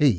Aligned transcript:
It's 0.00 0.16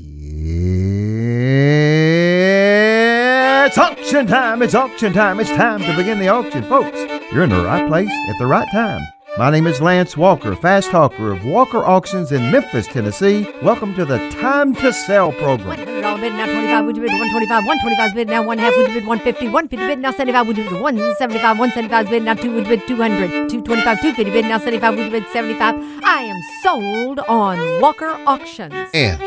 auction 3.78 4.26
time! 4.26 4.62
It's 4.62 4.74
auction 4.74 5.12
time! 5.12 5.42
It's 5.42 5.50
time 5.50 5.82
to 5.82 5.98
begin 5.98 6.18
the 6.18 6.30
auction, 6.30 6.64
folks. 6.64 6.98
You're 7.34 7.44
in 7.44 7.50
the 7.50 7.62
right 7.62 7.86
place 7.86 8.08
at 8.30 8.40
the 8.40 8.46
right 8.46 8.70
time. 8.72 9.02
My 9.38 9.50
name 9.50 9.68
is 9.68 9.82
Lance 9.82 10.16
Walker, 10.16 10.56
fast 10.56 10.92
talker 10.92 11.34
of 11.34 11.44
Walker 11.44 11.86
Auctions 11.86 12.32
in 12.32 12.54
Memphis, 12.54 12.88
Tennessee. 12.88 13.46
Welcome 13.62 13.94
to 13.96 14.06
the 14.06 14.30
Time 14.30 14.74
to 14.76 14.94
Sell 14.94 15.34
program. 15.34 15.78
$100 15.78 16.22
bid 16.22 16.32
now 16.32 16.46
25 16.46 16.86
would 16.86 16.96
you 16.96 17.02
bid 17.02 17.12
125 17.12 17.66
125 17.66 18.16
bid 18.16 18.30
now 18.30 18.44
one 18.44 18.58
half 18.58 18.74
would 18.78 18.88
you 18.88 18.94
bid 18.94 19.06
150 19.06 19.48
150 19.48 19.88
bid 19.88 20.00
now 20.00 20.12
75 20.12 20.48
would 20.48 20.58
you 20.58 20.64
bid 20.64 20.80
175 20.80 21.60
175 21.60 22.10
bid 22.10 22.24
now 22.24 22.34
2 22.34 22.54
would 22.54 22.64
you 22.64 22.78
bid 22.78 22.88
200 22.88 23.30
225 23.50 24.00
250 24.00 24.32
bid 24.32 24.46
now 24.46 24.58
75 24.58 24.96
would 24.96 25.04
you 25.04 25.12
bid 25.12 25.28
75 25.34 25.76
I 26.06 26.22
am 26.22 26.42
sold 26.64 27.20
on 27.28 27.82
Walker 27.82 28.18
Auctions 28.26 28.90
And 28.94 29.20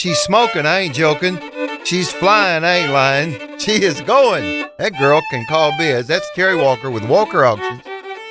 she's 0.00 0.18
smoking, 0.18 0.64
I 0.64 0.80
ain't 0.80 0.94
joking. 0.94 1.38
She's 1.84 2.10
flying, 2.10 2.64
I 2.64 2.76
ain't 2.76 2.92
lying. 2.92 3.58
She 3.58 3.82
is 3.82 4.00
going. 4.00 4.66
That 4.78 4.98
girl 4.98 5.20
can 5.30 5.44
call 5.46 5.76
biz. 5.76 6.06
That's 6.06 6.28
Terry 6.34 6.56
Walker 6.56 6.90
with 6.90 7.06
Walker 7.06 7.44
Auctions. 7.44 7.82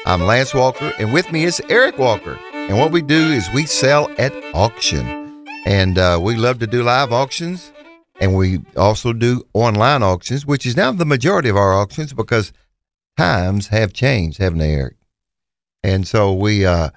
I'm 0.06 0.24
Lance 0.24 0.54
Walker, 0.56 0.92
and 0.98 1.14
with 1.14 1.32
me 1.32 1.44
is 1.44 1.62
Eric 1.70 2.00
Walker. 2.00 2.40
And 2.54 2.80
what 2.80 2.92
we 2.92 3.04
do 3.04 3.16
is 3.16 3.48
we 3.54 3.68
sell 3.68 4.10
at 4.18 4.34
auction. 4.56 5.46
And 5.68 6.00
uh, 6.00 6.20
we 6.22 6.36
love 6.36 6.58
to 6.60 6.68
do 6.68 6.82
live 6.82 7.12
auctions, 7.12 7.72
and 8.20 8.36
we 8.36 8.62
also 8.76 9.14
do 9.14 9.44
online 9.54 10.02
auctions, 10.02 10.46
which 10.46 10.66
is 10.66 10.76
now 10.76 10.92
the 10.92 11.06
majority 11.06 11.50
of 11.50 11.58
our 11.58 11.74
auctions 11.74 12.14
because 12.14 12.52
times 13.16 13.68
have 13.68 13.94
changed, 13.94 14.40
haven't 14.40 14.60
they, 14.60 14.74
Eric? 14.74 14.96
And 15.84 16.08
so 16.08 16.34
we 16.34 16.66
uh, 16.66 16.90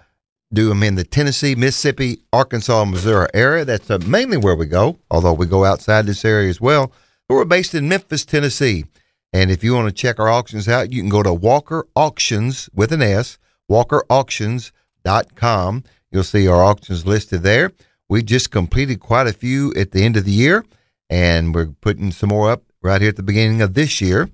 do 0.52 0.68
them 0.68 0.82
in 0.82 0.96
the 0.96 1.04
Tennessee, 1.04 1.54
Mississippi, 1.54 2.20
Arkansas, 2.32 2.84
Missouri 2.84 3.28
area. 3.32 3.64
That's 3.64 3.88
uh, 3.90 3.98
mainly 4.06 4.36
where 4.36 4.54
we 4.54 4.66
go, 4.66 4.98
although 5.10 5.32
we 5.32 5.46
go 5.46 5.64
outside 5.64 6.04
this 6.06 6.24
area 6.24 6.50
as 6.50 6.60
well. 6.60 6.92
But 7.28 7.36
we're 7.36 7.44
based 7.44 7.74
in 7.74 7.88
Memphis, 7.88 8.24
Tennessee. 8.24 8.84
And 9.32 9.48
if 9.50 9.64
you 9.64 9.74
want 9.74 9.88
to 9.88 9.94
check 9.94 10.20
our 10.20 10.28
auctions 10.28 10.68
out, 10.68 10.92
you 10.92 11.00
can 11.00 11.08
go 11.08 11.22
to 11.22 11.32
Walker 11.32 11.86
Auctions 11.96 12.68
with 12.74 12.92
an 12.92 13.00
S, 13.00 13.38
walkerauctions.com. 13.70 15.84
You'll 16.10 16.24
see 16.24 16.46
our 16.46 16.62
auctions 16.62 17.06
listed 17.06 17.42
there. 17.42 17.72
We 18.08 18.22
just 18.22 18.50
completed 18.50 19.00
quite 19.00 19.26
a 19.26 19.32
few 19.32 19.72
at 19.74 19.92
the 19.92 20.02
end 20.02 20.18
of 20.18 20.26
the 20.26 20.32
year, 20.32 20.66
and 21.08 21.54
we're 21.54 21.68
putting 21.80 22.12
some 22.12 22.28
more 22.28 22.50
up 22.50 22.64
right 22.82 23.00
here 23.00 23.08
at 23.08 23.16
the 23.16 23.22
beginning 23.22 23.62
of 23.62 23.72
this 23.72 24.02
year. 24.02 24.28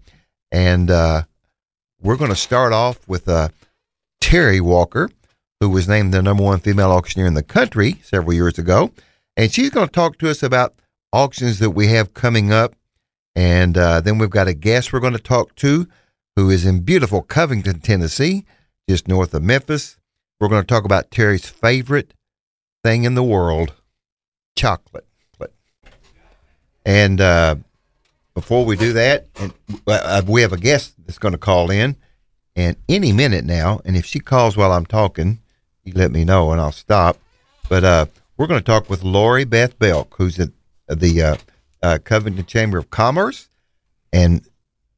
And 0.50 0.90
uh, 0.90 1.22
we're 2.00 2.16
going 2.16 2.30
to 2.30 2.36
start 2.36 2.72
off 2.72 3.06
with 3.06 3.28
uh, 3.28 3.50
Terry 4.20 4.60
Walker, 4.60 5.10
who 5.60 5.68
was 5.68 5.88
named 5.88 6.14
the 6.14 6.22
number 6.22 6.42
one 6.42 6.60
female 6.60 6.90
auctioneer 6.90 7.26
in 7.26 7.34
the 7.34 7.42
country 7.42 8.00
several 8.02 8.32
years 8.32 8.58
ago. 8.58 8.92
And 9.36 9.52
she's 9.52 9.70
going 9.70 9.86
to 9.86 9.92
talk 9.92 10.18
to 10.18 10.30
us 10.30 10.42
about 10.42 10.74
auctions 11.12 11.58
that 11.58 11.70
we 11.70 11.88
have 11.88 12.14
coming 12.14 12.52
up. 12.52 12.74
And 13.34 13.76
uh, 13.76 14.00
then 14.00 14.18
we've 14.18 14.30
got 14.30 14.48
a 14.48 14.54
guest 14.54 14.92
we're 14.92 15.00
going 15.00 15.12
to 15.12 15.18
talk 15.18 15.54
to 15.56 15.88
who 16.36 16.50
is 16.50 16.64
in 16.64 16.80
beautiful 16.80 17.22
Covington, 17.22 17.80
Tennessee, 17.80 18.44
just 18.88 19.08
north 19.08 19.34
of 19.34 19.42
Memphis. 19.42 19.96
We're 20.40 20.48
going 20.48 20.62
to 20.62 20.66
talk 20.66 20.84
about 20.84 21.10
Terry's 21.10 21.48
favorite 21.48 22.14
thing 22.84 23.04
in 23.04 23.14
the 23.14 23.22
world 23.22 23.74
chocolate. 24.56 25.04
And 26.88 27.20
uh, 27.20 27.56
before 28.34 28.64
we 28.64 28.74
do 28.74 28.94
that, 28.94 29.26
and, 29.38 29.52
uh, 29.86 30.22
we 30.26 30.40
have 30.40 30.54
a 30.54 30.56
guest 30.56 30.94
that's 31.04 31.18
going 31.18 31.32
to 31.32 31.38
call 31.38 31.70
in. 31.70 31.96
And 32.56 32.78
any 32.88 33.12
minute 33.12 33.44
now, 33.44 33.82
and 33.84 33.94
if 33.94 34.06
she 34.06 34.20
calls 34.20 34.56
while 34.56 34.72
I'm 34.72 34.86
talking, 34.86 35.40
you 35.88 35.94
let 35.94 36.10
me 36.10 36.24
know 36.24 36.52
and 36.52 36.60
I'll 36.60 36.72
stop. 36.72 37.18
But 37.68 37.84
uh, 37.84 38.06
we're 38.36 38.46
going 38.46 38.60
to 38.60 38.64
talk 38.64 38.88
with 38.88 39.02
Lori 39.02 39.44
Beth 39.44 39.78
Belk, 39.78 40.14
who's 40.16 40.38
at 40.38 40.50
the 40.88 41.22
uh, 41.22 41.36
uh, 41.82 41.98
Covington 42.02 42.46
Chamber 42.46 42.78
of 42.78 42.90
Commerce, 42.90 43.48
and 44.12 44.42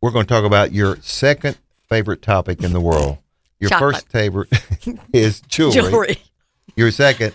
we're 0.00 0.10
going 0.10 0.26
to 0.26 0.28
talk 0.32 0.44
about 0.44 0.72
your 0.72 0.96
second 1.00 1.58
favorite 1.88 2.22
topic 2.22 2.62
in 2.62 2.72
the 2.72 2.80
world. 2.80 3.18
Your 3.58 3.70
Chocolate. 3.70 3.94
first 3.96 4.08
favorite 4.08 4.48
is 5.12 5.40
jewelry. 5.42 5.72
Jewelry 5.72 6.18
Your 6.76 6.90
second, 6.90 7.34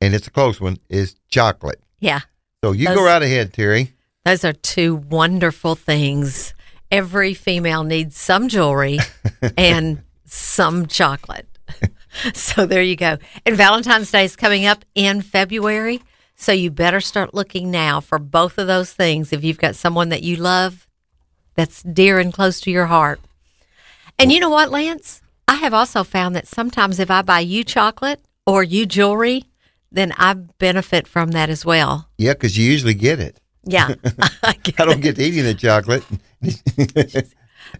and 0.00 0.14
it's 0.14 0.26
a 0.26 0.30
close 0.30 0.60
one, 0.60 0.78
is 0.88 1.14
chocolate. 1.28 1.80
Yeah 2.00 2.20
So 2.62 2.72
you 2.72 2.86
go 2.86 3.04
right 3.04 3.22
ahead, 3.22 3.52
Terry. 3.52 3.92
those 4.24 4.44
are 4.44 4.52
two 4.52 4.96
wonderful 4.96 5.74
things 5.74 6.52
every 6.90 7.34
female 7.34 7.84
needs 7.84 8.16
some 8.16 8.48
jewelry 8.48 8.98
and 9.56 10.02
some 10.24 10.86
chocolate 10.86 11.55
so 12.34 12.66
there 12.66 12.82
you 12.82 12.96
go 12.96 13.18
and 13.44 13.56
Valentine's 13.56 14.10
Day 14.10 14.24
is 14.24 14.36
coming 14.36 14.66
up 14.66 14.84
in 14.94 15.22
February 15.22 16.02
so 16.36 16.52
you 16.52 16.70
better 16.70 17.00
start 17.00 17.34
looking 17.34 17.70
now 17.70 18.00
for 18.00 18.18
both 18.18 18.58
of 18.58 18.66
those 18.66 18.92
things 18.92 19.32
if 19.32 19.42
you've 19.42 19.58
got 19.58 19.74
someone 19.74 20.10
that 20.10 20.22
you 20.22 20.36
love 20.36 20.86
that's 21.54 21.82
dear 21.82 22.18
and 22.18 22.32
close 22.32 22.60
to 22.60 22.70
your 22.70 22.86
heart. 22.86 23.20
And 24.18 24.30
you 24.30 24.38
know 24.38 24.50
what, 24.50 24.70
Lance? 24.70 25.22
I 25.48 25.54
have 25.54 25.74
also 25.74 26.04
found 26.04 26.36
that 26.36 26.46
sometimes 26.46 27.00
if 27.00 27.10
I 27.10 27.22
buy 27.22 27.40
you 27.40 27.64
chocolate 27.64 28.20
or 28.46 28.62
you 28.62 28.86
jewelry, 28.86 29.44
then 29.90 30.12
I 30.16 30.34
benefit 30.34 31.08
from 31.08 31.30
that 31.30 31.48
as 31.48 31.64
well. 31.64 32.08
Yeah, 32.18 32.34
because 32.34 32.58
you 32.58 32.70
usually 32.70 32.94
get 32.94 33.18
it. 33.18 33.40
Yeah. 33.64 33.94
I 34.42 34.52
get 34.62 34.80
I 34.80 34.84
don't 34.84 34.98
it. 34.98 35.02
get 35.02 35.16
to 35.16 35.22
eating 35.22 35.44
the 35.44 35.54
chocolate. 35.54 36.04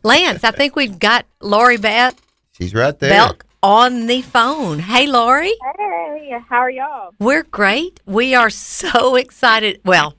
Lance, 0.03 0.45
I 0.45 0.51
think 0.51 0.75
we've 0.75 0.99
got 0.99 1.27
Lori 1.41 1.77
Beth 1.77 2.21
She's 2.53 2.75
right 2.75 2.99
there. 2.99 3.11
Belk 3.11 3.46
on 3.63 4.07
the 4.07 4.23
phone. 4.23 4.81
Hey, 4.81 5.07
Lori. 5.07 5.53
Hey, 5.77 6.39
how 6.49 6.59
are 6.59 6.71
y'all? 6.71 7.13
We're 7.19 7.45
great. 7.45 8.01
We 8.07 8.35
are 8.35 8.51
so 8.51 9.17
excited. 9.17 9.81
Well, 9.85 10.15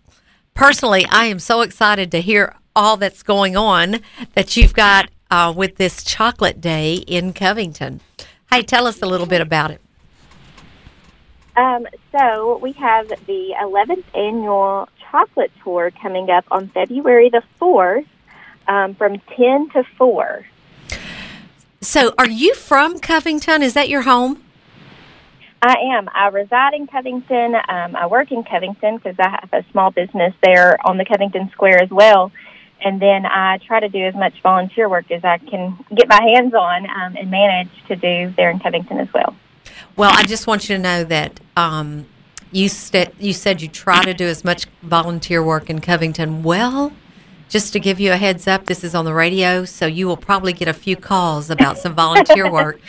personally, 0.54 1.06
I 1.10 1.26
am 1.26 1.40
so 1.40 1.62
excited 1.62 2.12
to 2.12 2.22
hear 2.22 2.56
all 2.76 2.98
that's 2.98 3.24
going 3.24 3.56
on 3.56 4.02
that 4.36 4.56
you've 4.58 4.74
got 4.74 5.10
uh, 5.32 5.54
with 5.56 5.76
this 5.78 6.04
chocolate 6.04 6.62
day 6.62 6.96
in 6.96 7.34
Covington. 7.34 8.02
Hey, 8.52 8.64
tell 8.64 8.88
us 8.88 9.02
a 9.02 9.06
little 9.06 9.28
bit 9.28 9.42
about 9.42 9.72
it. 9.72 9.82
Um, 11.56 11.88
so 12.12 12.58
we 12.60 12.74
have 12.74 13.08
the 13.26 13.56
11th 13.60 14.04
annual 14.14 14.88
chocolate 15.12 15.52
tour 15.64 15.92
coming 15.92 16.30
up 16.30 16.46
on 16.52 16.68
February 16.70 17.30
the 17.30 17.42
4th 17.60 18.06
um, 18.68 18.94
from 18.96 19.20
10 19.36 19.70
to 19.72 19.84
4. 19.98 20.46
So, 21.82 22.14
are 22.18 22.28
you 22.28 22.56
from 22.56 23.00
Covington? 23.00 23.62
Is 23.62 23.74
that 23.76 23.88
your 23.88 24.02
home? 24.02 24.44
I 25.62 25.76
am. 25.96 26.10
I 26.14 26.28
reside 26.28 26.74
in 26.74 26.88
Covington. 26.88 27.56
Um, 27.56 27.96
I 27.96 28.08
work 28.08 28.32
in 28.32 28.44
Covington 28.44 28.98
because 28.98 29.16
I 29.20 29.30
have 29.30 29.50
a 29.54 29.64
small 29.72 29.92
business 29.92 30.34
there 30.44 30.78
on 30.88 30.98
the 30.98 31.06
Covington 31.06 31.50
Square 31.52 31.82
as 31.82 31.90
well. 31.90 32.32
And 32.80 33.02
then 33.02 33.26
I 33.26 33.58
try 33.58 33.80
to 33.80 33.90
do 33.90 34.04
as 34.06 34.14
much 34.14 34.40
volunteer 34.42 34.88
work 34.88 35.10
as 35.12 35.24
I 35.24 35.40
can 35.40 35.84
get 35.96 36.08
my 36.08 36.22
hands 36.22 36.54
on 36.54 36.88
um, 36.90 37.18
and 37.18 37.32
manage 37.32 37.70
to 37.88 37.96
do 37.96 38.34
there 38.38 38.52
in 38.52 38.60
Covington 38.60 39.00
as 39.00 39.12
well. 39.14 39.36
Well, 39.96 40.12
I 40.14 40.24
just 40.24 40.46
want 40.46 40.70
you 40.70 40.76
to 40.76 40.82
know 40.82 41.04
that 41.06 41.40
um, 41.56 42.06
you 42.52 42.70
st- 42.70 43.20
you 43.20 43.34
said 43.34 43.62
you 43.62 43.68
try 43.68 44.04
to 44.04 44.14
do 44.14 44.26
as 44.28 44.44
much 44.44 44.68
volunteer 44.84 45.44
work 45.44 45.72
in 45.72 45.82
Covington. 45.82 46.44
Well, 46.44 46.94
just 47.50 47.74
to 47.74 47.80
give 47.80 48.00
you 48.00 48.12
a 48.12 48.18
heads 48.18 48.48
up, 48.48 48.66
this 48.66 48.84
is 48.84 48.94
on 48.94 49.06
the 49.06 49.14
radio, 49.14 49.66
so 49.66 49.86
you 49.86 50.08
will 50.08 50.18
probably 50.18 50.54
get 50.54 50.68
a 50.68 50.74
few 50.74 50.96
calls 50.96 51.50
about 51.50 51.78
some 51.78 51.96
volunteer 51.96 52.52
work. 52.52 52.80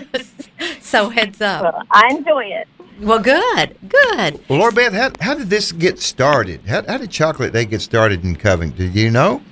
so 0.80 1.10
heads 1.10 1.40
up. 1.40 1.62
Well, 1.62 1.82
I 1.90 2.08
enjoy 2.10 2.44
it. 2.44 2.68
Well, 3.00 3.18
good, 3.18 3.76
good. 3.88 4.40
Well, 4.48 4.60
Laura 4.60 4.72
Beth, 4.72 4.92
how, 4.92 5.10
how 5.20 5.34
did 5.34 5.50
this 5.50 5.72
get 5.72 6.00
started? 6.00 6.60
How, 6.66 6.84
how 6.86 6.98
did 6.98 7.10
Chocolate 7.10 7.52
Day 7.52 7.64
get 7.64 7.82
started 7.82 8.24
in 8.24 8.36
Covington? 8.36 8.92
Do 8.92 9.00
you 9.00 9.10
know? 9.10 9.42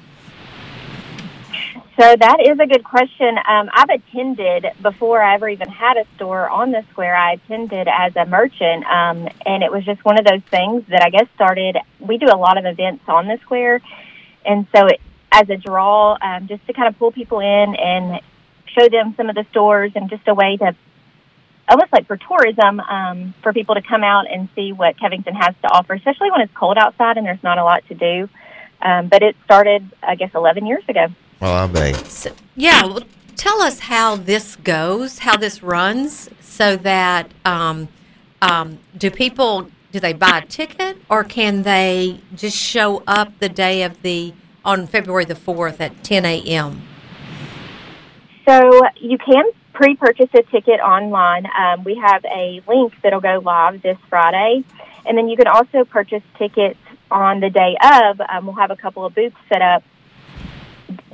So 2.01 2.17
that 2.19 2.39
is 2.41 2.59
a 2.59 2.67
good 2.67 2.83
question. 2.83 3.37
Um, 3.47 3.69
I've 3.75 3.91
attended 3.91 4.65
before 4.81 5.21
I 5.21 5.35
ever 5.35 5.51
even 5.51 5.69
had 5.69 5.99
a 5.99 6.07
store 6.17 6.49
on 6.49 6.71
the 6.71 6.83
square. 6.93 7.15
I 7.15 7.33
attended 7.33 7.89
as 7.89 8.17
a 8.17 8.25
merchant, 8.25 8.87
um, 8.87 9.29
and 9.45 9.63
it 9.63 9.71
was 9.71 9.85
just 9.85 10.03
one 10.03 10.19
of 10.19 10.25
those 10.25 10.41
things 10.51 10.83
that 10.89 11.03
I 11.03 11.11
guess 11.11 11.27
started. 11.35 11.77
We 11.99 12.17
do 12.17 12.29
a 12.33 12.39
lot 12.39 12.57
of 12.57 12.65
events 12.65 13.05
on 13.07 13.27
the 13.27 13.39
square, 13.43 13.83
and 14.45 14.67
so 14.75 14.87
it, 14.87 15.01
as 15.33 15.49
a 15.49 15.57
draw, 15.57 16.17
um, 16.21 16.49
just 16.49 16.67
to 16.67 16.73
kind 16.73 16.89
of 16.89 16.99
pull 16.99 17.13
people 17.13 17.41
in 17.41 17.75
and 17.75 18.21
show 18.67 18.89
them 18.89 19.15
some 19.17 19.29
of 19.29 19.35
the 19.35 19.47
stores, 19.51 19.93
and 19.95 20.11
just 20.11 20.27
a 20.27 20.35
way 20.35 20.57
to 20.57 20.75
almost 21.71 21.93
like 21.93 22.07
for 22.07 22.17
tourism 22.17 22.81
um, 22.81 23.33
for 23.43 23.53
people 23.53 23.75
to 23.77 23.83
come 23.83 24.03
out 24.03 24.31
and 24.31 24.49
see 24.55 24.73
what 24.73 24.99
Covington 24.99 25.35
has 25.35 25.55
to 25.63 25.69
offer, 25.69 25.95
especially 25.95 26.31
when 26.31 26.41
it's 26.41 26.53
cold 26.55 26.77
outside 26.77 27.17
and 27.17 27.25
there's 27.25 27.43
not 27.43 27.59
a 27.59 27.65
lot 27.65 27.85
to 27.89 27.95
do. 27.95 28.29
Um, 28.83 29.09
but 29.09 29.23
it 29.23 29.37
started, 29.45 29.89
I 30.03 30.15
guess, 30.15 30.31
11 30.35 30.67
years 30.67 30.83
ago. 30.89 31.09
Well, 31.39 31.55
I 31.55 31.67
bet. 31.67 32.07
So, 32.07 32.33
yeah, 32.57 32.85
well, 32.85 33.03
tell 33.37 33.63
us 33.63 33.81
how 33.81 34.17
this 34.17 34.57
goes, 34.57 35.21
how 35.21 35.37
this 35.37 35.63
runs, 35.63 36.31
so 36.41 36.77
that 36.77 37.31
um, 37.45 37.89
um, 38.43 38.79
do 38.97 39.11
people 39.11 39.71
do 39.93 40.01
they 40.01 40.13
buy 40.13 40.39
a 40.39 40.47
ticket 40.47 40.99
or 41.09 41.25
can 41.25 41.63
they 41.63 42.21
just 42.35 42.57
show 42.57 43.03
up 43.07 43.39
the 43.39 43.49
day 43.49 43.83
of 43.83 44.03
the 44.03 44.33
on 44.65 44.87
February 44.87 45.25
the 45.25 45.35
fourth 45.35 45.81
at 45.81 46.05
ten 46.05 46.25
a.m. 46.25 46.83
So 48.47 48.83
you 48.97 49.17
can 49.19 49.45
pre-purchase 49.73 50.29
a 50.35 50.43
ticket 50.43 50.81
online. 50.81 51.47
Um, 51.57 51.85
we 51.85 51.95
have 51.97 52.25
a 52.25 52.61
link 52.67 52.93
that'll 53.03 53.21
go 53.21 53.41
live 53.43 53.81
this 53.81 53.97
Friday, 54.09 54.65
And 55.07 55.17
then 55.17 55.29
you 55.29 55.37
can 55.37 55.47
also 55.47 55.85
purchase 55.85 56.23
tickets 56.39 56.79
on 57.11 57.41
the 57.41 57.51
day 57.51 57.77
of. 57.83 58.21
Um, 58.21 58.47
we'll 58.47 58.57
have 58.57 58.71
a 58.71 58.77
couple 58.77 59.05
of 59.05 59.15
booths 59.15 59.37
set 59.49 59.63
up 59.63 59.83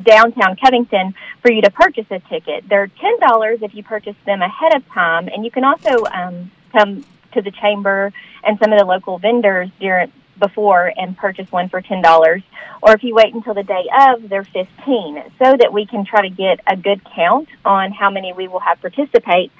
downtown 0.03 0.57
Covington 0.57 1.15
for 1.43 1.53
you 1.53 1.63
to 1.63 1.71
purchase 1.71 2.07
a 2.11 2.19
ticket. 2.21 2.69
They're 2.69 2.89
ten 2.89 3.19
dollars 3.21 3.61
if 3.63 3.75
you 3.75 3.83
purchase 3.83 4.17
them 4.25 4.43
ahead 4.43 4.75
of 4.75 4.87
time, 4.89 5.29
and 5.29 5.45
you 5.45 5.51
can 5.51 5.65
also 5.65 6.05
um, 6.13 6.51
come 6.73 7.05
to 7.37 7.43
the 7.43 7.51
chamber 7.53 8.13
and 8.43 8.59
some 8.59 8.73
of 8.73 8.79
the 8.79 8.85
local 8.85 9.19
vendors 9.19 9.69
during 9.81 10.11
before 10.39 10.93
and 10.97 11.17
purchase 11.17 11.51
one 11.51 11.69
for 11.69 11.81
ten 11.81 12.03
dollars. 12.03 12.43
Or 12.83 12.93
if 12.93 13.03
you 13.03 13.15
wait 13.15 13.33
until 13.35 13.55
the 13.55 13.63
day 13.63 13.85
of, 14.09 14.29
they're 14.29 14.45
fifteen, 14.45 15.23
so 15.39 15.57
that 15.57 15.71
we 15.73 15.87
can 15.87 16.05
try 16.05 16.23
to 16.29 16.35
get 16.35 16.61
a 16.67 16.77
good 16.77 17.01
count 17.15 17.49
on 17.65 17.93
how 17.93 18.11
many 18.11 18.33
we 18.33 18.49
will 18.49 18.61
have 18.61 18.81
participate. 18.81 19.51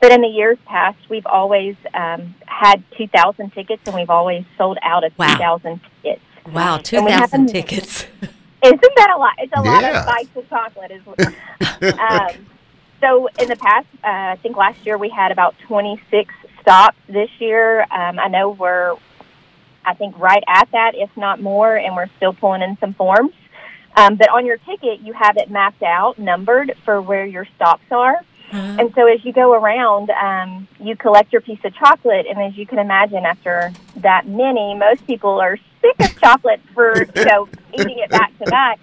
But 0.00 0.12
in 0.12 0.20
the 0.20 0.28
years 0.28 0.58
past, 0.66 0.98
we've 1.08 1.24
always 1.26 1.74
um, 1.94 2.34
had 2.46 2.82
two 2.98 3.06
thousand 3.08 3.52
tickets, 3.54 3.82
and 3.86 3.94
we've 3.94 4.10
always 4.10 4.44
sold 4.58 4.78
out 4.82 5.04
of 5.04 5.12
Wow. 5.18 5.28
two 5.32 5.38
thousand 5.38 5.80
tickets. 6.02 6.22
Wow, 6.52 6.74
And 6.76 6.82
we 6.82 7.10
2,000 7.10 7.10
haven't- 7.10 7.46
tickets. 7.48 8.06
Isn't 8.62 8.80
that 8.96 9.10
a 9.14 9.18
lot? 9.18 9.34
It's 9.38 9.52
a 9.56 9.60
lot 9.62 9.84
of 9.84 10.06
bites 10.06 10.36
of 10.36 10.48
chocolate. 10.48 10.90
Is 10.90 11.02
um, 11.98 12.46
so 13.00 13.28
in 13.40 13.48
the 13.48 13.56
past, 13.56 13.86
uh, 14.02 14.08
I 14.34 14.38
think 14.42 14.56
last 14.56 14.84
year 14.86 14.96
we 14.98 15.08
had 15.08 15.30
about 15.32 15.54
26 15.66 16.32
stops. 16.66 16.98
This 17.08 17.30
year, 17.38 17.82
um, 17.82 18.18
I 18.18 18.26
know 18.26 18.50
we're, 18.50 18.96
I 19.84 19.94
think 19.94 20.18
right 20.18 20.42
at 20.48 20.68
that, 20.72 20.92
if 20.96 21.10
not 21.16 21.40
more, 21.40 21.76
and 21.76 21.94
we're 21.94 22.10
still 22.16 22.32
pulling 22.32 22.62
in 22.62 22.76
some 22.78 22.92
forms. 22.94 23.32
Um, 23.94 24.16
but 24.16 24.28
on 24.30 24.44
your 24.44 24.56
ticket, 24.58 25.00
you 25.00 25.12
have 25.12 25.36
it 25.36 25.48
mapped 25.48 25.84
out, 25.84 26.18
numbered 26.18 26.74
for 26.84 27.00
where 27.00 27.24
your 27.24 27.46
stops 27.54 27.84
are. 27.92 28.16
Uh-huh. 28.50 28.76
And 28.80 28.92
so 28.94 29.06
as 29.06 29.24
you 29.24 29.32
go 29.32 29.54
around, 29.54 30.10
um, 30.10 30.66
you 30.80 30.96
collect 30.96 31.32
your 31.32 31.40
piece 31.40 31.60
of 31.64 31.72
chocolate, 31.74 32.26
and 32.28 32.38
as 32.40 32.56
you 32.56 32.66
can 32.66 32.78
imagine, 32.78 33.24
after 33.24 33.72
that 33.96 34.26
many, 34.26 34.74
most 34.74 35.06
people 35.06 35.40
are 35.40 35.58
sick 35.80 35.96
of 36.00 36.20
chocolate 36.20 36.60
for 36.74 37.06
you 37.16 37.24
know 37.24 37.48
eating 37.74 37.98
it 37.98 38.10
back 38.10 38.36
to 38.38 38.44
back. 38.44 38.78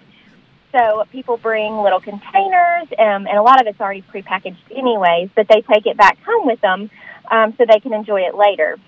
So 0.72 1.04
people 1.12 1.36
bring 1.36 1.78
little 1.78 2.00
containers, 2.00 2.88
um, 2.98 3.26
and 3.26 3.38
a 3.38 3.42
lot 3.42 3.60
of 3.60 3.66
it's 3.66 3.80
already 3.80 4.02
prepackaged 4.02 4.56
anyways, 4.74 5.30
but 5.34 5.48
they 5.48 5.62
take 5.62 5.86
it 5.86 5.96
back 5.96 6.18
home 6.26 6.46
with 6.46 6.60
them 6.60 6.90
um, 7.30 7.54
so 7.56 7.64
they 7.66 7.80
can 7.80 7.92
enjoy 7.92 8.20
it 8.22 8.34
later. 8.34 8.78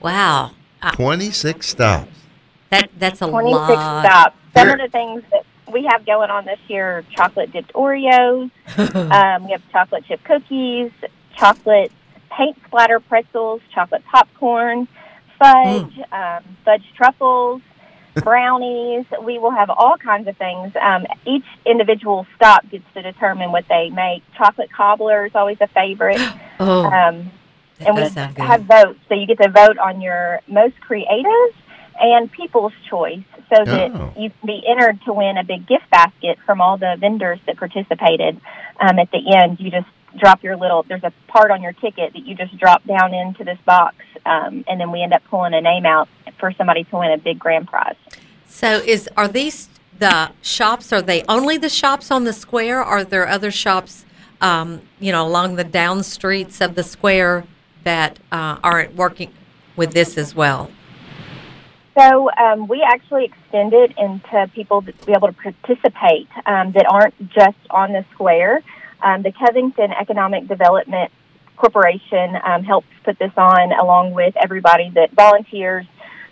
Wow. 0.00 0.52
Uh, 0.82 0.92
Twenty 0.92 1.30
six 1.30 1.68
stops. 1.68 2.10
that 2.70 2.90
That's 2.98 3.22
a 3.22 3.28
26 3.28 3.54
lot. 3.54 4.04
stops. 4.04 4.36
Some 4.54 4.66
Here- 4.68 4.74
of 4.76 4.80
the 4.82 4.88
things 4.88 5.22
that 5.32 5.44
we 5.72 5.84
have 5.90 6.04
going 6.06 6.30
on 6.30 6.44
this 6.44 6.58
year 6.68 6.98
are 6.98 7.02
chocolate 7.16 7.52
dipped 7.52 7.72
Oreos. 7.72 8.50
um, 8.78 9.44
we 9.44 9.52
have 9.52 9.62
chocolate 9.72 10.04
chip 10.06 10.22
cookies, 10.24 10.90
chocolate 11.36 11.90
paint 12.30 12.56
splatter 12.66 13.00
pretzels, 13.00 13.60
chocolate 13.74 14.04
popcorn, 14.10 14.86
fudge, 15.38 15.98
um, 16.12 16.42
fudge 16.64 16.84
truffles, 16.96 17.62
brownies. 18.22 19.04
We 19.22 19.38
will 19.38 19.50
have 19.52 19.70
all 19.70 19.96
kinds 19.96 20.28
of 20.28 20.36
things. 20.36 20.72
Um, 20.80 21.06
each 21.26 21.44
individual 21.64 22.26
stop 22.36 22.68
gets 22.70 22.84
to 22.94 23.02
determine 23.02 23.50
what 23.52 23.64
they 23.68 23.90
make. 23.90 24.22
Chocolate 24.36 24.70
cobbler 24.72 25.26
is 25.26 25.32
always 25.34 25.58
a 25.60 25.66
favorite. 25.68 26.20
oh, 26.60 26.84
Um, 26.86 27.30
that 27.78 27.88
and 27.88 27.96
we 27.96 28.08
sound 28.08 28.34
good. 28.36 28.44
have 28.44 28.62
votes. 28.62 28.98
So 29.08 29.14
you 29.14 29.26
get 29.26 29.38
to 29.38 29.50
vote 29.50 29.78
on 29.78 30.00
your 30.00 30.40
most 30.48 30.80
creative 30.80 31.54
and 32.00 32.30
people's 32.30 32.72
choice 32.88 33.22
so 33.54 33.64
that 33.64 33.92
Oh. 33.92 34.12
you 34.16 34.30
can 34.30 34.46
be 34.46 34.64
entered 34.68 35.00
to 35.04 35.12
win 35.12 35.36
a 35.38 35.44
big 35.44 35.66
gift 35.66 35.88
basket 35.90 36.38
from 36.44 36.60
all 36.60 36.76
the 36.76 36.96
vendors 36.98 37.38
that 37.46 37.56
participated. 37.56 38.40
Um, 38.80 38.98
at 38.98 39.10
the 39.12 39.36
end, 39.36 39.60
you 39.60 39.70
just 39.70 39.86
drop 40.18 40.42
your 40.42 40.56
little, 40.56 40.84
there's 40.88 41.04
a 41.04 41.12
part 41.28 41.50
on 41.50 41.62
your 41.62 41.72
ticket 41.72 42.12
that 42.12 42.26
you 42.26 42.34
just 42.34 42.56
drop 42.58 42.84
down 42.84 43.12
into 43.14 43.44
this 43.44 43.58
box, 43.64 43.96
um, 44.26 44.64
and 44.68 44.80
then 44.80 44.90
we 44.90 45.02
end 45.02 45.12
up 45.12 45.22
pulling 45.28 45.54
a 45.54 45.60
name 45.60 45.86
out 45.86 46.08
for 46.38 46.52
somebody 46.52 46.84
to 46.84 46.96
win 46.96 47.10
a 47.10 47.18
big 47.18 47.38
grand 47.38 47.66
prize. 47.68 47.96
So 48.46 48.78
is 48.78 49.08
are 49.16 49.28
these 49.28 49.68
the 49.98 50.30
shops? 50.42 50.92
Are 50.92 51.02
they 51.02 51.22
only 51.28 51.56
the 51.58 51.68
shops 51.68 52.10
on 52.10 52.24
the 52.24 52.32
square? 52.32 52.82
Are 52.82 53.04
there 53.04 53.26
other 53.28 53.50
shops, 53.50 54.04
um, 54.40 54.82
you 55.00 55.12
know, 55.12 55.26
along 55.26 55.56
the 55.56 55.64
down 55.64 56.02
streets 56.02 56.60
of 56.60 56.74
the 56.74 56.82
square 56.82 57.44
that 57.84 58.18
uh, 58.32 58.58
are 58.62 58.88
working 58.96 59.32
with 59.76 59.92
this 59.92 60.18
as 60.18 60.34
well? 60.34 60.70
So 61.96 62.28
um, 62.32 62.66
we 62.66 62.82
actually 62.82 63.26
extend 63.26 63.72
it 63.72 63.92
into 63.96 64.50
people 64.52 64.82
to 64.82 64.92
be 65.06 65.12
able 65.12 65.28
to 65.28 65.32
participate 65.32 66.28
um, 66.44 66.72
that 66.72 66.86
aren't 66.90 67.16
just 67.30 67.56
on 67.70 67.92
the 67.92 68.04
square. 68.12 68.60
Um, 69.00 69.22
the 69.22 69.30
Covington 69.30 69.92
Economic 69.92 70.48
Development 70.48 71.12
Corporation 71.56 72.36
um, 72.44 72.64
helps 72.64 72.88
put 73.04 73.16
this 73.20 73.30
on 73.36 73.72
along 73.72 74.12
with 74.12 74.34
everybody 74.36 74.90
that 74.94 75.12
volunteers 75.12 75.86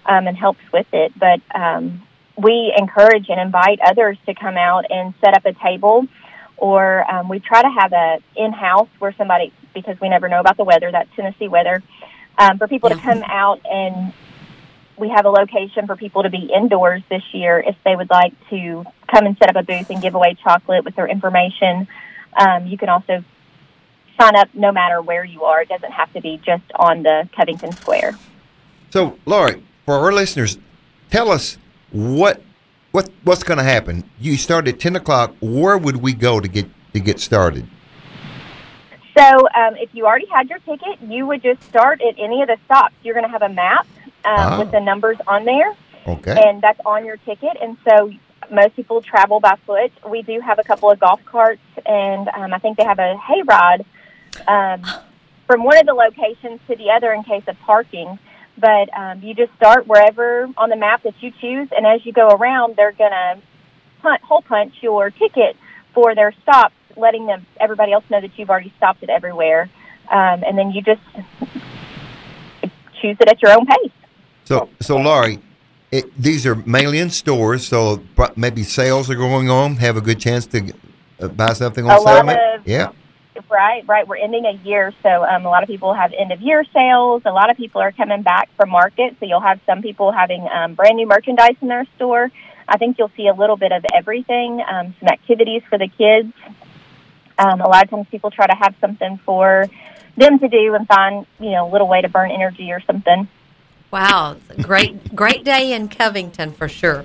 um, 0.04 0.26
and 0.26 0.36
helps 0.36 0.60
with 0.72 0.86
it. 0.92 1.12
But 1.16 1.40
um, 1.54 2.02
we 2.36 2.74
encourage 2.76 3.26
and 3.28 3.40
invite 3.40 3.78
others 3.86 4.18
to 4.26 4.34
come 4.34 4.56
out 4.56 4.90
and 4.90 5.14
set 5.20 5.34
up 5.34 5.44
a 5.44 5.52
table, 5.52 6.08
or 6.56 7.04
we 7.28 7.38
try 7.38 7.62
to 7.62 7.70
have 7.70 7.92
a 7.92 8.18
in-house 8.34 8.88
where 8.98 9.14
somebody 9.16 9.52
because 9.74 10.00
we 10.00 10.08
never 10.08 10.28
know 10.28 10.40
about 10.40 10.56
the 10.56 10.64
weather. 10.64 10.90
That's 10.90 11.08
Tennessee 11.16 11.48
weather. 11.48 11.82
Um, 12.38 12.58
for 12.58 12.66
people 12.66 12.88
to 12.88 12.96
come 12.96 13.22
out 13.24 13.60
and 13.70 14.12
we 14.96 15.08
have 15.08 15.26
a 15.26 15.30
location 15.30 15.86
for 15.86 15.96
people 15.96 16.22
to 16.22 16.30
be 16.30 16.50
indoors 16.54 17.02
this 17.10 17.22
year 17.32 17.58
if 17.58 17.76
they 17.84 17.96
would 17.96 18.10
like 18.10 18.32
to 18.50 18.84
come 19.12 19.26
and 19.26 19.36
set 19.38 19.48
up 19.48 19.56
a 19.56 19.62
booth 19.62 19.90
and 19.90 20.00
give 20.00 20.14
away 20.14 20.36
chocolate 20.42 20.84
with 20.84 20.94
their 20.96 21.06
information. 21.06 21.88
Um, 22.36 22.66
you 22.66 22.78
can 22.78 22.88
also 22.88 23.24
sign 24.18 24.36
up 24.36 24.48
no 24.54 24.72
matter 24.72 25.02
where 25.02 25.24
you 25.24 25.44
are. 25.44 25.62
It 25.62 25.68
doesn't 25.68 25.92
have 25.92 26.12
to 26.12 26.20
be 26.20 26.40
just 26.44 26.64
on 26.74 27.02
the 27.02 27.28
Covington 27.36 27.72
Square. 27.72 28.18
So, 28.90 29.18
Lori, 29.26 29.62
for 29.84 29.94
our 29.94 30.12
listeners, 30.12 30.58
tell 31.10 31.30
us 31.30 31.58
what 31.90 32.42
what 32.92 33.10
what's 33.24 33.42
going 33.42 33.58
to 33.58 33.64
happen. 33.64 34.04
You 34.20 34.36
start 34.36 34.68
at 34.68 34.78
ten 34.78 34.96
o'clock. 34.96 35.34
Where 35.40 35.78
would 35.78 35.96
we 35.96 36.12
go 36.12 36.40
to 36.40 36.48
get 36.48 36.66
to 36.92 37.00
get 37.00 37.20
started? 37.20 37.66
So 39.16 39.48
um, 39.54 39.76
if 39.76 39.90
you 39.94 40.06
already 40.06 40.26
had 40.26 40.48
your 40.48 40.58
ticket, 40.60 41.00
you 41.02 41.26
would 41.26 41.42
just 41.42 41.62
start 41.64 42.00
at 42.00 42.14
any 42.18 42.40
of 42.42 42.48
the 42.48 42.56
stops. 42.64 42.94
You're 43.02 43.14
going 43.14 43.26
to 43.26 43.30
have 43.30 43.42
a 43.42 43.48
map 43.48 43.86
um, 44.24 44.38
Ah. 44.38 44.58
with 44.58 44.70
the 44.70 44.80
numbers 44.80 45.18
on 45.26 45.44
there. 45.44 45.74
Okay. 46.04 46.34
and 46.48 46.60
that's 46.60 46.80
on 46.84 47.04
your 47.06 47.16
ticket. 47.18 47.56
And 47.62 47.76
so 47.88 48.10
most 48.50 48.74
people 48.74 49.02
travel 49.02 49.38
by 49.38 49.54
foot. 49.66 49.92
We 50.08 50.22
do 50.22 50.40
have 50.40 50.58
a 50.58 50.64
couple 50.64 50.90
of 50.90 50.98
golf 50.98 51.24
carts, 51.24 51.60
and 51.86 52.28
um, 52.28 52.52
I 52.52 52.58
think 52.58 52.76
they 52.76 52.84
have 52.84 52.98
a 52.98 53.14
hayride 53.16 53.84
um, 54.48 54.82
from 55.46 55.62
one 55.62 55.78
of 55.78 55.86
the 55.86 55.94
locations 55.94 56.60
to 56.66 56.74
the 56.74 56.90
other 56.90 57.12
in 57.12 57.22
case 57.22 57.44
of 57.46 57.56
parking. 57.60 58.18
But 58.58 58.92
um, 58.96 59.22
you 59.22 59.34
just 59.34 59.54
start 59.54 59.86
wherever 59.86 60.48
on 60.56 60.70
the 60.70 60.76
map 60.76 61.04
that 61.04 61.14
you 61.20 61.30
choose, 61.40 61.68
and 61.70 61.86
as 61.86 62.04
you 62.04 62.12
go 62.12 62.28
around, 62.30 62.74
they're 62.76 62.92
going 62.92 63.12
to 63.12 63.38
hole 64.24 64.42
punch 64.42 64.74
your 64.80 65.10
ticket 65.10 65.56
for 65.94 66.14
their 66.16 66.32
stops, 66.42 66.74
letting 66.96 67.26
them 67.26 67.46
everybody 67.60 67.92
else 67.92 68.04
know 68.10 68.20
that 68.20 68.38
you've 68.38 68.50
already 68.50 68.72
stopped 68.76 69.02
it 69.02 69.10
everywhere, 69.10 69.70
um, 70.10 70.42
and 70.46 70.56
then 70.58 70.70
you 70.70 70.82
just 70.82 71.00
choose 73.00 73.16
it 73.20 73.28
at 73.28 73.42
your 73.42 73.52
own 73.52 73.66
pace. 73.66 73.92
So, 74.44 74.68
so 74.80 74.96
Laurie, 74.96 75.40
it, 75.90 76.14
these 76.20 76.46
are 76.46 76.54
mainly 76.54 76.98
in 76.98 77.10
stores, 77.10 77.66
so 77.66 78.02
maybe 78.36 78.62
sales 78.62 79.10
are 79.10 79.14
going 79.14 79.50
on. 79.50 79.76
Have 79.76 79.96
a 79.96 80.00
good 80.00 80.20
chance 80.20 80.46
to 80.46 80.72
uh, 81.20 81.28
buy 81.28 81.52
something 81.52 81.84
on 81.84 81.96
A 81.96 82.00
sale. 82.00 82.30
of- 82.30 82.66
yeah. 82.66 82.92
Right, 83.50 83.86
right. 83.86 84.06
We're 84.06 84.16
ending 84.16 84.44
a 84.44 84.52
year, 84.52 84.92
so 85.02 85.24
um, 85.24 85.46
a 85.46 85.48
lot 85.48 85.62
of 85.62 85.68
people 85.68 85.94
have 85.94 86.12
end 86.12 86.32
of 86.32 86.40
year 86.40 86.64
sales. 86.72 87.22
A 87.24 87.32
lot 87.32 87.50
of 87.50 87.56
people 87.56 87.80
are 87.80 87.92
coming 87.92 88.22
back 88.22 88.48
from 88.56 88.70
market, 88.70 89.16
so 89.18 89.26
you'll 89.26 89.40
have 89.40 89.58
some 89.66 89.82
people 89.82 90.12
having 90.12 90.46
um, 90.48 90.74
brand 90.74 90.96
new 90.96 91.06
merchandise 91.06 91.56
in 91.60 91.68
their 91.68 91.86
store. 91.96 92.30
I 92.68 92.76
think 92.78 92.98
you'll 92.98 93.10
see 93.16 93.28
a 93.28 93.34
little 93.34 93.56
bit 93.56 93.72
of 93.72 93.84
everything, 93.94 94.62
um, 94.70 94.94
some 95.00 95.08
activities 95.08 95.62
for 95.68 95.78
the 95.78 95.88
kids. 95.88 96.32
Um, 97.42 97.60
a 97.60 97.68
lot 97.68 97.84
of 97.84 97.90
times 97.90 98.06
people 98.10 98.30
try 98.30 98.46
to 98.46 98.54
have 98.54 98.74
something 98.80 99.18
for 99.24 99.66
them 100.16 100.38
to 100.38 100.48
do 100.48 100.74
and 100.74 100.86
find, 100.86 101.26
you 101.40 101.50
know, 101.50 101.68
a 101.68 101.70
little 101.72 101.88
way 101.88 102.00
to 102.02 102.08
burn 102.08 102.30
energy 102.30 102.70
or 102.72 102.80
something. 102.80 103.28
Wow, 103.90 104.36
great 104.62 105.14
great 105.14 105.44
day 105.44 105.72
in 105.72 105.88
Covington 105.88 106.52
for 106.52 106.68
sure. 106.68 107.04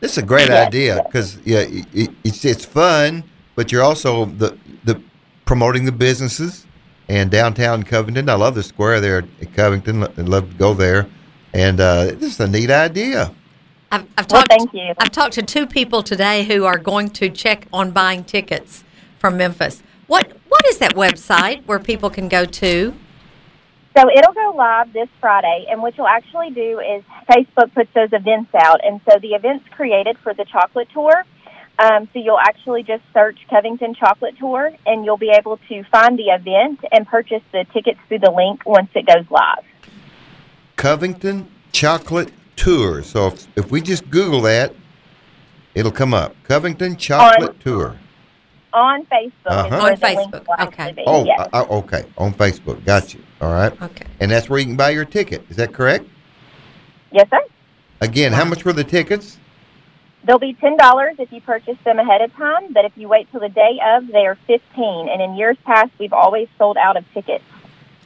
This 0.00 0.12
is 0.12 0.18
a 0.18 0.22
great 0.22 0.48
Yes, 0.48 0.66
idea 0.68 0.96
yes. 0.96 1.06
because 1.06 1.38
yeah, 1.44 1.58
it, 1.60 1.86
it, 1.92 2.10
it's 2.24 2.44
it's 2.44 2.64
fun, 2.64 3.24
but 3.54 3.70
you're 3.72 3.82
also 3.82 4.24
the 4.26 4.56
the 4.84 5.00
promoting 5.44 5.84
the 5.84 5.92
businesses 5.92 6.66
and 7.08 7.30
downtown 7.30 7.82
Covington. 7.82 8.28
I 8.28 8.34
love 8.34 8.54
the 8.54 8.62
square 8.62 9.00
there 9.00 9.24
at 9.40 9.52
Covington. 9.54 10.04
I'd 10.04 10.18
love 10.28 10.50
to 10.50 10.56
go 10.56 10.74
there, 10.74 11.06
and 11.52 11.80
uh, 11.80 12.04
this 12.06 12.34
is 12.34 12.40
a 12.40 12.48
neat 12.48 12.70
idea. 12.70 13.32
I've, 13.90 14.06
I've 14.16 14.26
Well, 14.30 14.42
talked. 14.42 14.48
thank 14.48 14.72
you. 14.72 14.94
I've 14.98 15.10
talked 15.12 15.34
to 15.34 15.42
two 15.42 15.66
people 15.66 16.02
today 16.02 16.44
who 16.44 16.64
are 16.64 16.78
going 16.78 17.10
to 17.10 17.28
check 17.28 17.66
on 17.72 17.90
buying 17.90 18.24
tickets 18.24 18.84
from 19.22 19.36
Memphis. 19.36 19.84
What 20.08 20.32
What 20.48 20.66
is 20.66 20.78
that 20.78 20.94
website 20.94 21.64
where 21.64 21.78
people 21.78 22.10
can 22.10 22.28
go 22.28 22.44
to? 22.44 22.92
So 23.96 24.10
it'll 24.10 24.32
go 24.32 24.52
live 24.56 24.92
this 24.92 25.08
Friday, 25.20 25.66
and 25.70 25.80
what 25.80 25.96
you'll 25.96 26.08
actually 26.08 26.50
do 26.50 26.80
is 26.80 27.04
Facebook 27.30 27.72
puts 27.72 27.90
those 27.94 28.08
events 28.12 28.50
out, 28.54 28.80
and 28.82 29.00
so 29.08 29.18
the 29.20 29.34
events 29.34 29.64
created 29.70 30.16
for 30.24 30.34
the 30.34 30.44
chocolate 30.44 30.88
tour. 30.92 31.24
Um, 31.78 32.08
so 32.12 32.18
you'll 32.18 32.38
actually 32.38 32.82
just 32.82 33.02
search 33.14 33.38
Covington 33.48 33.94
Chocolate 33.94 34.36
Tour, 34.38 34.72
and 34.86 35.04
you'll 35.04 35.16
be 35.16 35.30
able 35.30 35.58
to 35.68 35.84
find 35.84 36.18
the 36.18 36.30
event 36.38 36.80
and 36.90 37.06
purchase 37.06 37.42
the 37.52 37.64
tickets 37.72 37.98
through 38.08 38.20
the 38.20 38.30
link 38.30 38.64
once 38.66 38.90
it 38.94 39.06
goes 39.06 39.24
live. 39.30 39.64
Covington 40.76 41.48
Chocolate 41.72 42.32
Tour. 42.56 43.02
So 43.02 43.28
if, 43.28 43.46
if 43.56 43.70
we 43.70 43.80
just 43.80 44.10
Google 44.10 44.42
that, 44.42 44.74
it'll 45.74 45.92
come 45.92 46.12
up. 46.12 46.34
Covington 46.44 46.96
Chocolate 46.96 47.58
Tour. 47.60 47.96
On 48.74 49.04
Facebook. 49.06 49.30
Uh-huh. 49.46 49.86
On 49.86 49.96
Facebook, 49.96 50.66
okay. 50.68 50.94
Oh, 51.06 51.24
yes. 51.24 51.48
uh, 51.52 51.66
okay. 51.70 52.04
On 52.16 52.32
Facebook. 52.32 52.82
Got 52.84 53.12
you. 53.14 53.20
All 53.40 53.52
right. 53.52 53.72
Okay. 53.82 54.06
And 54.20 54.30
that's 54.30 54.48
where 54.48 54.58
you 54.58 54.66
can 54.66 54.76
buy 54.76 54.90
your 54.90 55.04
ticket. 55.04 55.44
Is 55.50 55.56
that 55.56 55.72
correct? 55.74 56.06
yes, 57.10 57.28
sir. 57.28 57.40
Again, 58.00 58.32
how 58.32 58.44
much 58.44 58.64
were 58.64 58.72
the 58.72 58.82
tickets? 58.84 59.38
They'll 60.24 60.38
be 60.38 60.54
ten 60.54 60.76
dollars 60.76 61.16
if 61.18 61.30
you 61.32 61.40
purchase 61.40 61.76
them 61.84 61.98
ahead 61.98 62.20
of 62.22 62.32
time, 62.34 62.72
but 62.72 62.84
if 62.84 62.92
you 62.96 63.08
wait 63.08 63.30
till 63.30 63.40
the 63.40 63.48
day 63.48 63.78
of, 63.94 64.06
they 64.06 64.24
are 64.26 64.36
fifteen. 64.46 65.08
And 65.08 65.20
in 65.20 65.34
years 65.34 65.56
past, 65.64 65.90
we've 65.98 66.12
always 66.12 66.48
sold 66.58 66.76
out 66.76 66.96
of 66.96 67.04
tickets. 67.12 67.44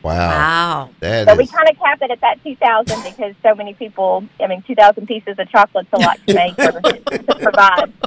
Wow. 0.02 0.12
Wow. 0.30 0.90
That 1.00 1.26
So 1.26 1.32
is. 1.32 1.38
we 1.38 1.46
kind 1.46 1.68
of 1.68 1.78
cap 1.78 1.98
it 2.00 2.10
at 2.10 2.20
that 2.22 2.42
two 2.42 2.56
thousand 2.56 3.02
because 3.04 3.34
so 3.42 3.54
many 3.54 3.74
people. 3.74 4.24
I 4.42 4.46
mean, 4.46 4.62
two 4.62 4.74
thousand 4.74 5.06
pieces 5.06 5.38
of 5.38 5.48
chocolate's 5.50 5.88
a 5.92 5.98
lot 5.98 6.18
to 6.26 6.34
make 6.34 6.58
or 6.58 6.80
to 6.80 7.34
provide. 7.40 7.92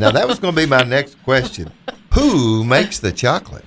Now 0.00 0.10
that 0.12 0.26
was 0.26 0.38
going 0.38 0.54
to 0.54 0.60
be 0.62 0.66
my 0.66 0.82
next 0.82 1.22
question. 1.24 1.70
Who 2.14 2.64
makes 2.64 2.98
the 2.98 3.12
chocolate? 3.12 3.64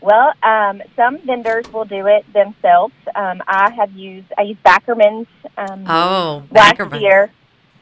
Well, 0.00 0.32
um, 0.42 0.82
some 0.96 1.18
vendors 1.18 1.72
will 1.72 1.84
do 1.84 2.06
it 2.06 2.30
themselves. 2.32 2.94
Um, 3.14 3.40
I 3.46 3.70
have 3.72 3.92
used 3.92 4.26
I 4.36 4.42
used 4.42 4.62
Backerman's 4.62 5.28
um, 5.56 5.84
Oh, 5.86 6.42
last 6.50 6.80
year. 7.00 7.30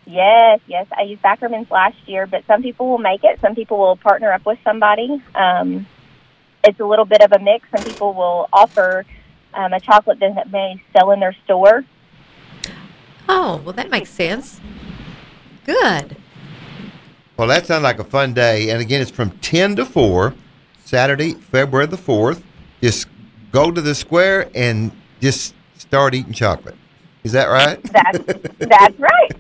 Yes, 0.07 0.61
yes, 0.67 0.87
I 0.97 1.03
used 1.03 1.23
Backerman's 1.23 1.71
last 1.71 1.97
year, 2.07 2.27
but 2.27 2.45
some 2.47 2.63
people 2.63 2.91
will 2.91 2.99
make 2.99 3.23
it. 3.25 3.41
Some 3.41 3.55
people 3.55 3.79
will 3.79 3.97
partner 3.97 4.33
up 4.33 4.45
with 4.45 4.59
somebody. 4.65 5.23
Um, 5.35 5.87
it's 6.65 6.81
a 6.81 6.85
little 6.85 7.05
bit 7.05 7.23
of 7.23 7.33
a 7.33 7.39
mix. 7.39 7.67
Some 7.75 7.85
people 7.85 8.13
will 8.13 8.49
offer 8.53 9.07
um, 9.55 9.73
a 9.73 9.81
chocolate 9.81 10.19
that 10.21 10.51
may 10.51 10.83
sell 10.93 11.13
in 11.13 11.21
their 11.21 11.35
store. 11.45 11.85
Oh, 13.29 13.63
well, 13.65 13.73
that 13.75 13.91
makes 13.91 14.11
sense. 14.11 14.61
Good. 15.65 16.17
Well, 17.41 17.49
that 17.49 17.65
sounds 17.65 17.85
like 17.85 17.99
a 17.99 18.05
fun 18.05 18.35
day. 18.35 18.69
And 18.69 18.83
again, 18.83 19.01
it's 19.01 19.11
from 19.11 19.31
10 19.39 19.77
to 19.77 19.87
4, 19.87 20.35
Saturday, 20.85 21.33
February 21.33 21.87
the 21.87 21.97
4th. 21.97 22.43
Just 22.83 23.09
go 23.51 23.71
to 23.71 23.81
the 23.81 23.95
square 23.95 24.51
and 24.55 24.93
just 25.23 25.55
start 25.79 26.15
eating 26.15 26.35
chocolate. 26.35 26.77
Is 27.25 27.33
that 27.33 27.47
right? 27.47 27.83
That's 27.93 28.19
that's 28.59 28.99
right. 28.99 29.31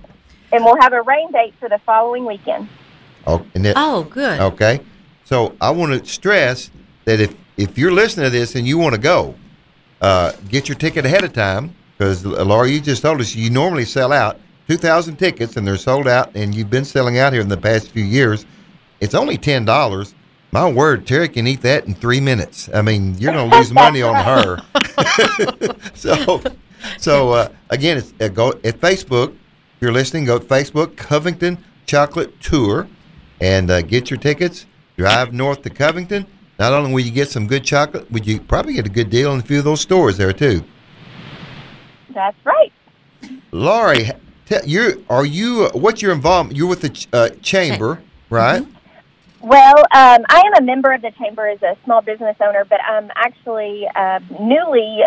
And 0.50 0.64
we'll 0.64 0.80
have 0.80 0.94
a 0.94 1.02
rain 1.02 1.30
date 1.30 1.52
for 1.60 1.68
the 1.68 1.78
following 1.84 2.24
weekend. 2.24 2.70
Oh, 3.26 3.44
and 3.54 3.66
it, 3.66 3.74
Oh, 3.76 4.04
good. 4.04 4.40
okay. 4.40 4.80
So 5.26 5.54
I 5.60 5.68
want 5.68 5.92
to 6.02 6.10
stress 6.10 6.70
that 7.04 7.20
if, 7.20 7.34
if 7.58 7.76
you're 7.76 7.92
listening 7.92 8.24
to 8.24 8.30
this 8.30 8.54
and 8.54 8.66
you 8.66 8.78
want 8.78 8.94
to 8.94 9.00
go, 9.00 9.34
uh, 10.00 10.32
get 10.48 10.70
your 10.70 10.78
ticket 10.78 11.04
ahead 11.04 11.22
of 11.22 11.34
time 11.34 11.74
because 11.98 12.24
Laura, 12.24 12.66
you 12.66 12.80
just 12.80 13.02
told 13.02 13.20
us 13.20 13.34
you 13.34 13.50
normally 13.50 13.84
sell 13.84 14.10
out 14.10 14.40
2,000 14.70 15.16
tickets 15.16 15.56
and 15.56 15.66
they're 15.66 15.76
sold 15.76 16.06
out, 16.06 16.30
and 16.36 16.54
you've 16.54 16.70
been 16.70 16.84
selling 16.84 17.18
out 17.18 17.32
here 17.32 17.42
in 17.42 17.48
the 17.48 17.56
past 17.56 17.90
few 17.90 18.04
years. 18.04 18.46
It's 19.00 19.16
only 19.16 19.36
ten 19.36 19.64
dollars. 19.64 20.14
My 20.52 20.70
word, 20.70 21.08
Terry 21.08 21.28
can 21.28 21.48
eat 21.48 21.60
that 21.62 21.86
in 21.86 21.94
three 21.96 22.20
minutes. 22.20 22.70
I 22.72 22.80
mean, 22.80 23.18
you're 23.18 23.32
going 23.32 23.50
to 23.50 23.56
lose 23.56 23.72
money 23.72 24.00
on 24.00 24.14
her. 24.14 24.58
so, 25.94 26.40
so 26.98 27.30
uh, 27.30 27.48
again, 27.70 27.98
it's 27.98 28.14
uh, 28.20 28.28
go 28.28 28.50
at 28.62 28.80
Facebook. 28.80 29.30
If 29.32 29.80
you're 29.80 29.90
listening, 29.90 30.24
go 30.24 30.38
to 30.38 30.44
Facebook 30.44 30.96
Covington 30.96 31.58
Chocolate 31.86 32.40
Tour, 32.40 32.86
and 33.40 33.72
uh, 33.72 33.82
get 33.82 34.08
your 34.08 34.20
tickets. 34.20 34.66
Drive 34.96 35.32
north 35.32 35.62
to 35.62 35.70
Covington. 35.70 36.28
Not 36.60 36.72
only 36.74 36.92
will 36.92 37.00
you 37.00 37.10
get 37.10 37.28
some 37.28 37.48
good 37.48 37.64
chocolate, 37.64 38.06
but 38.08 38.24
you 38.24 38.40
probably 38.40 38.74
get 38.74 38.86
a 38.86 38.90
good 38.90 39.10
deal 39.10 39.32
in 39.32 39.40
a 39.40 39.42
few 39.42 39.58
of 39.58 39.64
those 39.64 39.80
stores 39.80 40.16
there 40.16 40.32
too. 40.32 40.62
That's 42.14 42.36
right. 42.44 42.72
Laurie, 43.50 44.12
you 44.64 45.04
are 45.08 45.24
you? 45.24 45.68
What's 45.74 46.02
your 46.02 46.12
involvement? 46.12 46.56
You're 46.56 46.68
with 46.68 46.82
the 46.82 46.90
ch- 46.90 47.08
uh, 47.12 47.30
chamber, 47.42 48.02
right? 48.28 48.66
Well, 49.40 49.78
um, 49.78 50.24
I 50.28 50.42
am 50.46 50.54
a 50.58 50.60
member 50.62 50.92
of 50.92 51.02
the 51.02 51.12
chamber 51.12 51.48
as 51.48 51.62
a 51.62 51.76
small 51.84 52.02
business 52.02 52.36
owner, 52.40 52.64
but 52.64 52.80
I'm 52.84 53.10
actually 53.14 53.88
uh, 53.94 54.20
newly 54.38 55.00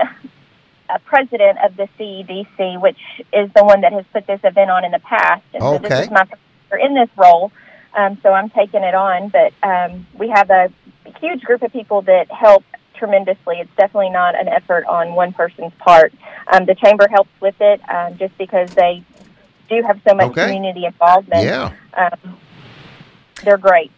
a 0.89 0.99
president 0.99 1.59
of 1.63 1.75
the 1.75 1.87
CEDC, 1.99 2.81
which 2.81 2.97
is 3.31 3.51
the 3.55 3.63
one 3.63 3.81
that 3.81 3.93
has 3.93 4.05
put 4.11 4.25
this 4.25 4.39
event 4.43 4.71
on 4.71 4.85
in 4.85 4.91
the 4.91 4.99
past. 4.99 5.43
And 5.53 5.61
so 5.61 5.75
Okay. 5.75 5.89
this 5.89 6.05
is 6.05 6.11
my 6.11 6.25
first 6.25 6.83
in 6.83 6.95
this 6.95 7.09
role, 7.15 7.51
um, 7.95 8.17
so 8.23 8.33
I'm 8.33 8.49
taking 8.49 8.81
it 8.83 8.95
on. 8.95 9.29
But 9.29 9.53
um, 9.61 10.07
we 10.17 10.29
have 10.29 10.49
a 10.49 10.71
huge 11.19 11.43
group 11.43 11.61
of 11.61 11.71
people 11.71 12.01
that 12.03 12.31
help 12.31 12.63
tremendously. 12.95 13.57
It's 13.59 13.75
definitely 13.77 14.09
not 14.09 14.33
an 14.33 14.47
effort 14.47 14.85
on 14.85 15.13
one 15.13 15.33
person's 15.33 15.73
part. 15.77 16.13
Um, 16.51 16.65
the 16.65 16.73
chamber 16.75 17.07
helps 17.07 17.29
with 17.39 17.55
it 17.59 17.81
um, 17.89 18.17
just 18.17 18.35
because 18.37 18.73
they 18.73 19.03
do 19.69 19.81
have 19.85 19.99
so 20.07 20.15
much 20.15 20.31
Okay. 20.31 20.45
community 20.45 20.85
involvement. 20.85 21.43
Yeah. 21.43 21.71
Um, 21.95 22.37
they're 23.43 23.57
great. 23.57 23.91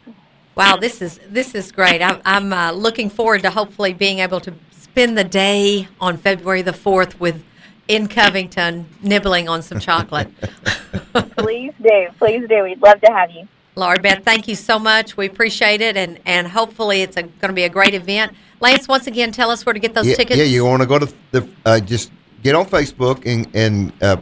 Wow, 0.56 0.78
this 0.78 1.02
is 1.02 1.20
this 1.30 1.54
is 1.54 1.72
great. 1.72 2.02
I'm, 2.02 2.22
I'm 2.26 2.54
uh, 2.54 2.72
looking 2.72 3.10
forward 3.10 3.44
to 3.44 3.50
hopefully 3.50 3.94
being 3.94 4.20
able 4.20 4.40
to 4.42 4.54
spend 4.72 5.18
the 5.18 5.24
day 5.24 5.88
on 6.00 6.18
February 6.18 6.62
the 6.62 6.74
fourth 6.74 7.20
with 7.20 7.44
in 7.88 8.08
Covington 8.08 8.88
nibbling 9.02 9.50
on 9.50 9.62
some 9.62 9.80
chocolate. 9.80 10.30
Please 11.38 11.74
do. 11.82 12.08
Please 12.18 12.48
do. 12.48 12.64
We'd 12.64 12.82
love 12.82 13.02
to 13.02 13.12
have 13.12 13.32
you. 13.32 13.48
Laura 13.76 14.00
Beth, 14.00 14.24
thank 14.24 14.48
you 14.48 14.56
so 14.56 14.80
much. 14.80 15.18
We 15.18 15.26
appreciate 15.26 15.82
it, 15.82 15.98
and 15.98 16.20
and 16.26 16.48
hopefully 16.48 17.02
it's 17.02 17.16
going 17.16 17.32
to 17.42 17.54
be 17.54 17.64
a 17.64 17.70
great 17.70 17.94
event. 17.94 18.32
Lance, 18.62 18.88
once 18.88 19.06
again, 19.08 19.34
tell 19.34 19.52
us 19.52 19.66
where 19.66 19.74
to 19.74 19.80
get 19.80 19.94
those 19.94 20.08
yeah, 20.08 20.16
tickets. 20.16 20.38
yeah, 20.38 20.46
you 20.46 20.64
want 20.64 20.82
to 20.82 20.88
go 20.88 20.98
to 20.98 21.14
the 21.32 21.48
uh, 21.66 21.80
just 21.82 22.12
get 22.42 22.56
on 22.56 22.66
Facebook 22.66 23.26
and 23.26 23.48
and 23.54 23.92
uh, 24.02 24.16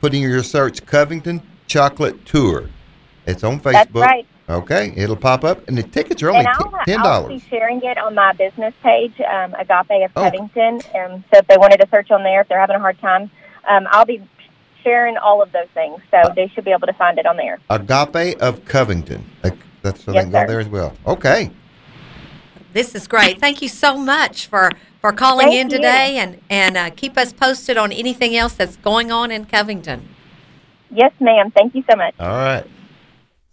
put 0.00 0.14
in 0.14 0.22
your 0.22 0.42
search 0.42 0.84
Covington 0.86 1.42
Chocolate 1.66 2.24
Tour. 2.26 2.68
It's 3.26 3.44
on 3.44 3.60
Facebook. 3.60 3.72
That's 3.72 3.90
right. 3.94 4.26
Okay, 4.48 4.92
it'll 4.96 5.14
pop 5.14 5.44
up, 5.44 5.68
and 5.68 5.78
the 5.78 5.82
tickets 5.84 6.20
are 6.24 6.30
only 6.30 6.40
And 6.40 6.48
I'll, 6.48 6.70
t- 6.70 6.76
ten 6.86 7.00
I'll 7.00 7.28
be 7.28 7.38
sharing 7.38 7.80
it 7.84 7.96
on 7.98 8.16
my 8.16 8.32
business 8.32 8.74
page, 8.82 9.12
um, 9.20 9.54
Agape 9.54 10.04
of 10.04 10.10
Oh. 10.16 10.22
Covington. 10.24 10.74
Um, 10.98 11.22
so 11.32 11.38
if 11.38 11.46
they 11.46 11.56
wanted 11.56 11.76
to 11.80 11.88
search 11.88 12.10
on 12.10 12.24
there, 12.24 12.40
if 12.40 12.48
they're 12.48 12.58
having 12.58 12.74
a 12.74 12.80
hard 12.80 12.98
time, 13.00 13.30
um, 13.68 13.86
I'll 13.92 14.04
be 14.06 14.20
sharing 14.82 15.16
all 15.18 15.40
of 15.40 15.52
those 15.52 15.68
things. 15.72 16.00
So 16.10 16.16
Uh, 16.16 16.32
they 16.34 16.48
should 16.48 16.64
be 16.64 16.72
able 16.72 16.88
to 16.88 16.92
find 16.94 17.16
it 17.18 17.26
on 17.26 17.36
there. 17.36 17.60
Agape 17.70 18.40
of 18.42 18.64
Covington. 18.64 19.24
That's 19.82 20.04
so 20.04 20.12
Yes, 20.12 20.24
they 20.24 20.30
can 20.30 20.30
go 20.32 20.40
sir. 20.40 20.46
there 20.48 20.60
as 20.60 20.68
well. 20.68 20.94
Okay. 21.06 21.50
This 22.72 22.94
is 22.96 23.06
great. 23.06 23.38
Thank 23.38 23.62
you 23.62 23.68
so 23.68 23.96
much 23.96 24.46
for 24.48 24.70
for 25.00 25.12
calling 25.12 25.48
Thank 25.48 25.60
in 25.60 25.70
you. 25.70 25.76
today, 25.76 26.16
and 26.18 26.40
and 26.50 26.76
uh, 26.76 26.90
keep 26.90 27.16
us 27.16 27.32
posted 27.32 27.76
on 27.76 27.92
anything 27.92 28.36
else 28.36 28.54
that's 28.54 28.76
going 28.76 29.10
on 29.10 29.30
in 29.30 29.44
Covington. 29.46 30.08
Yes, 30.90 31.12
ma'am. 31.20 31.50
Thank 31.52 31.74
you 31.74 31.84
so 31.88 31.96
much. 31.96 32.14
All 32.18 32.28
right. 32.28 32.64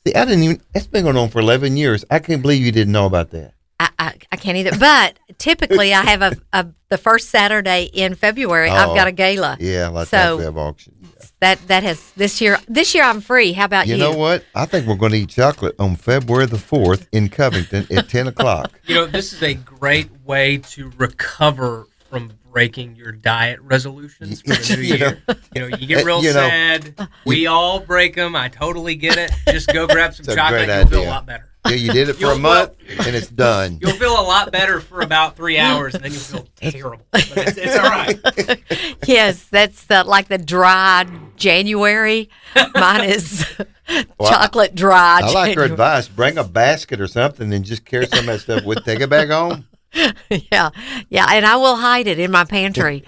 See, 0.06 0.14
I 0.16 0.26
didn't 0.26 0.44
even. 0.44 0.62
It's 0.74 0.88
been 0.88 1.04
going 1.04 1.18
on 1.18 1.30
for 1.30 1.40
eleven 1.40 1.78
years. 1.78 2.04
I 2.10 2.20
can't 2.20 2.42
believe 2.42 2.66
you 2.66 2.72
didn't 2.72 2.92
know 2.94 3.06
about 3.06 3.32
that. 3.32 3.54
I, 3.80 3.90
I, 4.00 4.14
I 4.32 4.36
can't 4.38 4.58
either. 4.58 4.78
But 4.78 5.20
typically, 5.38 5.94
I 5.94 6.02
have 6.04 6.22
a, 6.22 6.36
a 6.52 6.68
the 6.90 6.98
first 6.98 7.30
Saturday 7.30 7.90
in 7.94 8.16
February. 8.16 8.70
Oh. 8.70 8.74
I've 8.74 8.96
got 8.96 9.08
a 9.08 9.12
gala. 9.12 9.58
Yeah, 9.60 9.90
like 9.90 10.08
So- 10.08 10.38
we 10.38 10.44
have 10.44 10.58
auction. 10.58 10.96
That 11.40 11.60
that 11.68 11.84
has 11.84 12.12
this 12.14 12.42
year. 12.42 12.58
This 12.68 12.96
year 12.96 13.04
I'm 13.04 13.22
free. 13.22 13.54
How 13.54 13.66
about 13.66 13.86
you? 13.88 13.94
You 13.94 14.00
know 14.00 14.14
what? 14.18 14.44
I 14.56 14.66
think 14.66 14.88
we're 14.88 14.96
going 14.96 15.12
to 15.12 15.20
eat 15.20 15.30
chocolate 15.30 15.76
on 15.78 15.96
February 15.96 16.48
the 16.48 16.58
fourth 16.58 17.08
in 17.12 17.30
Covington 17.30 17.86
at 17.96 18.10
ten 18.10 18.28
o'clock. 18.28 18.72
You 18.86 18.96
know, 18.96 19.06
this 19.06 19.34
is 19.34 19.44
a 19.44 19.54
great 19.54 20.10
way 20.26 20.58
to 20.58 20.92
recover 20.98 21.86
from 22.10 22.32
breaking 22.52 22.96
your 22.96 23.12
diet 23.12 23.60
resolutions 23.62 24.42
for 24.42 24.56
the 24.56 24.76
new 24.78 24.82
You 24.84 24.98
know. 24.98 25.06
year. 25.08 25.22
You 25.54 25.62
know, 25.70 25.78
you 25.78 25.86
get 25.86 26.00
eh, 26.00 26.04
real 26.04 26.24
You 26.24 26.34
know. 26.34 26.50
sad. 26.50 27.08
We 27.26 27.46
all 27.46 27.82
break 27.82 28.16
them. 28.16 28.36
I 28.36 28.50
totally 28.50 28.96
get 28.96 29.18
it. 29.18 29.32
Just 29.50 29.72
go 29.72 29.86
grab 29.86 30.16
some 30.16 30.26
chocolate. 30.26 30.66
great 30.66 30.78
You'll 30.80 30.88
feel 30.88 31.04
a 31.04 31.06
lot 31.12 31.26
better. 31.28 31.47
Yeah, 31.70 31.76
you 31.76 31.92
did 31.94 32.10
it 32.10 32.14
for 32.14 32.26
a 32.26 32.30
You'll- 32.30 32.40
month 32.40 32.72
and 33.06 33.16
it's 33.16 33.28
done. 33.30 33.80
You'll 33.82 33.92
feel 33.94 34.14
a 34.20 34.22
lot 34.24 34.52
better 34.52 34.80
for 34.80 35.02
about 35.02 35.36
three 35.36 35.58
hours, 35.60 35.94
and 35.96 36.04
then 36.04 36.12
you'll 36.12 36.22
feel 36.22 36.48
terrible. 36.56 37.06
But 37.12 37.32
it's, 37.36 37.58
it's 37.58 37.76
all 37.78 37.90
right. 37.90 38.98
yes, 39.08 39.44
that's 39.46 39.86
the 39.86 40.04
like 40.04 40.28
the 40.30 40.38
dry 40.38 41.06
January. 41.36 42.30
Mine 42.76 43.06
is 43.10 43.46
Well, 44.20 44.30
chocolate 44.30 44.76
dry. 44.76 45.22
I 45.24 45.32
like 45.32 45.50
her 45.50 45.62
January. 45.62 45.72
advice. 45.72 46.08
Bring 46.10 46.38
a 46.38 46.44
basket 46.44 47.00
or 47.00 47.08
something 47.08 47.54
and 47.54 47.64
just 47.64 47.86
carry 47.86 48.06
some 48.08 48.20
of 48.20 48.26
that 48.26 48.40
stuff 48.42 48.66
with. 48.66 48.84
Take 48.84 49.00
it 49.02 49.10
back 49.10 49.30
home. 49.30 49.66
yeah, 50.30 50.70
yeah, 51.10 51.26
and 51.30 51.46
I 51.46 51.56
will 51.56 51.78
hide 51.78 52.08
it 52.08 52.20
in 52.20 52.30
my 52.30 52.44
pantry. 52.44 53.04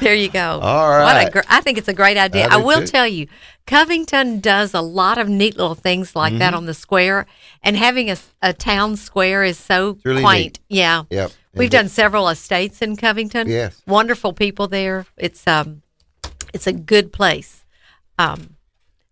there 0.00 0.14
you 0.14 0.28
go. 0.28 0.40
All 0.60 0.88
What 0.90 1.14
right. 1.14 1.28
a 1.28 1.30
gr- 1.30 1.40
I 1.48 1.60
think 1.60 1.78
it's 1.78 1.88
a 1.88 1.94
great 1.94 2.16
idea. 2.16 2.46
I 2.48 2.56
I, 2.56 2.58
do 2.60 2.66
will 2.66 2.80
too. 2.80 2.86
tell 2.86 3.06
you, 3.06 3.28
Covington 3.66 4.40
does 4.40 4.74
a 4.74 4.80
lot 4.80 5.18
of 5.18 5.28
neat 5.28 5.56
little 5.56 5.74
things 5.74 6.14
like 6.14 6.38
that 6.38 6.48
Mm-hmm. 6.50 6.56
on 6.56 6.66
the 6.66 6.74
square, 6.74 7.26
and 7.62 7.76
having 7.76 8.14
a 8.42 8.52
town 8.52 8.96
square 8.96 9.42
is 9.42 9.58
so 9.58 9.98
really 10.04 10.22
quaint. 10.22 10.60
Yeah, 10.68 11.02
Yep. 11.10 11.32
we've 11.54 11.64
And 11.66 11.72
done 11.72 11.88
several 11.88 12.28
estates 12.28 12.80
in 12.80 12.96
Covington. 12.96 13.48
Yes. 13.48 13.82
wonderful 13.86 14.32
people 14.32 14.68
there. 14.68 15.04
It's 15.16 15.46
um, 15.46 15.82
it's 16.54 16.66
a 16.66 16.72
good 16.72 17.12
place. 17.12 17.64
Um, 18.18 18.56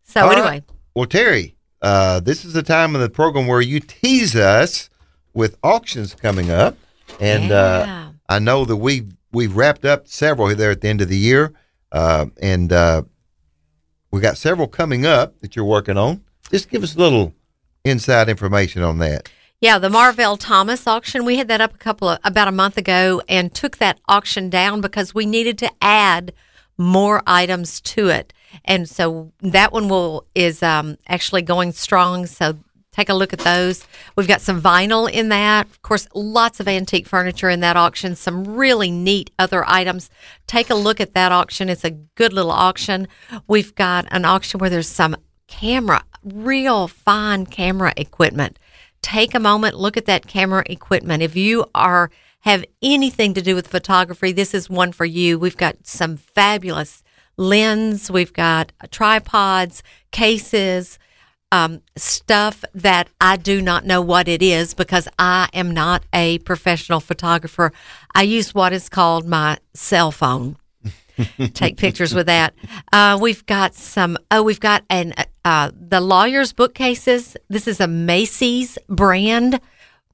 so 0.05 0.21
All 0.23 0.29
right. 0.29 0.39
anyway, 0.39 0.63
Well, 0.95 1.07
Terry, 1.07 1.57
uh, 1.83 2.21
this 2.21 2.45
is 2.45 2.53
the 2.53 2.63
time 2.63 2.95
of 2.95 3.01
the 3.01 3.11
program 3.11 3.47
where 3.47 3.61
you 3.61 3.81
tease 3.81 4.37
us 4.37 4.89
with 5.35 5.59
auctions 5.65 6.15
coming 6.15 6.51
up, 6.51 6.77
and 7.21 7.49
Yeah. 7.51 7.57
uh, 7.57 8.11
I 8.29 8.39
know 8.39 8.65
that 8.65 8.77
we 8.77 9.09
we've 9.33 9.57
wrapped 9.57 9.85
up 9.85 10.07
several 10.07 10.55
there 10.55 10.71
at 10.71 10.81
the 10.81 10.89
end 10.89 11.01
of 11.01 11.09
the 11.09 11.19
year. 11.19 11.53
uh, 11.91 12.27
and 12.41 12.73
uh, 12.73 13.03
we 14.15 14.21
got 14.21 14.39
several 14.39 14.69
coming 14.69 15.05
up 15.05 15.41
that 15.41 15.57
you're 15.57 15.65
working 15.65 15.99
on. 15.99 16.23
Just 16.49 16.71
give 16.71 16.85
us 16.85 16.95
a 16.95 16.99
little 16.99 17.35
inside 17.85 18.29
information 18.29 18.81
on 18.85 18.99
that. 18.99 19.29
Yeah, 19.61 19.81
the 19.81 19.91
Marvell 19.91 20.37
Thomas 20.37 20.87
auction, 20.87 21.25
we 21.25 21.37
had 21.37 21.49
that 21.49 21.61
up 21.61 21.75
a 21.75 21.79
couple 21.79 22.09
of 22.09 22.21
about 22.23 22.47
a 22.47 22.53
month 22.53 22.79
ago 22.79 23.23
and 23.29 23.53
took 23.53 23.79
that 23.79 23.99
auction 24.07 24.51
down 24.51 24.81
because 24.81 25.17
we 25.17 25.27
needed 25.27 25.59
to 25.59 25.71
add 25.83 26.33
more 26.79 27.25
items 27.27 27.81
to 27.81 28.07
it. 28.07 28.33
And 28.65 28.89
so 28.89 29.33
that 29.41 29.73
one 29.73 29.89
will 29.89 30.27
is 30.37 30.63
um, 30.63 30.97
actually 31.09 31.43
going 31.43 31.73
strong. 31.73 32.27
So 32.27 32.57
take 32.95 33.09
a 33.09 33.15
look 33.15 33.33
at 33.33 33.41
those. 33.41 33.87
We've 34.17 34.29
got 34.29 34.41
some 34.41 34.63
vinyl 34.63 35.11
in 35.11 35.29
that. 35.31 35.67
Of 35.67 35.83
course, 35.83 36.07
lots 36.15 36.61
of 36.61 36.69
antique 36.69 37.07
furniture 37.07 37.49
in 37.49 37.61
that 37.61 37.77
auction, 37.77 38.15
some 38.15 38.45
really 38.45 38.91
neat 38.91 39.31
other 39.39 39.65
items. 39.67 40.11
Take 40.47 40.71
a 40.71 40.75
look 40.75 41.01
at 41.01 41.15
that 41.15 41.33
auction. 41.33 41.69
It's 41.69 41.85
a 41.85 41.91
good 41.91 42.33
little 42.33 42.53
auction. 42.53 43.09
We've 43.47 43.75
got 43.75 44.07
an 44.11 44.25
auction 44.25 44.61
where 44.61 44.71
there's 44.71 44.89
some 44.89 45.17
camera, 45.49 46.05
real 46.23 46.89
fine 46.89 47.47
camera 47.47 47.93
equipment. 47.97 48.59
Take 49.03 49.35
a 49.35 49.41
moment, 49.41 49.79
look 49.79 49.97
at 49.97 50.07
that 50.07 50.27
camera 50.27 50.63
equipment. 50.67 51.23
If 51.23 51.37
you 51.37 51.67
are 51.75 52.11
have 52.41 52.65
anything 52.83 53.33
to 53.35 53.41
do 53.41 53.55
with 53.55 53.67
photography, 53.67 54.31
this 54.31 54.53
is 54.53 54.69
one 54.69 54.93
for 54.93 55.07
you. 55.07 55.39
We've 55.39 55.57
got 55.57 55.87
some 55.87 56.19
fabulous 56.19 57.03
lens, 57.39 58.11
we've 58.11 58.33
got 58.33 58.73
tripods, 58.91 59.83
cases, 60.13 60.99
um, 61.55 61.81
stuff 61.97 62.65
that 62.75 63.09
I 63.21 63.37
do 63.37 63.63
not 63.63 63.87
know 63.87 64.01
what 64.03 64.27
it 64.29 64.43
is 64.43 64.75
because 64.75 65.07
I 65.19 65.49
am 65.53 65.71
not 65.71 66.03
a 66.13 66.39
professional 66.41 67.01
photographer. 67.01 67.73
I 68.15 68.23
use 68.23 68.55
what 68.55 68.73
is 68.73 68.89
called 68.89 69.27
my 69.29 69.59
cell 69.73 70.11
phone. 70.11 70.57
Take 71.55 71.77
pictures 71.77 72.13
with 72.13 72.27
that. 72.27 72.55
Uh, 72.93 73.17
we've 73.21 73.47
got 73.47 73.75
some. 73.75 74.19
Oh, 74.33 74.43
we've 74.43 74.59
got 74.61 74.83
an 74.91 75.15
uh, 75.45 75.71
the 75.73 76.01
lawyers 76.01 76.53
bookcases. 76.53 77.37
This 77.49 77.69
is 77.69 77.81
a 77.81 77.87
Macey's 77.87 78.77
brand, 78.89 79.61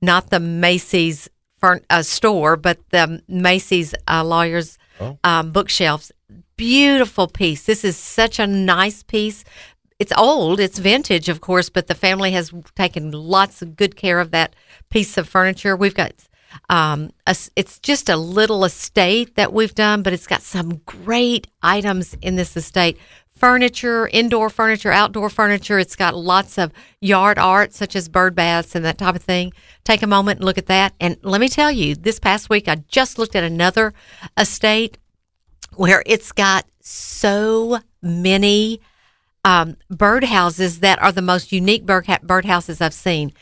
not 0.03 0.29
the 0.29 0.41
Macy's 0.41 1.29
for, 1.59 1.81
uh, 1.89 2.03
store, 2.03 2.57
but 2.57 2.79
the 2.91 3.23
Macey's 3.29 3.95
uh, 4.09 4.23
lawyers 4.25 4.77
Oh. 5.01 5.19
um, 5.25 5.51
bookshelves. 5.53 6.13
Beautiful 6.57 7.27
piece. 7.27 7.65
This 7.65 7.85
is 7.85 7.97
such 7.97 8.39
a 8.39 8.47
nice 8.47 9.03
piece. 9.03 9.45
It's 10.01 10.13
old, 10.17 10.61
it's 10.61 10.79
vintage, 10.79 11.29
of 11.29 11.43
course, 11.43 11.69
but 11.69 11.87
the 11.87 11.95
family 11.95 12.33
has 12.33 12.55
taken 12.75 13.11
lots 13.11 13.61
of 13.61 13.77
good 13.77 13.97
care 13.97 14.19
of 14.19 14.31
that 14.31 14.57
piece 14.89 15.19
of 15.19 15.29
furniture. 15.29 15.77
We've 15.77 15.95
got, 15.95 16.13
um, 16.71 17.11
a, 17.27 17.37
it's 17.55 17.79
just 17.79 18.09
a 18.09 18.17
little 18.17 18.65
estate 18.65 19.35
that 19.35 19.53
we've 19.53 19.75
done, 19.75 20.03
but 20.03 20.15
it's 20.15 20.27
got 20.27 20.41
some 20.41 20.79
great 20.87 21.49
items 21.63 22.17
in 22.23 22.37
this 22.37 22.57
estate 22.57 22.97
furniture, 23.35 24.09
indoor 24.09 24.49
furniture, 24.49 24.91
outdoor 24.91 25.29
furniture. 25.29 25.79
It's 25.79 25.97
got 25.97 26.17
lots 26.17 26.57
of 26.57 26.73
yard 27.03 27.39
art, 27.39 27.75
such 27.75 27.95
as 27.95 28.09
bird 28.09 28.35
baths 28.35 28.75
and 28.75 28.87
that 28.87 28.97
type 28.97 29.17
of 29.17 29.23
thing. 29.23 29.53
Take 29.85 30.03
a 30.03 30.07
moment 30.07 30.39
and 30.39 30.47
look 30.47 30.59
at 30.59 30.67
that. 30.67 30.95
And 30.99 31.19
let 31.23 31.43
me 31.43 31.49
tell 31.49 31.71
you, 31.71 31.95
this 31.95 32.19
past 32.19 32.49
week, 32.49 32.69
I 32.69 32.77
just 32.89 33.19
looked 33.19 33.37
at 33.37 33.45
another 33.45 33.93
estate 34.39 34.97
where 35.75 36.03
it's 36.07 36.33
got 36.33 36.65
so 36.81 37.81
many 38.01 38.81
um, 39.45 39.77
birdhouses 39.93 40.81
that 40.81 41.01
are 41.03 41.13
the 41.13 41.23
most 41.23 41.53
unique 41.53 41.87
bird 41.87 42.07
birdhouses 42.07 42.81
I've 42.81 42.95
seen. 42.95 43.33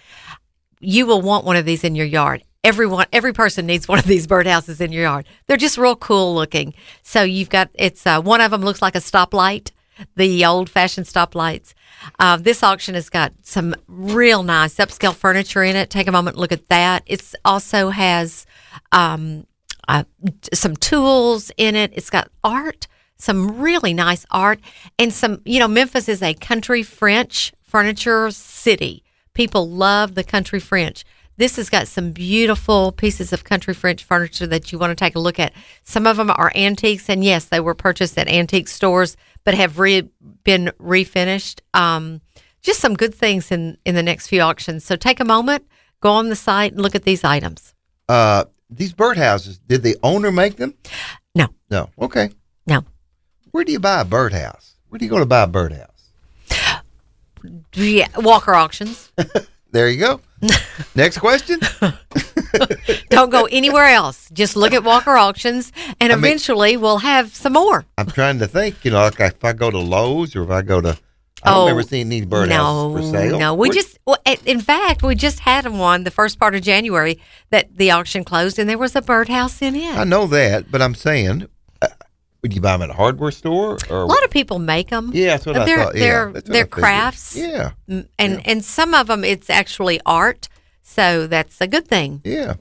You 0.80 1.06
will 1.06 1.22
want 1.22 1.44
one 1.44 1.56
of 1.56 1.64
these 1.64 1.84
in 1.84 1.94
your 1.94 2.06
yard. 2.06 2.44
Everyone, 2.64 3.06
every 3.12 3.32
person 3.32 3.66
needs 3.66 3.88
one 3.88 3.98
of 3.98 4.04
these 4.04 4.26
birdhouses 4.26 4.80
in 4.80 4.92
your 4.92 5.02
yard. 5.02 5.26
They're 5.46 5.56
just 5.56 5.78
real 5.78 5.96
cool 5.96 6.34
looking. 6.34 6.74
So 7.02 7.22
you've 7.22 7.50
got 7.50 7.70
it's 7.74 8.06
uh, 8.06 8.20
one 8.20 8.40
of 8.40 8.50
them 8.50 8.62
looks 8.62 8.82
like 8.82 8.94
a 8.94 9.00
stoplight, 9.00 9.70
the 10.16 10.44
old 10.44 10.68
fashioned 10.68 11.06
stoplights. 11.06 11.74
Uh, 12.18 12.36
this 12.36 12.62
auction 12.62 12.94
has 12.94 13.08
got 13.08 13.32
some 13.42 13.74
real 13.86 14.42
nice 14.42 14.76
upscale 14.76 15.14
furniture 15.14 15.62
in 15.62 15.76
it. 15.76 15.90
Take 15.90 16.06
a 16.06 16.12
moment, 16.12 16.36
look 16.36 16.52
at 16.52 16.68
that. 16.68 17.02
It's 17.06 17.34
also 17.44 17.90
has 17.90 18.46
um, 18.92 19.46
uh, 19.88 20.04
some 20.52 20.76
tools 20.76 21.50
in 21.56 21.74
it. 21.74 21.92
It's 21.94 22.10
got 22.10 22.30
art, 22.44 22.86
some 23.18 23.60
really 23.60 23.92
nice 23.92 24.24
art, 24.30 24.60
and 24.98 25.12
some. 25.12 25.40
You 25.44 25.58
know, 25.60 25.68
Memphis 25.68 26.08
is 26.08 26.22
a 26.22 26.34
country 26.34 26.82
French 26.82 27.52
furniture 27.62 28.30
city. 28.30 29.02
People 29.34 29.68
love 29.68 30.14
the 30.14 30.24
country 30.24 30.60
French. 30.60 31.04
This 31.36 31.56
has 31.56 31.70
got 31.70 31.86
some 31.86 32.10
beautiful 32.10 32.90
pieces 32.90 33.32
of 33.32 33.44
country 33.44 33.72
French 33.72 34.02
furniture 34.02 34.46
that 34.48 34.72
you 34.72 34.78
want 34.78 34.90
to 34.90 34.96
take 34.96 35.14
a 35.14 35.20
look 35.20 35.38
at. 35.38 35.52
Some 35.84 36.04
of 36.06 36.16
them 36.16 36.30
are 36.30 36.50
antiques, 36.56 37.08
and 37.08 37.22
yes, 37.22 37.44
they 37.44 37.60
were 37.60 37.74
purchased 37.74 38.18
at 38.18 38.26
antique 38.28 38.66
stores, 38.66 39.16
but 39.44 39.54
have 39.54 39.78
re- 39.78 40.08
been 40.42 40.72
refinished. 40.80 41.60
Um, 41.74 42.20
just 42.60 42.80
some 42.80 42.94
good 42.94 43.14
things 43.14 43.52
in 43.52 43.78
in 43.84 43.94
the 43.94 44.02
next 44.02 44.26
few 44.28 44.40
auctions. 44.40 44.84
So 44.84 44.96
take 44.96 45.20
a 45.20 45.24
moment, 45.24 45.64
go 46.00 46.10
on 46.10 46.28
the 46.28 46.36
site, 46.36 46.72
and 46.72 46.80
look 46.82 46.94
at 46.96 47.04
these 47.04 47.22
items. 47.22 47.74
Uh, 48.08 48.44
these 48.70 48.92
birdhouses, 48.92 49.60
did 49.66 49.82
the 49.82 49.96
owner 50.02 50.30
make 50.32 50.56
them? 50.56 50.74
No, 51.34 51.48
No. 51.70 51.90
Okay. 52.00 52.30
no. 52.66 52.84
Where 53.50 53.64
do 53.64 53.72
you 53.72 53.80
buy 53.80 54.00
a 54.00 54.04
birdhouse? 54.04 54.74
Where 54.88 54.98
do 54.98 55.04
you 55.04 55.10
go 55.10 55.18
to 55.18 55.26
buy 55.26 55.42
a 55.42 55.46
birdhouse? 55.46 56.10
Yeah, 57.74 58.08
Walker 58.16 58.54
auctions. 58.54 59.10
There 59.70 59.90
you 59.90 59.98
go. 60.00 60.22
Next 60.94 61.18
question. 61.18 61.60
Don't 63.10 63.28
go 63.28 63.46
anywhere 63.52 63.84
else. 63.88 64.30
Just 64.32 64.56
look 64.56 64.72
at 64.72 64.82
Walker 64.82 65.14
auctions, 65.18 65.72
and 66.00 66.10
I 66.10 66.16
mean- 66.16 66.24
eventually 66.24 66.78
we'll 66.78 66.98
have 67.00 67.34
some 67.36 67.52
more. 67.52 67.84
I'm 67.98 68.06
trying 68.06 68.38
to 68.38 68.46
think. 68.46 68.82
You 68.82 68.92
know, 68.92 69.00
like 69.02 69.20
if 69.20 69.44
I 69.44 69.52
go 69.52 69.70
to 69.70 69.76
Lowe's 69.78 70.34
or 70.34 70.42
if 70.44 70.48
I 70.50 70.62
go 70.62 70.80
to, 70.80 70.96
I 71.42 71.50
don't 71.50 71.78
Oh, 71.78 71.80
seeing 71.82 72.08
these 72.08 72.24
birdhouses 72.24 72.48
no, 72.48 72.96
for 72.96 73.02
sale. 73.02 73.38
no. 73.38 73.52
We 73.54 73.68
Where- 73.68 73.74
just, 73.74 73.98
well, 74.06 74.16
in 74.46 74.60
fact, 74.62 75.02
we 75.02 75.14
just 75.14 75.40
had 75.40 75.66
one 75.70 76.04
the 76.04 76.10
first 76.10 76.40
part 76.40 76.54
of 76.54 76.62
January 76.62 77.20
that 77.50 77.76
the 77.76 77.90
auction 77.90 78.24
closed, 78.24 78.58
and 78.58 78.70
there 78.70 78.78
was 78.78 78.96
a 78.96 79.02
birdhouse 79.02 79.60
in 79.60 79.76
it. 79.76 79.94
I 79.94 80.04
know 80.04 80.26
that, 80.28 80.70
but 80.70 80.80
I'm 80.80 80.94
saying, 80.94 81.46
would 82.42 82.52
you 82.54 82.60
buy 82.60 82.72
them 82.72 82.82
at 82.82 82.90
a 82.90 82.94
hardware 82.94 83.30
store 83.30 83.78
or? 83.90 84.02
a 84.02 84.06
lot 84.06 84.22
of 84.24 84.30
people 84.30 84.58
make 84.58 84.88
them. 84.90 85.10
yeah, 85.12 85.28
that's 85.28 85.46
what 85.46 85.56
I 85.56 85.64
they're, 85.64 85.78
thought. 85.84 85.94
Yeah, 85.94 86.00
They're 86.00 86.32
that's 86.32 86.48
they're 86.48 86.66
crafts. 86.66 87.36
Yeah, 87.36 87.72
and 87.88 88.08
and 88.18 88.64
some 88.64 88.94
of 88.94 89.06
them 89.08 89.24
it's 89.24 89.50
actually 89.50 90.00
art, 90.06 90.48
so 90.82 91.26
that's 91.26 91.60
a 91.60 91.66
good 91.66 91.86
thing. 91.88 92.20
yeah. 92.24 92.54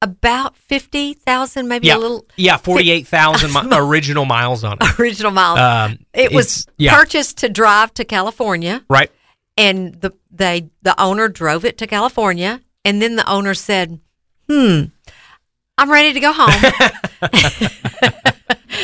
about 0.02 0.56
fifty 0.56 1.14
thousand, 1.14 1.68
maybe 1.68 1.86
Yeah, 1.86 1.96
a 1.96 1.98
little 1.98 2.26
yeah, 2.36 2.56
forty-eight 2.56 3.06
thousand 3.06 3.52
mi- 3.52 3.68
original 3.76 4.24
miles 4.24 4.64
on 4.64 4.76
it. 4.80 4.98
original 4.98 5.30
miles. 5.32 5.58
Um, 5.58 5.98
it 6.12 6.32
was 6.32 6.66
yeah. 6.76 6.94
purchased 6.96 7.38
to 7.38 7.48
drive 7.48 7.94
to 7.94 8.04
California, 8.04 8.84
Right. 8.90 9.10
and 9.56 9.94
the 10.00 10.12
they 10.30 10.68
the 10.82 11.00
owner 11.00 11.28
drove 11.28 11.64
it 11.64 11.78
to 11.78 11.86
California, 11.86 12.60
and 12.84 13.00
then 13.02 13.16
the 13.16 13.28
owner 13.28 13.54
said, 13.54 13.98
"Hmm, 14.48 14.84
I'm 15.76 15.90
ready 15.90 16.12
to 16.12 16.20
go 16.20 16.32
home. 16.32 16.72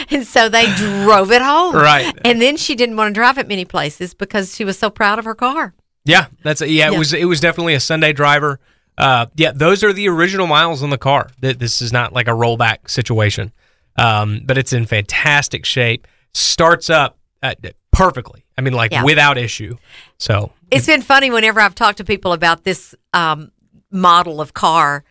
and 0.11 0.27
so 0.27 0.49
they 0.49 0.67
drove 0.75 1.31
it 1.33 1.43
home. 1.43 1.75
Right. 1.75 2.13
And 2.25 2.41
then 2.41 2.57
she 2.57 2.75
didn't 2.75 2.97
want 2.97 3.15
to 3.15 3.19
drive 3.19 3.39
it 3.39 3.49
many 3.49 3.65
places 3.65 4.15
because 4.15 4.55
she 4.55 4.65
was 4.65 4.79
so 4.79 4.91
proud 4.91 5.19
of 5.19 5.25
her 5.25 5.35
car. 5.35 5.75
Yeah, 6.05 6.27
that's 6.43 6.61
a, 6.61 6.69
yeah, 6.69 6.91
Yeah. 6.91 6.97
It 6.97 6.99
was 6.99 7.13
it 7.13 7.25
was 7.25 7.41
definitely 7.41 7.75
a 7.75 7.81
Sunday 7.81 8.13
driver. 8.13 8.61
Uh, 8.97 9.27
yeah, 9.37 9.53
those 9.53 9.83
are 9.83 9.93
the 9.93 10.09
original 10.09 10.47
miles 10.47 10.83
on 10.83 10.91
the 10.91 10.99
car. 10.99 11.29
This 11.41 11.83
is 11.83 11.93
not 11.93 12.13
like 12.13 12.29
a 12.29 12.33
rollback 12.33 12.89
situation, 12.89 13.53
um, 13.97 14.43
but 14.45 14.57
it's 14.57 14.73
in 14.73 14.87
fantastic 14.87 15.65
shape. 15.65 16.07
Starts 16.33 16.91
up 16.91 17.19
uh, 17.43 17.55
perfectly. 17.91 18.45
I 18.57 18.61
mean, 18.61 18.73
like 18.75 18.93
Yeah. 18.93 19.03
without 19.03 19.37
issue. 19.39 19.77
So 20.19 20.53
It's 20.71 20.87
been 20.87 21.03
funny 21.03 21.31
whenever 21.31 21.61
I've 21.61 21.75
talked 21.75 21.99
to 21.99 22.05
people 22.05 22.33
about 22.33 22.65
this 22.65 22.95
um, 23.13 23.51
model 23.91 24.41
of 24.41 24.55
car. 24.55 25.05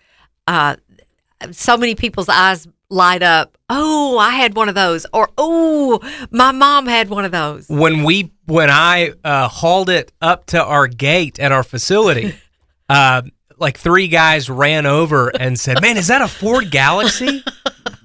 Uh, 0.47 0.77
so 1.51 1.75
many 1.75 1.95
people's 1.95 2.29
eyes 2.29 2.67
light 2.89 3.23
up. 3.23 3.57
Oh, 3.69 4.17
I 4.17 4.31
had 4.31 4.55
one 4.55 4.69
of 4.69 4.75
those, 4.75 5.05
or 5.13 5.29
oh, 5.37 5.99
my 6.31 6.51
mom 6.51 6.85
had 6.85 7.09
one 7.09 7.25
of 7.25 7.31
those. 7.31 7.67
when 7.67 8.03
we 8.03 8.31
when 8.45 8.69
I 8.69 9.13
uh, 9.23 9.47
hauled 9.47 9.89
it 9.89 10.11
up 10.21 10.47
to 10.47 10.63
our 10.63 10.87
gate 10.87 11.39
at 11.39 11.51
our 11.51 11.63
facility, 11.63 12.35
uh, 12.89 13.23
like 13.57 13.77
three 13.77 14.07
guys 14.07 14.49
ran 14.49 14.85
over 14.85 15.29
and 15.29 15.59
said, 15.59 15.81
"Man, 15.81 15.97
is 15.97 16.07
that 16.07 16.21
a 16.21 16.27
Ford 16.27 16.71
Galaxie?" 16.71 17.43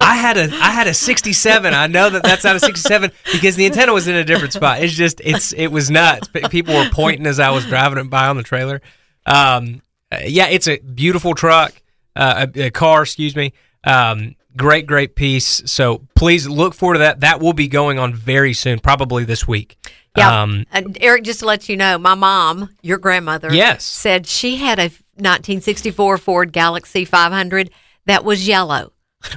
I 0.00 0.16
had 0.16 0.36
a 0.36 0.44
I 0.54 0.70
had 0.70 0.86
a 0.86 0.94
'67. 0.94 1.74
I 1.74 1.86
know 1.86 2.10
that 2.10 2.22
that's 2.22 2.44
not 2.44 2.56
a 2.56 2.60
'67 2.60 3.10
because 3.32 3.56
the 3.56 3.66
antenna 3.66 3.92
was 3.92 4.08
in 4.08 4.14
a 4.16 4.24
different 4.24 4.52
spot. 4.52 4.82
It's 4.82 4.94
just 4.94 5.20
it's 5.24 5.52
it 5.52 5.68
was 5.68 5.90
nuts. 5.90 6.28
People 6.50 6.74
were 6.74 6.88
pointing 6.90 7.26
as 7.26 7.40
I 7.40 7.50
was 7.50 7.66
driving 7.66 7.98
it 7.98 8.10
by 8.10 8.28
on 8.28 8.36
the 8.36 8.42
trailer. 8.42 8.80
Um, 9.26 9.82
yeah, 10.24 10.48
it's 10.48 10.68
a 10.68 10.78
beautiful 10.78 11.34
truck, 11.34 11.74
uh, 12.16 12.46
a, 12.54 12.66
a 12.66 12.70
car. 12.70 13.02
Excuse 13.02 13.36
me. 13.36 13.52
Um, 13.84 14.34
great, 14.58 14.86
great 14.86 15.14
piece. 15.14 15.62
So 15.66 16.06
please 16.14 16.46
look 16.48 16.74
forward 16.74 16.94
to 16.94 16.98
that. 17.00 17.20
That 17.20 17.40
will 17.40 17.52
be 17.54 17.68
going 17.68 17.98
on 17.98 18.14
very 18.14 18.52
soon, 18.52 18.78
probably 18.80 19.24
this 19.24 19.46
week. 19.48 19.78
Yeah. 20.16 20.42
Um, 20.42 20.66
and 20.72 20.98
Eric, 21.00 21.22
just 21.24 21.40
to 21.40 21.46
let 21.46 21.68
you 21.68 21.76
know, 21.76 21.96
my 21.96 22.14
mom, 22.14 22.70
your 22.82 22.98
grandmother, 22.98 23.52
Yes. 23.52 23.84
said 23.84 24.26
she 24.26 24.56
had 24.56 24.78
a 24.78 24.90
1964 25.16 26.18
Ford 26.18 26.52
Galaxie 26.52 27.04
500 27.04 27.70
that 28.06 28.24
was 28.24 28.46
yellow. 28.48 28.92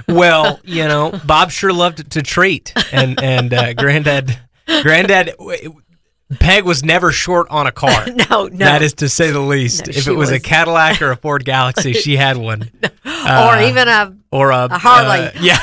well, 0.08 0.60
you 0.64 0.86
know, 0.86 1.18
Bob 1.24 1.50
sure 1.50 1.72
loved 1.72 2.10
to 2.12 2.22
treat, 2.22 2.72
and 2.92 3.20
and 3.22 3.52
uh, 3.52 3.72
Granddad, 3.74 4.38
Granddad, 4.82 5.34
Peg 6.40 6.64
was 6.64 6.82
never 6.84 7.10
short 7.12 7.46
on 7.50 7.66
a 7.66 7.72
car. 7.72 8.06
No, 8.30 8.46
no. 8.46 8.64
That 8.64 8.82
is 8.82 8.94
to 8.94 9.08
say 9.08 9.30
the 9.30 9.40
least. 9.40 9.86
No, 9.86 9.92
if 9.96 10.06
it 10.06 10.12
was, 10.12 10.30
a 10.30 10.38
Cadillac 10.40 11.00
or 11.02 11.10
a 11.10 11.16
Ford 11.16 11.44
Galaxie, 11.44 11.92
she 11.94 12.16
had 12.16 12.36
one. 12.36 12.70
or 12.82 13.58
even 13.60 13.88
a 13.88 14.14
or 14.30 14.50
a, 14.50 14.64
A 14.70 14.78
Harley. 14.78 15.26
uh, 15.26 15.30
yeah, 15.40 15.58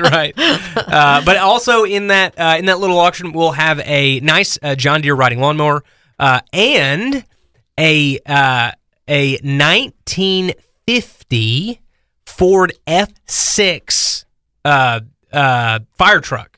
right. 0.00 0.34
Uh, 0.36 1.22
but 1.24 1.36
also 1.38 1.84
in 1.84 2.08
that 2.08 2.38
uh, 2.38 2.56
in 2.58 2.66
that 2.66 2.78
little 2.80 2.98
auction, 2.98 3.32
we'll 3.32 3.52
have 3.52 3.80
a 3.84 4.20
nice 4.20 4.58
uh, 4.62 4.74
John 4.74 5.00
Deere 5.00 5.14
riding 5.14 5.40
lawnmower 5.40 5.82
uh, 6.18 6.40
and 6.52 7.24
a 7.78 8.18
uh, 8.26 8.72
a 9.08 9.32
1950 9.42 11.80
Ford 12.26 12.72
F6 12.86 14.24
uh, 14.64 15.00
uh, 15.32 15.78
fire 15.96 16.20
truck. 16.20 16.53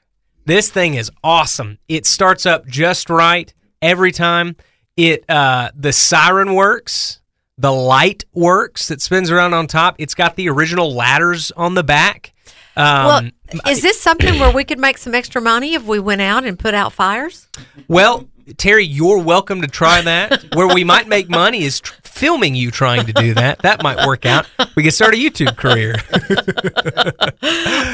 This 0.47 0.71
thing 0.71 0.95
is 0.95 1.11
awesome. 1.25 1.79
It 1.89 2.07
starts 2.07 2.47
up 2.47 2.67
just 2.67 3.11
right 3.11 3.53
every 3.83 4.13
time. 4.13 4.57
It 4.97 5.29
uh, 5.29 5.71
the 5.75 5.93
siren 5.93 6.55
works. 6.55 7.21
The 7.59 7.73
light 7.73 8.25
works 8.33 8.89
that 8.89 9.01
spins 9.01 9.31
around 9.31 9.55
on 9.55 9.67
top. 9.67 9.97
It's 9.99 10.15
got 10.15 10.37
the 10.37 10.49
original 10.49 10.95
ladders 10.95 11.51
on 11.53 11.75
the 11.75 11.83
back. 11.83 12.33
Um, 12.77 13.33
well, 13.55 13.71
is 13.73 13.81
this 13.83 13.99
something 14.01 14.39
where 14.39 14.53
we 14.53 14.63
could 14.63 14.79
make 14.79 14.99
some 14.99 15.15
extra 15.15 15.41
money 15.41 15.75
if 15.75 15.85
we 15.87 15.99
went 15.99 16.21
out 16.21 16.45
and 16.45 16.59
put 16.59 16.75
out 16.75 16.93
fires? 16.93 17.49
well, 17.89 18.29
Terry, 18.59 18.85
you're 18.85 19.19
welcome 19.19 19.63
to 19.63 19.67
try 19.67 20.01
that. 20.03 20.55
Where 20.55 20.69
we 20.73 20.85
might 20.85 21.09
make 21.09 21.29
money 21.31 21.65
is 21.65 21.81
tr- 21.81 21.95
filming 22.05 22.55
you 22.55 22.71
trying 22.71 23.07
to 23.07 23.13
do 23.15 23.35
that. 23.35 23.61
That 23.61 23.83
might 23.83 24.07
work 24.07 24.27
out. 24.27 24.47
We 24.77 24.83
could 24.83 24.93
start 24.95 25.15
a 25.15 25.17
YouTube 25.17 25.57
career. 25.57 25.97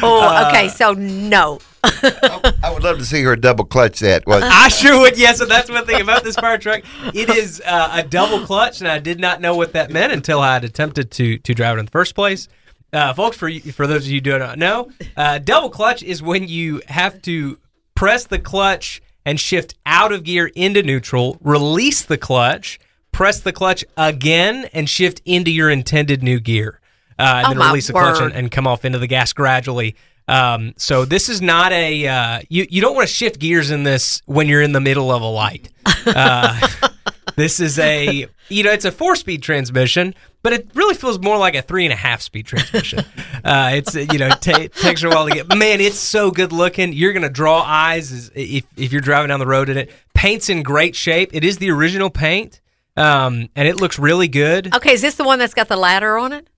Oh, 0.03 0.21
Uh, 0.23 0.49
okay. 0.49 0.69
So 0.69 0.93
no. 0.93 1.61
I 1.85 2.71
would 2.73 2.83
love 2.83 2.99
to 2.99 3.05
see 3.05 3.23
her 3.23 3.37
double 3.37 3.65
clutch 3.65 4.01
that. 4.01 4.27
Was 4.27 4.43
I 4.45 4.69
sure 4.69 5.01
would. 5.01 5.19
Yes, 5.19 5.39
so 5.39 5.47
that's 5.47 5.71
one 5.71 5.85
thing 5.85 6.01
about 6.01 6.23
this 6.25 6.37
fire 6.37 6.59
truck. 6.59 6.83
It 7.15 7.29
is 7.31 7.61
uh, 7.65 7.91
a 7.93 8.03
double 8.03 8.47
clutch, 8.47 8.81
and 8.81 8.89
I 8.89 8.99
did 8.99 9.21
not 9.21 9.41
know 9.41 9.57
what 9.57 9.73
that 9.73 9.91
meant 9.91 10.13
until 10.13 10.41
I 10.41 10.55
had 10.55 10.65
attempted 10.65 11.11
to 11.13 11.39
to 11.39 11.55
drive 11.55 11.77
it 11.77 11.81
in 11.81 11.87
the 11.87 11.91
first 11.93 12.15
place. 12.15 12.49
Uh, 12.93 13.13
folks, 13.15 13.37
for 13.37 13.51
for 13.73 13.87
those 13.87 14.05
of 14.05 14.11
you 14.11 14.17
who 14.19 14.21
do 14.21 14.39
not 14.39 14.59
know, 14.59 14.91
uh, 15.17 15.39
double 15.39 15.71
clutch 15.71 16.03
is 16.03 16.23
when 16.23 16.47
you 16.47 16.83
have 16.89 17.21
to 17.23 17.59
press 17.95 18.25
the 18.27 18.39
clutch 18.39 19.01
and 19.25 19.39
shift 19.41 19.75
out 19.87 20.13
of 20.13 20.25
gear 20.25 20.51
into 20.55 20.83
neutral, 20.83 21.39
release 21.41 22.03
the 22.03 22.19
clutch, 22.19 22.79
press 23.13 23.41
the 23.41 23.53
clutch 23.53 23.85
again, 23.97 24.69
and 24.73 24.89
shift 24.91 25.23
into 25.25 25.51
your 25.51 25.71
intended 25.71 26.23
new 26.23 26.39
gear, 26.41 26.81
uh, 27.19 27.43
and 27.45 27.47
Oh, 27.47 27.59
then 27.61 27.69
release 27.69 27.87
the 27.87 27.93
clutch 27.93 28.21
and, 28.21 28.33
and 28.33 28.51
come 28.51 28.67
off 28.67 28.85
into 28.85 28.99
the 28.99 29.07
gas 29.07 29.33
gradually. 29.33 29.95
Um, 30.33 30.73
so 30.79 31.05
this 31.05 31.29
is 31.29 31.43
not 31.43 31.73
a 31.73 32.07
uh, 32.09 32.41
you. 32.49 32.67
You 32.71 32.81
don't 32.81 32.95
want 32.95 33.07
to 33.07 33.15
shift 33.15 33.39
gears 33.39 33.71
in 33.71 33.83
this 33.83 34.23
when 34.25 34.49
you're 34.49 34.63
in 34.63 34.73
the 34.73 34.81
middle 34.81 35.11
of 35.11 35.21
a 35.21 35.27
light. 35.27 35.69
Uh, 36.07 36.69
this 37.37 37.61
is 37.61 37.79
a 37.79 38.27
you 38.49 38.63
know 38.63 38.73
it's 38.73 38.87
a 38.87 38.93
four 38.93 39.15
speed 39.15 39.43
transmission, 39.43 40.15
but 40.43 40.55
it 40.55 40.71
really 40.75 40.95
feels 40.95 41.19
more 41.19 41.37
like 41.37 41.55
a 41.55 41.61
three 41.61 41.85
and 41.85 41.93
a 41.93 41.97
half 41.97 42.23
speed 42.23 42.47
transmission. 42.47 43.01
uh, 43.45 43.73
it's 43.75 43.95
you 43.95 44.19
know 44.19 44.31
it 44.33 44.73
takes 44.73 45.03
a 45.03 45.11
while 45.11 45.29
to 45.29 45.35
get. 45.35 45.49
Man, 45.49 45.83
it's 45.83 45.99
so 45.99 46.31
good 46.31 46.51
looking. 46.51 46.95
You're 46.95 47.13
gonna 47.13 47.29
draw 47.29 47.63
eyes 47.63 48.31
if 48.35 48.65
if 48.75 48.91
you're 48.91 49.03
driving 49.03 49.29
down 49.29 49.39
the 49.39 49.47
road 49.47 49.69
in 49.69 49.77
it. 49.77 49.91
Paint's 50.15 50.49
in 50.49 50.63
great 50.63 50.97
shape. 50.97 51.29
It 51.35 51.45
is 51.45 51.59
the 51.59 51.71
original 51.71 52.09
paint, 52.09 52.63
um, 52.97 53.51
and 53.55 53.69
it 53.69 53.77
looks 53.77 53.99
really 53.99 54.29
good. 54.29 54.75
Okay, 54.75 54.95
is 54.95 55.03
this 55.03 55.17
the 55.17 55.25
one 55.25 55.39
that's 55.39 55.55
got 55.55 55.69
the 55.69 55.77
ladder 55.77 56.17
on 56.17 56.33
it? 56.33 56.49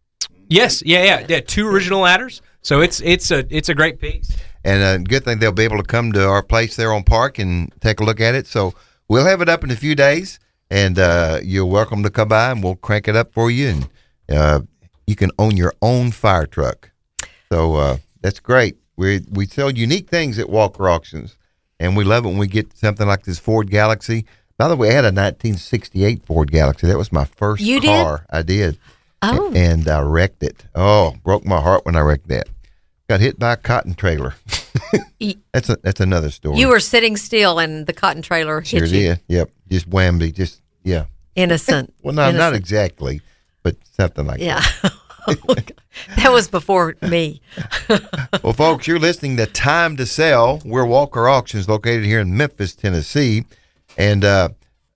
Yes, 0.49 0.81
yeah, 0.85 1.03
yeah, 1.03 1.27
yeah. 1.29 1.41
Two 1.41 1.67
original 1.67 2.01
ladders. 2.01 2.41
So 2.65 2.81
it's 2.81 3.01
it's 3.03 3.31
a 3.31 3.45
it's 3.55 3.69
a 3.69 3.75
great 3.75 4.01
piece. 4.01 4.35
And 4.65 4.83
a 4.83 5.07
good 5.07 5.23
thing 5.25 5.39
they'll 5.39 5.53
be 5.53 5.65
able 5.65 5.77
to 5.77 5.83
come 5.85 6.13
to 6.13 6.27
our 6.27 6.43
place 6.43 6.77
there 6.77 6.95
on 6.95 7.05
Park 7.05 7.39
and 7.39 7.71
take 7.81 8.01
a 8.01 8.05
look 8.05 8.21
at 8.21 8.35
it. 8.35 8.47
So 8.47 8.73
we'll 9.07 9.27
have 9.27 9.43
it 9.43 9.49
up 9.51 9.63
in 9.63 9.71
a 9.71 9.77
few 9.77 9.95
days, 9.95 10.41
and 10.71 10.99
uh, 10.99 11.41
you're 11.45 11.67
welcome 11.67 12.03
to 12.03 12.11
come 12.11 12.29
by, 12.29 12.51
and 12.51 12.65
we'll 12.65 12.77
crank 12.77 13.07
it 13.07 13.17
up 13.17 13.35
for 13.35 13.51
you, 13.51 13.69
and 13.69 13.89
uh, 14.31 14.61
you 15.07 15.15
can 15.15 15.31
own 15.39 15.59
your 15.59 15.75
own 15.83 16.11
fire 16.11 16.47
truck. 16.47 16.91
So 17.53 17.75
uh, 17.75 17.97
that's 18.23 18.41
great. 18.41 18.79
We 18.97 19.21
we 19.31 19.47
sell 19.47 19.71
unique 19.71 20.09
things 20.09 20.39
at 20.39 20.49
Walker 20.49 20.89
Auctions, 20.89 21.37
and 21.79 21.95
we 21.95 22.05
love 22.05 22.25
it 22.25 22.29
when 22.29 22.39
we 22.39 22.47
get 22.47 22.75
something 22.75 23.07
like 23.07 23.25
this 23.25 23.39
Ford 23.39 23.71
Galaxie. 23.71 24.25
By 24.57 24.69
the 24.69 24.77
way, 24.77 24.89
I 24.89 24.93
had 24.93 25.05
a 25.05 25.09
1968 25.09 26.25
Ford 26.25 26.51
Galaxie. 26.51 26.87
That 26.87 26.97
was 26.97 27.13
my 27.13 27.27
first 27.27 27.63
You 27.63 27.79
did? 27.81 27.89
car. 27.89 28.25
I 28.31 28.41
did. 28.41 28.79
Oh. 29.21 29.53
And 29.55 29.87
I 29.89 30.01
wrecked 30.01 30.43
it. 30.43 30.65
Oh, 30.75 31.15
broke 31.23 31.45
my 31.45 31.61
heart 31.61 31.85
when 31.85 31.97
I 31.97 32.01
wrecked 32.01 32.29
that. 32.29 32.49
Got 33.09 33.21
hit 33.21 33.39
by 33.39 33.53
a 33.53 33.57
cotton 33.57 33.95
trailer. 33.95 34.35
That's 35.53 35.69
a, 35.71 35.77
that's 35.83 36.01
another 36.01 36.31
story. 36.31 36.59
You 36.59 36.69
were 36.69 36.81
sitting 36.81 37.17
still 37.17 37.59
and 37.59 37.87
the 37.87 37.93
cotton 37.93 38.23
trailer 38.23 38.61
hit 38.61 38.67
sure 38.79 38.85
you. 38.85 39.09
did. 39.15 39.21
Yep. 39.29 39.51
Just 39.71 39.89
whammy. 39.91 40.33
Just 40.35 40.61
yeah. 40.83 41.07
Innocent. 41.35 41.95
Well, 42.03 42.15
not 42.15 42.35
not 42.35 42.55
exactly, 42.55 43.21
but 43.63 43.77
something 43.97 44.27
like 44.27 44.41
that. 44.41 44.93
Yeah. 45.27 45.55
that 46.17 46.33
was 46.33 46.49
before 46.49 46.97
me. 47.01 47.41
Well, 48.43 48.53
folks, 48.53 48.87
you're 48.87 48.99
listening 48.99 49.39
to 49.39 49.47
Time 49.47 49.97
to 49.97 50.05
Sell. 50.05 50.61
We're 50.67 50.85
Walker 50.85 51.29
Auctions, 51.29 51.67
located 51.67 52.05
here 52.05 52.21
in 52.21 52.37
Memphis, 52.37 52.75
Tennessee. 52.75 53.45
And 53.97 54.23
uh, 54.23 54.51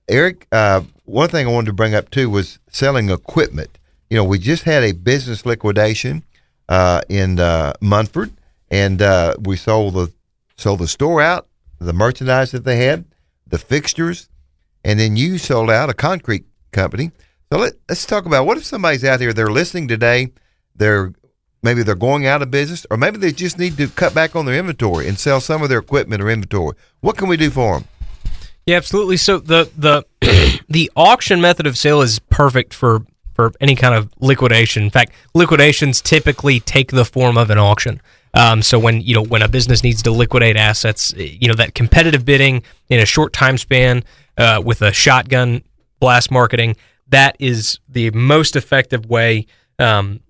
Eric, 0.07 0.47
uh, 0.53 0.83
one 1.07 1.31
thing 1.31 1.47
I 1.47 1.51
wanted 1.51 1.69
to 1.69 1.73
bring 1.73 1.95
up 1.95 2.11
too 2.11 2.29
was 2.29 2.59
selling 2.71 3.09
equipment. 3.09 3.79
You 4.11 4.19
know, 4.19 4.25
we 4.25 4.39
just 4.39 4.65
had 4.65 4.83
a 4.83 4.93
business 4.93 5.47
liquidation 5.47 6.25
uh, 6.69 7.01
in 7.09 7.41
uh, 7.41 7.73
Munford, 7.81 8.33
and 8.71 9.01
uh, 9.01 9.35
we 9.41 9.57
sold 9.57 9.95
the 9.95 10.13
sold 10.57 10.81
the 10.81 10.89
store 10.89 11.21
out, 11.21 11.49
the 11.79 11.93
merchandise 11.93 12.51
that 12.51 12.65
they 12.65 12.85
had, 12.85 13.05
the 13.47 13.59
fixtures, 13.59 14.29
and 14.85 14.99
then 14.99 15.17
you 15.17 15.39
sold 15.39 15.71
out 15.71 15.89
a 15.89 15.95
concrete 15.95 16.45
company. 16.73 17.13
So 17.51 17.59
let, 17.59 17.75
let's 17.89 18.05
talk 18.05 18.27
about 18.27 18.47
what 18.47 18.59
if 18.59 18.65
somebody's 18.65 19.05
out 19.05 19.21
here, 19.21 19.33
they're 19.33 19.51
listening 19.51 19.89
today, 19.89 20.33
they're 20.75 21.13
maybe 21.63 21.83
they're 21.83 21.95
going 21.95 22.27
out 22.27 22.43
of 22.43 22.51
business, 22.51 22.87
or 22.91 22.97
maybe 22.97 23.19
they 23.19 23.33
just 23.33 23.59
need 23.59 23.77
to 23.77 23.89
cut 23.89 24.15
back 24.15 24.37
on 24.37 24.47
their 24.47 24.59
inventory 24.59 25.09
and 25.09 25.19
sell 25.19 25.41
some 25.41 25.63
of 25.63 25.69
their 25.69 25.79
equipment 25.79 26.23
or 26.23 26.29
inventory. 26.29 26.77
What 27.01 27.17
can 27.17 27.29
we 27.29 27.37
do 27.37 27.51
for 27.51 27.79
them? 27.79 27.89
Yeah, 28.67 28.77
absolutely. 28.77 29.17
So 29.17 29.39
the 29.39 29.71
the 29.77 30.05
the 30.69 30.91
auction 30.95 31.41
method 31.41 31.67
of 31.67 31.79
sale 31.79 32.03
is 32.03 32.19
perfect 32.19 32.75
for 32.75 33.07
for 33.39 33.53
any 33.61 33.77
kind 33.77 33.95
of 33.95 34.11
liquidation. 34.19 34.83
In 34.83 34.91
fact, 34.91 35.13
liquidations 35.33 36.01
typically 36.01 36.59
take 36.59 36.91
the 36.91 37.05
form 37.05 37.39
of 37.39 37.51
an 37.51 37.59
auction. 37.59 38.01
Um, 38.35 38.63
so 38.63 38.81
when 38.81 39.01
you 39.01 39.15
know 39.15 39.23
when 39.23 39.43
a 39.43 39.49
business 39.49 39.85
needs 39.85 40.03
to 40.03 40.11
liquidate 40.11 40.57
assets, 40.57 41.15
eh, 41.17 41.37
you 41.41 41.47
know 41.47 41.55
that 41.55 41.75
competitive 41.75 42.25
bidding 42.25 42.63
in 42.89 42.99
a 42.99 43.07
short 43.07 43.33
time 43.33 43.57
span 43.57 44.03
uh, 44.37 44.61
with 44.65 44.83
a 44.83 44.93
shotgun 44.93 45.63
blast 46.01 46.31
marketing 46.31 46.77
that 47.09 47.37
is 47.39 47.79
the 47.89 48.11
most 48.11 48.57
effective 48.57 49.07
way 49.07 49.47
um, 49.79 50.21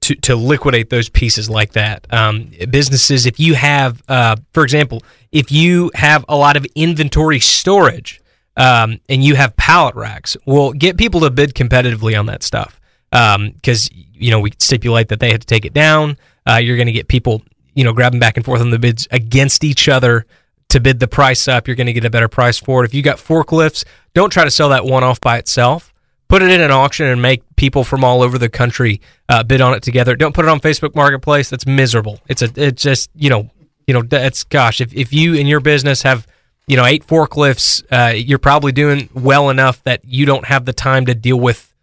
to, 0.00 0.14
to 0.16 0.36
liquidate 0.36 0.90
those 0.90 1.08
pieces 1.08 1.48
like 1.48 1.72
that. 1.72 2.06
Um, 2.12 2.50
businesses, 2.70 3.26
if 3.26 3.40
you 3.40 3.54
have, 3.54 4.02
uh, 4.08 4.36
for 4.52 4.62
example, 4.62 5.02
if 5.32 5.50
you 5.50 5.90
have 5.94 6.24
a 6.28 6.36
lot 6.36 6.56
of 6.56 6.66
inventory 6.74 7.40
storage 7.40 8.20
um, 8.58 9.00
and 9.08 9.24
you 9.24 9.34
have 9.34 9.56
pallet 9.56 9.94
racks, 9.94 10.36
well, 10.44 10.72
get 10.72 10.98
people 10.98 11.20
to 11.20 11.30
bid 11.30 11.54
competitively 11.54 12.18
on 12.18 12.26
that 12.26 12.42
stuff 12.42 12.78
because 13.10 13.88
um, 13.90 14.04
you 14.12 14.30
know 14.30 14.40
we 14.40 14.52
stipulate 14.58 15.08
that 15.08 15.20
they 15.20 15.30
have 15.30 15.40
to 15.40 15.46
take 15.46 15.64
it 15.64 15.72
down. 15.72 16.18
Uh, 16.46 16.56
you're 16.56 16.76
going 16.76 16.86
to 16.86 16.92
get 16.92 17.08
people 17.08 17.42
you 17.74 17.84
know 17.84 17.92
grabbing 17.92 18.20
back 18.20 18.36
and 18.36 18.44
forth 18.44 18.60
on 18.60 18.70
the 18.70 18.78
bids 18.78 19.08
against 19.10 19.64
each 19.64 19.88
other 19.88 20.26
to 20.68 20.80
bid 20.80 21.00
the 21.00 21.08
price 21.08 21.48
up. 21.48 21.66
You're 21.66 21.76
going 21.76 21.86
to 21.86 21.94
get 21.94 22.04
a 22.04 22.10
better 22.10 22.28
price 22.28 22.58
for 22.58 22.84
it. 22.84 22.86
If 22.86 22.92
you 22.92 23.02
got 23.02 23.16
forklifts, 23.16 23.84
don't 24.12 24.30
try 24.30 24.44
to 24.44 24.50
sell 24.50 24.68
that 24.68 24.84
one 24.84 25.02
off 25.02 25.20
by 25.20 25.38
itself 25.38 25.94
put 26.28 26.42
it 26.42 26.50
in 26.50 26.60
an 26.60 26.70
auction 26.70 27.06
and 27.06 27.20
make 27.20 27.42
people 27.56 27.84
from 27.84 28.04
all 28.04 28.22
over 28.22 28.38
the 28.38 28.48
country 28.48 29.00
uh, 29.28 29.42
bid 29.42 29.60
on 29.60 29.74
it 29.74 29.82
together. 29.82 30.14
Don't 30.14 30.34
put 30.34 30.44
it 30.44 30.48
on 30.48 30.60
Facebook 30.60 30.94
Marketplace. 30.94 31.50
That's 31.50 31.66
miserable. 31.66 32.20
It's 32.28 32.42
a 32.42 32.50
it's 32.54 32.82
just 32.82 33.10
you 33.14 33.30
know 33.30 33.50
you 33.86 33.94
know 33.94 34.02
it's 34.10 34.44
gosh 34.44 34.80
if 34.80 34.94
if 34.94 35.12
you 35.12 35.34
in 35.34 35.46
your 35.46 35.60
business 35.60 36.02
have 36.02 36.26
you 36.68 36.76
know 36.76 36.84
eight 36.84 37.04
forklifts, 37.06 37.82
uh, 37.90 38.14
you're 38.14 38.38
probably 38.38 38.70
doing 38.70 39.08
well 39.14 39.50
enough 39.50 39.82
that 39.84 40.04
you 40.04 40.26
don't 40.26 40.44
have 40.44 40.64
the 40.64 40.72
time 40.72 41.06
to 41.06 41.14
deal 41.14 41.40
with 41.40 41.74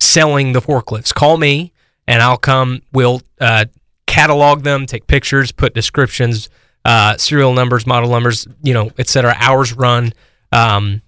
selling 0.00 0.52
the 0.52 0.60
forklifts. 0.60 1.14
Call 1.14 1.36
me 1.36 1.72
and 2.08 2.22
I'll 2.22 2.38
come. 2.38 2.82
We'll 2.92 3.22
uh, 3.40 3.66
catalog 4.06 4.64
them, 4.64 4.86
take 4.86 5.06
pictures, 5.06 5.52
put 5.52 5.74
descriptions, 5.74 6.48
uh, 6.84 7.16
serial 7.18 7.52
numbers, 7.52 7.86
model 7.86 8.10
numbers, 8.10 8.48
you 8.62 8.74
know, 8.74 8.90
et 8.98 9.08
cetera, 9.08 9.36
hours 9.38 9.74
run. 9.74 10.12
Um, 10.50 11.02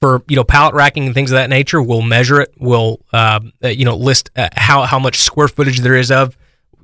for 0.00 0.24
you 0.26 0.34
know 0.34 0.42
pallet 0.42 0.74
racking 0.74 1.06
and 1.06 1.14
things 1.14 1.30
of 1.30 1.36
that 1.36 1.48
nature. 1.48 1.80
We'll 1.80 2.02
measure 2.02 2.40
it. 2.40 2.52
We'll 2.58 3.00
uh, 3.12 3.38
uh, 3.62 3.68
you 3.68 3.84
know 3.84 3.96
list 3.96 4.30
uh, 4.36 4.48
how 4.54 4.82
how 4.82 4.98
much 4.98 5.20
square 5.20 5.46
footage 5.46 5.78
there 5.78 5.94
is 5.94 6.10
of 6.10 6.36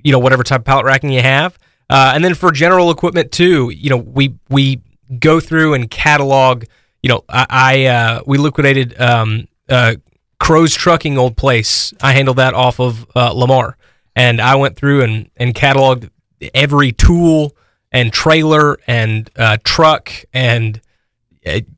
you 0.05 0.13
know 0.13 0.21
whatever 0.21 0.45
type 0.45 0.61
of 0.61 0.65
pallet 0.65 0.87
racking 0.87 1.11
you 1.11 1.21
have. 1.21 1.59
Uh, 1.91 2.13
and 2.15 2.23
then 2.23 2.35
for 2.35 2.53
general 2.53 2.93
equipment 2.93 3.33
too, 3.33 3.71
you 3.71 3.91
know 3.91 3.97
we 3.97 4.35
we 4.49 4.81
go 5.19 5.41
through 5.41 5.75
and 5.75 5.91
catalog. 5.91 6.65
You 7.03 7.11
know 7.11 7.25
I, 7.29 7.47
I 7.49 7.85
uh, 7.87 8.23
we 8.27 8.39
liquidated 8.39 9.01
um, 9.01 9.49
uh, 9.69 9.97
Crow's 10.41 10.75
Trucking 10.75 11.19
old 11.19 11.37
place. 11.37 11.93
I 12.01 12.13
handled 12.13 12.39
that 12.39 12.55
off 12.55 12.81
of 12.81 13.07
uh, 13.15 13.33
Lamar, 13.33 13.77
and 14.17 14.41
I 14.41 14.57
went 14.57 14.77
through 14.77 15.03
and 15.03 15.31
and 15.37 15.55
cataloged 15.55 16.11
every 16.55 16.93
tool 16.93 17.57
and 17.91 18.13
trailer 18.13 18.79
and 18.87 19.29
uh 19.37 19.57
truck 19.65 20.13
and 20.33 20.81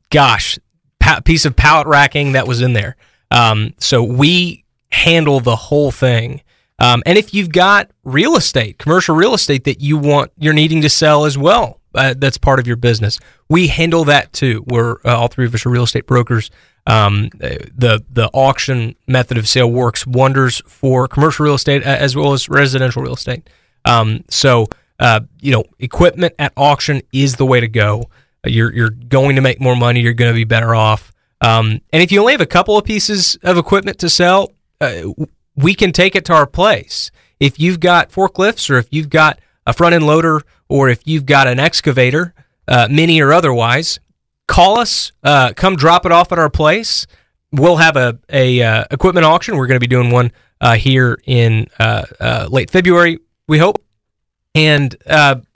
gosh 0.09 0.59
pa- 0.99 1.19
piece 1.21 1.45
of 1.45 1.55
pallet 1.55 1.87
racking 1.87 2.33
that 2.33 2.47
was 2.47 2.61
in 2.61 2.73
there. 2.73 2.95
Um, 3.31 3.73
so 3.79 4.03
we 4.03 4.63
handle 4.91 5.39
the 5.39 5.55
whole 5.55 5.91
thing. 5.91 6.41
Um, 6.79 7.03
and 7.05 7.17
if 7.17 7.33
you've 7.33 7.51
got 7.51 7.91
real 8.03 8.35
estate, 8.35 8.77
commercial 8.77 9.15
real 9.15 9.33
estate 9.33 9.65
that 9.65 9.81
you 9.81 9.97
want, 9.97 10.31
you're 10.37 10.53
needing 10.53 10.81
to 10.81 10.89
sell 10.89 11.25
as 11.25 11.37
well, 11.37 11.79
uh, 11.95 12.13
that's 12.17 12.37
part 12.37 12.59
of 12.59 12.67
your 12.67 12.75
business. 12.75 13.19
We 13.49 13.67
handle 13.67 14.05
that 14.05 14.33
too. 14.33 14.63
We're 14.67 14.97
uh, 15.05 15.17
all 15.17 15.27
three 15.27 15.45
of 15.45 15.53
us 15.53 15.65
are 15.65 15.69
real 15.69 15.83
estate 15.83 16.07
brokers. 16.07 16.51
Um, 16.87 17.29
the 17.39 18.03
the 18.11 18.29
auction 18.33 18.95
method 19.07 19.37
of 19.37 19.47
sale 19.47 19.71
works 19.71 20.07
wonders 20.07 20.61
for 20.65 21.07
commercial 21.07 21.45
real 21.45 21.55
estate 21.55 21.83
as 21.83 22.15
well 22.15 22.33
as 22.33 22.49
residential 22.49 23.03
real 23.03 23.13
estate. 23.13 23.49
Um, 23.85 24.23
so 24.29 24.67
uh, 25.01 25.21
you 25.41 25.51
know, 25.51 25.63
equipment 25.79 26.35
at 26.37 26.53
auction 26.55 27.01
is 27.11 27.35
the 27.35 27.45
way 27.45 27.59
to 27.59 27.67
go. 27.67 28.09
You're 28.45 28.71
you're 28.71 28.91
going 28.91 29.35
to 29.35 29.41
make 29.41 29.59
more 29.59 29.75
money. 29.75 29.99
You're 29.99 30.13
going 30.13 30.31
to 30.31 30.35
be 30.35 30.43
better 30.43 30.75
off. 30.75 31.11
Um, 31.41 31.81
and 31.91 32.03
if 32.03 32.11
you 32.11 32.19
only 32.19 32.33
have 32.33 32.41
a 32.41 32.45
couple 32.45 32.77
of 32.77 32.85
pieces 32.85 33.35
of 33.43 33.57
equipment 33.57 33.97
to 33.99 34.09
sell, 34.09 34.51
uh, 34.79 35.01
we 35.55 35.73
can 35.73 35.91
take 35.91 36.15
it 36.15 36.23
to 36.25 36.33
our 36.33 36.45
place. 36.45 37.09
If 37.39 37.59
you've 37.59 37.79
got 37.79 38.11
forklifts, 38.11 38.69
or 38.69 38.77
if 38.77 38.87
you've 38.91 39.09
got 39.09 39.39
a 39.65 39.73
front 39.73 39.95
end 39.95 40.05
loader, 40.05 40.41
or 40.69 40.89
if 40.89 41.01
you've 41.05 41.25
got 41.25 41.47
an 41.47 41.59
excavator, 41.59 42.33
uh, 42.67 42.87
mini 42.89 43.21
or 43.21 43.33
otherwise, 43.33 43.99
call 44.47 44.77
us. 44.77 45.11
Uh, 45.23 45.53
come 45.55 45.75
drop 45.75 46.05
it 46.05 46.11
off 46.11 46.31
at 46.31 46.39
our 46.39 46.49
place. 46.49 47.07
We'll 47.51 47.77
have 47.77 47.97
a 47.97 48.19
a 48.29 48.61
uh, 48.61 48.85
equipment 48.91 49.25
auction. 49.25 49.57
We're 49.57 49.67
going 49.67 49.79
to 49.79 49.87
be 49.87 49.87
doing 49.87 50.11
one 50.11 50.31
uh, 50.59 50.75
here 50.75 51.19
in 51.25 51.67
uh, 51.79 52.47
late 52.49 52.69
February, 52.69 53.19
we 53.47 53.57
hope, 53.57 53.83
and 54.55 54.95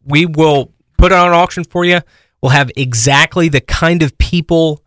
we 0.03 0.25
will 0.25 0.71
put 0.97 1.11
it 1.11 1.17
on 1.17 1.31
auction 1.31 1.63
for 1.63 1.85
you 1.85 2.01
We'll 2.45 2.51
have 2.51 2.69
exactly 2.75 3.49
the 3.49 3.59
kind 3.59 4.03
of 4.03 4.15
people 4.19 4.83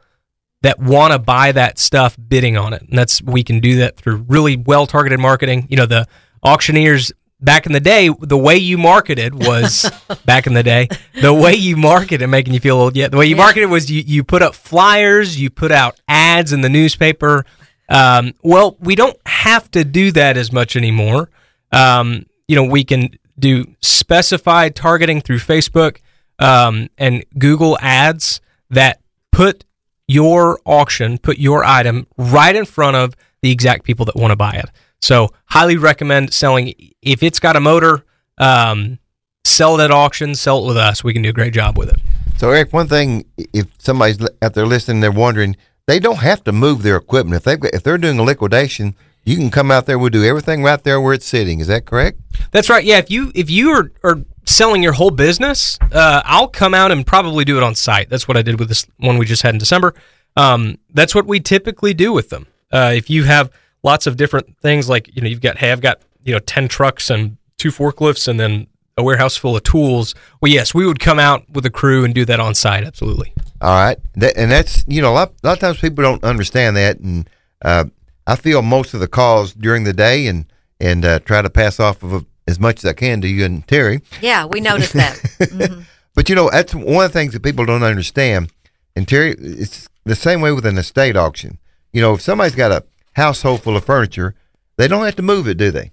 that 0.63 0.79
want 0.79 1.13
to 1.13 1.19
buy 1.19 1.51
that 1.51 1.77
stuff 1.81 2.17
bidding 2.29 2.57
on 2.57 2.73
it. 2.73 2.83
And 2.83 2.97
that's 2.97 3.21
we 3.21 3.43
can 3.43 3.59
do 3.59 3.79
that 3.79 3.97
through 3.97 4.27
really 4.29 4.57
well 4.57 4.87
targeted 4.87 5.19
marketing. 5.19 5.67
You 5.69 5.77
know, 5.77 5.85
the 5.85 6.07
auctioneers 6.45 7.11
back 7.41 7.67
in 7.67 7.73
the 7.73 7.81
day, 7.81 8.11
the 8.21 8.37
way 8.37 8.57
you 8.57 8.79
marketed 8.79 9.35
was 9.35 9.91
back 10.25 10.47
in 10.47 10.55
the 10.55 10.63
day, 10.63 10.89
the 11.21 11.33
way 11.33 11.55
you 11.55 11.77
marketed, 11.77 12.29
making 12.29 12.55
you 12.55 12.61
feel 12.61 12.77
old. 12.77 12.97
Yeah, 12.97 13.09
the 13.09 13.17
way 13.17 13.27
you 13.27 13.37
yeah. 13.37 13.43
marketed 13.43 13.71
was 13.71 13.91
you, 13.91 14.03
you 14.07 14.25
put 14.25 14.43
up 14.43 14.55
flyers, 14.55 15.41
you 15.41 15.51
put 15.51 15.73
out 15.73 16.01
ads 16.09 16.53
in 16.53 16.61
the 16.61 16.69
newspaper. 16.69 17.45
Um, 17.89 18.35
well, 18.43 18.77
we 18.81 18.95
don't 18.95 19.17
have 19.27 19.71
to 19.73 19.85
do 19.85 20.13
that 20.13 20.37
as 20.37 20.53
much 20.53 20.77
anymore. 20.77 21.31
Um, 21.73 22.27
you 22.47 22.57
know, 22.57 22.65
we 22.65 22.85
can 22.85 23.11
do 23.39 23.67
specified 23.81 24.75
targeting 24.75 25.21
through 25.21 25.39
Facebook 25.39 25.99
um, 26.39 26.89
and 26.99 27.25
Google 27.39 27.79
ads 27.81 28.41
that 28.71 29.01
put 29.33 29.65
your 30.07 30.59
auction, 30.65 31.19
put 31.19 31.39
your 31.39 31.65
item 31.65 32.07
right 32.17 32.55
in 32.55 32.65
front 32.65 32.97
of 32.97 33.15
the 33.43 33.51
exact 33.51 33.85
people 33.85 34.05
that 34.07 34.17
want 34.17 34.33
to 34.33 34.37
buy 34.37 34.53
it. 34.53 34.71
So, 35.01 35.29
highly 35.47 35.77
recommend 35.77 36.33
selling. 36.33 36.75
If 37.03 37.23
it's 37.23 37.39
got 37.39 37.57
a 37.57 37.61
motor, 37.61 38.05
um, 38.39 38.99
sell 39.45 39.79
it 39.79 39.85
at 39.85 39.91
auction, 39.91 40.35
sell 40.35 40.65
it 40.65 40.67
with 40.67 40.77
us. 40.77 41.03
We 41.03 41.13
can 41.13 41.23
do 41.23 41.31
a 41.31 41.33
great 41.33 41.53
job 41.53 41.79
with 41.79 41.89
it. 41.89 42.01
So, 42.39 42.51
Eric, 42.51 42.73
one 42.73 42.87
thing, 42.87 43.25
if 43.37 43.67
somebody's 43.79 44.19
out 44.43 44.55
there 44.55 44.67
listening, 44.67 45.01
they're 45.01 45.11
wondering, 45.11 45.57
they 45.87 45.99
don't 45.99 46.19
have 46.19 46.45
to 46.45 46.53
move 46.53 46.83
their 46.83 46.97
equipment. 46.97 47.37
If 47.37 47.45
they've 47.45 47.73
if 47.75 47.83
they're 47.83 47.99
doing 47.99 48.19
a 48.19 48.23
liquidation, 48.23 48.95
you 49.25 49.37
can 49.37 49.51
come 49.51 49.71
out 49.71 49.87
there. 49.87 49.99
We'll 49.99 50.11
do 50.11 50.25
everything 50.25 50.63
right 50.63 50.83
there 50.83 51.01
where 51.01 51.15
it's 51.15 51.27
sitting. 51.27 51.61
Is 51.61 51.67
that 51.67 51.87
correct? 51.87 52.21
That's 52.53 52.69
right. 52.69 52.85
Yeah. 52.85 52.99
If 52.99 53.11
you 53.11 53.33
if 53.35 53.51
you 53.51 53.71
are, 53.71 53.91
are 54.05 54.23
selling 54.45 54.83
your 54.83 54.93
whole 54.93 55.11
business, 55.11 55.79
uh, 55.93 56.23
I'll 56.25 56.49
come 56.49 56.75
out 56.75 56.93
and 56.93 57.07
probably 57.07 57.45
do 57.45 57.57
it 57.57 57.63
on 57.63 57.75
site. 57.75 58.09
That's 58.09 58.29
what 58.29 58.37
I 58.37 58.43
did 58.43 58.59
with 58.59 58.69
this 58.69 58.87
one 58.99 59.19
we 59.19 59.27
just 59.27 59.43
had 59.43 59.55
in 59.55 59.59
December. 59.59 59.95
Um, 60.37 60.79
that's 60.93 61.15
what 61.15 61.27
we 61.27 61.41
typically 61.41 61.95
do 61.95 62.13
with 62.13 62.31
them. 62.31 62.47
Uh, 62.71 62.93
if 62.95 63.11
you 63.11 63.25
have 63.25 63.51
lots 63.83 64.07
of 64.07 64.17
different 64.17 64.59
things, 64.59 64.89
like 64.89 65.15
you 65.17 65.23
know, 65.23 65.29
you've 65.29 65.41
got 65.41 65.59
hey, 65.59 65.73
I've 65.73 65.81
got 65.81 66.01
you 66.29 66.35
know 66.35 66.41
ten 66.41 66.69
trucks 66.69 67.11
and 67.11 67.37
two 67.57 67.71
forklifts, 67.71 68.29
and 68.29 68.39
then 68.39 68.67
a 68.97 69.03
warehouse 69.03 69.37
full 69.37 69.57
of 69.57 69.63
tools. 69.63 70.15
Well, 70.41 70.53
yes, 70.53 70.75
we 70.75 70.87
would 70.87 71.01
come 71.01 71.19
out 71.19 71.49
with 71.51 71.65
a 71.65 71.71
crew 71.71 72.05
and 72.05 72.15
do 72.15 72.25
that 72.27 72.41
on 72.41 72.55
site. 72.55 72.85
Absolutely. 72.85 73.33
All 73.61 73.71
right, 73.75 73.99
that, 74.15 74.37
and 74.37 74.51
that's 74.51 74.85
you 74.87 75.03
know 75.03 75.13
a 75.13 75.15
lot, 75.15 75.33
a 75.43 75.47
lot 75.47 75.53
of 75.55 75.59
times 75.59 75.81
people 75.81 76.05
don't 76.05 76.23
understand 76.23 76.77
that, 76.77 77.01
and 77.01 77.29
uh, 77.63 77.87
I 78.27 78.37
feel 78.37 78.63
most 78.63 78.95
of 78.95 79.01
the 79.01 79.09
calls 79.09 79.55
during 79.55 79.85
the 79.85 79.93
day 79.93 80.27
and 80.27 80.45
and 80.79 81.05
uh, 81.05 81.19
try 81.21 81.43
to 81.43 81.51
pass 81.51 81.81
off 81.81 82.03
of 82.03 82.13
a, 82.13 82.25
as 82.47 82.61
much 82.61 82.79
as 82.79 82.91
I 82.91 82.93
can 82.93 83.21
to 83.23 83.29
you 83.29 83.45
and 83.45 83.67
Terry. 83.67 84.03
Yeah, 84.21 84.45
we 84.45 84.61
noticed 84.61 84.93
that. 84.93 85.17
Mm-hmm. 85.39 85.83
but 86.15 86.29
you 86.29 86.35
know, 86.35 86.51
that's 86.51 86.75
one 86.75 87.05
of 87.05 87.13
the 87.13 87.19
things 87.19 87.33
that 87.33 87.43
people 87.43 87.65
don't 87.65 87.83
understand. 87.83 88.53
And 88.95 89.09
Terry, 89.09 89.35
it's 89.39 89.89
the 90.05 90.17
same 90.17 90.41
way 90.41 90.53
with 90.53 90.67
an 90.67 90.77
estate 90.77 91.17
auction. 91.17 91.59
You 91.93 92.03
know, 92.03 92.15
if 92.15 92.21
somebody's 92.21 92.55
got 92.55 92.73
a 92.73 92.85
household 93.15 93.63
full 93.63 93.77
of 93.77 93.85
furniture, 93.85 94.35
they 94.77 94.89
don't 94.89 95.05
have 95.05 95.17
to 95.17 95.23
move 95.23 95.49
it, 95.49 95.57
do 95.57 95.71
they? 95.71 95.91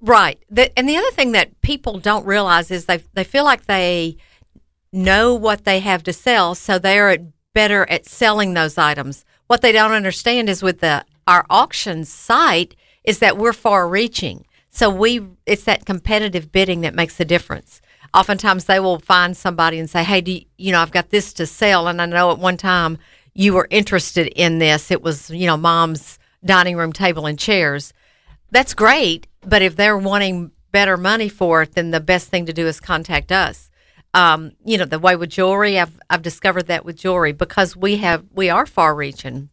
Right. 0.00 0.42
The, 0.48 0.76
and 0.78 0.88
the 0.88 0.96
other 0.96 1.10
thing 1.10 1.32
that 1.32 1.60
people 1.60 1.98
don't 1.98 2.26
realize 2.26 2.70
is 2.70 2.84
they 2.84 2.98
they 3.14 3.24
feel 3.24 3.44
like 3.44 3.66
they 3.66 4.16
know 4.92 5.34
what 5.34 5.64
they 5.64 5.80
have 5.80 6.02
to 6.04 6.12
sell, 6.12 6.54
so 6.54 6.78
they 6.78 6.98
are 6.98 7.18
better 7.52 7.88
at 7.90 8.06
selling 8.06 8.54
those 8.54 8.78
items. 8.78 9.24
What 9.48 9.60
they 9.60 9.72
don't 9.72 9.92
understand 9.92 10.48
is 10.48 10.62
with 10.62 10.80
the 10.80 11.04
our 11.26 11.44
auction 11.50 12.04
site 12.04 12.76
is 13.04 13.18
that 13.18 13.36
we're 13.36 13.52
far 13.52 13.88
reaching. 13.88 14.46
So 14.70 14.88
we 14.88 15.20
it's 15.46 15.64
that 15.64 15.84
competitive 15.84 16.52
bidding 16.52 16.82
that 16.82 16.94
makes 16.94 17.16
the 17.16 17.24
difference. 17.24 17.80
Oftentimes 18.14 18.64
they 18.64 18.80
will 18.80 19.00
find 19.00 19.36
somebody 19.36 19.78
and 19.78 19.90
say, 19.90 20.04
"Hey, 20.04 20.20
do 20.20 20.32
you, 20.32 20.42
you 20.56 20.72
know, 20.72 20.80
I've 20.80 20.92
got 20.92 21.10
this 21.10 21.32
to 21.34 21.46
sell 21.46 21.88
and 21.88 22.00
I 22.00 22.06
know 22.06 22.30
at 22.30 22.38
one 22.38 22.56
time 22.56 22.98
you 23.34 23.52
were 23.52 23.68
interested 23.70 24.28
in 24.28 24.58
this. 24.58 24.90
It 24.90 25.02
was, 25.02 25.30
you 25.30 25.46
know, 25.46 25.56
mom's 25.56 26.18
dining 26.44 26.76
room 26.76 26.92
table 26.92 27.26
and 27.26 27.38
chairs." 27.38 27.92
That's 28.50 28.72
great, 28.72 29.26
but 29.42 29.62
if 29.62 29.76
they're 29.76 29.96
wanting 29.98 30.52
better 30.72 30.96
money 30.96 31.28
for 31.28 31.62
it, 31.62 31.72
then 31.72 31.90
the 31.90 32.00
best 32.00 32.28
thing 32.28 32.46
to 32.46 32.52
do 32.52 32.66
is 32.66 32.80
contact 32.80 33.32
us. 33.32 33.70
Um, 34.14 34.52
you 34.64 34.78
know, 34.78 34.84
the 34.84 34.98
way 34.98 35.16
with 35.16 35.30
jewelry, 35.30 35.78
I've 35.78 35.98
I've 36.08 36.22
discovered 36.22 36.66
that 36.68 36.84
with 36.84 36.96
jewelry 36.96 37.32
because 37.32 37.76
we 37.76 37.98
have 37.98 38.24
we 38.32 38.48
are 38.50 38.66
far 38.66 38.94
reaching 38.94 39.50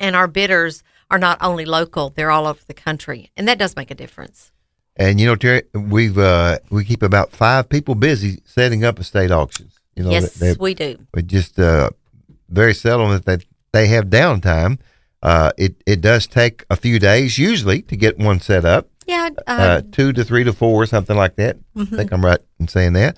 and 0.00 0.16
our 0.16 0.26
bidders 0.26 0.82
are 1.10 1.18
not 1.18 1.38
only 1.40 1.64
local; 1.64 2.10
they're 2.10 2.30
all 2.30 2.46
over 2.46 2.60
the 2.66 2.74
country, 2.74 3.30
and 3.36 3.46
that 3.48 3.58
does 3.58 3.76
make 3.76 3.90
a 3.90 3.94
difference. 3.94 4.50
And 4.96 5.20
you 5.20 5.26
know, 5.26 5.36
Terry, 5.36 5.62
we've 5.72 6.18
uh, 6.18 6.58
we 6.70 6.84
keep 6.84 7.02
about 7.02 7.32
five 7.32 7.68
people 7.68 7.94
busy 7.94 8.40
setting 8.44 8.84
up 8.84 8.98
estate 8.98 9.30
auctions. 9.30 9.78
You 9.96 10.04
know, 10.04 10.10
yes, 10.10 10.34
they, 10.34 10.54
we 10.54 10.74
do. 10.74 10.98
We 11.14 11.22
just 11.22 11.58
uh, 11.58 11.90
very 12.48 12.74
seldom 12.74 13.10
that 13.10 13.24
they 13.24 13.38
they 13.72 13.86
have 13.88 14.06
downtime. 14.06 14.78
Uh, 15.22 15.52
it 15.56 15.82
it 15.86 16.00
does 16.00 16.26
take 16.26 16.64
a 16.70 16.76
few 16.76 16.98
days 16.98 17.38
usually 17.38 17.82
to 17.82 17.96
get 17.96 18.18
one 18.18 18.40
set 18.40 18.64
up. 18.64 18.88
Yeah, 19.06 19.30
uh, 19.46 19.50
uh, 19.50 19.82
two 19.92 20.12
to 20.12 20.24
three 20.24 20.44
to 20.44 20.52
four, 20.52 20.86
something 20.86 21.16
like 21.16 21.36
that. 21.36 21.56
Mm-hmm. 21.76 21.94
I 21.94 21.96
think 21.98 22.12
I'm 22.12 22.24
right 22.24 22.40
in 22.58 22.68
saying 22.68 22.92
that. 22.94 23.16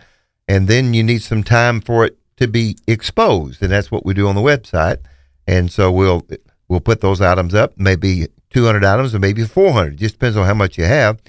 And 0.49 0.68
then 0.68 0.94
you 0.94 1.03
need 1.03 1.22
some 1.22 1.42
time 1.42 1.81
for 1.81 2.05
it 2.05 2.18
to 2.37 2.46
be 2.46 2.77
exposed, 2.87 3.62
and 3.62 3.70
that's 3.72 3.90
what 3.90 4.05
we 4.07 4.14
do 4.14 4.29
on 4.29 4.35
the 4.35 4.40
website. 4.40 4.99
And 5.46 5.70
so 5.70 5.90
we'll 5.92 6.27
we'll 6.68 6.81
put 6.81 7.01
those 7.01 7.20
items 7.20 7.55
up, 7.55 7.75
maybe 7.77 8.27
200 8.51 8.85
items 8.85 9.14
or 9.14 9.18
maybe 9.18 9.44
400. 9.44 9.94
It 9.94 9.96
just 9.96 10.14
depends 10.14 10.37
on 10.37 10.46
how 10.46 10.55
much 10.55 10.77
you 10.79 10.85
have. 10.85 11.20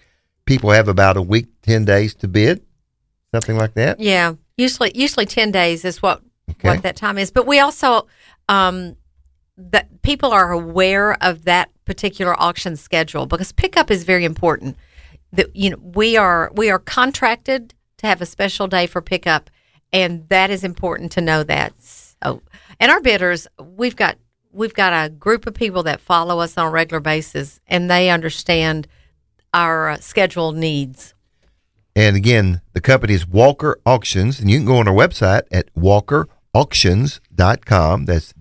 People 0.45 0.71
have 0.71 0.87
about 0.87 1.17
a 1.17 1.21
week, 1.21 1.47
10 1.63 1.85
days 1.85 2.15
to 2.15 2.27
bid, 2.27 2.61
something 3.33 3.57
like 3.57 3.73
that. 3.75 3.99
yeah. 3.99 4.33
Usually, 4.59 4.91
usually 4.95 5.27
ten 5.27 5.51
days 5.51 5.85
is 5.85 6.01
what 6.01 6.23
Okay. 6.49 6.69
what 6.69 6.81
that 6.81 6.95
time 6.95 7.19
is. 7.19 7.29
But 7.29 7.45
we 7.45 7.59
also 7.59 8.07
um, 8.49 8.95
that 9.57 10.01
people 10.01 10.31
are 10.31 10.51
aware 10.51 11.15
of 11.21 11.43
that 11.45 11.69
particular 11.87 12.39
auction 12.39 12.75
schedule 12.75 13.25
because 13.25 13.51
pickup 13.51 13.89
is 13.89 14.03
very 14.03 14.25
important. 14.25 14.77
That 15.33 15.55
you 15.55 15.71
know 15.71 15.77
we 15.81 16.15
are 16.15 16.51
we 16.53 16.69
are 16.69 16.79
contracted 16.79 17.73
to 17.97 18.07
have 18.07 18.21
a 18.21 18.25
special 18.25 18.67
day 18.67 18.85
for 18.85 19.01
pickup, 19.01 19.49
and 19.91 20.29
that 20.29 20.51
is 20.51 20.63
important 20.63 21.11
to 21.13 21.21
know 21.21 21.43
that. 21.43 21.73
So, 21.81 22.43
and 22.79 22.91
our 22.91 23.01
bidders, 23.01 23.47
we've 23.59 23.95
got 23.95 24.17
we've 24.51 24.73
got 24.73 24.93
a 24.93 25.09
group 25.09 25.47
of 25.47 25.53
people 25.53 25.83
that 25.83 26.01
follow 26.01 26.39
us 26.39 26.57
on 26.57 26.67
a 26.67 26.71
regular 26.71 26.99
basis, 26.99 27.61
and 27.67 27.89
they 27.89 28.09
understand 28.09 28.87
our 29.53 29.89
uh, 29.89 29.97
schedule 29.97 30.51
needs. 30.51 31.13
And 31.95 32.15
again, 32.15 32.61
the 32.73 32.81
company 32.81 33.15
is 33.15 33.27
Walker 33.27 33.79
Auctions, 33.85 34.39
and 34.39 34.51
you 34.51 34.59
can 34.59 34.67
go 34.67 34.77
on 34.77 34.87
our 34.87 34.93
website 34.93 35.43
at 35.51 35.73
walkerauctions.com. 35.73 38.05
That's 38.05 38.33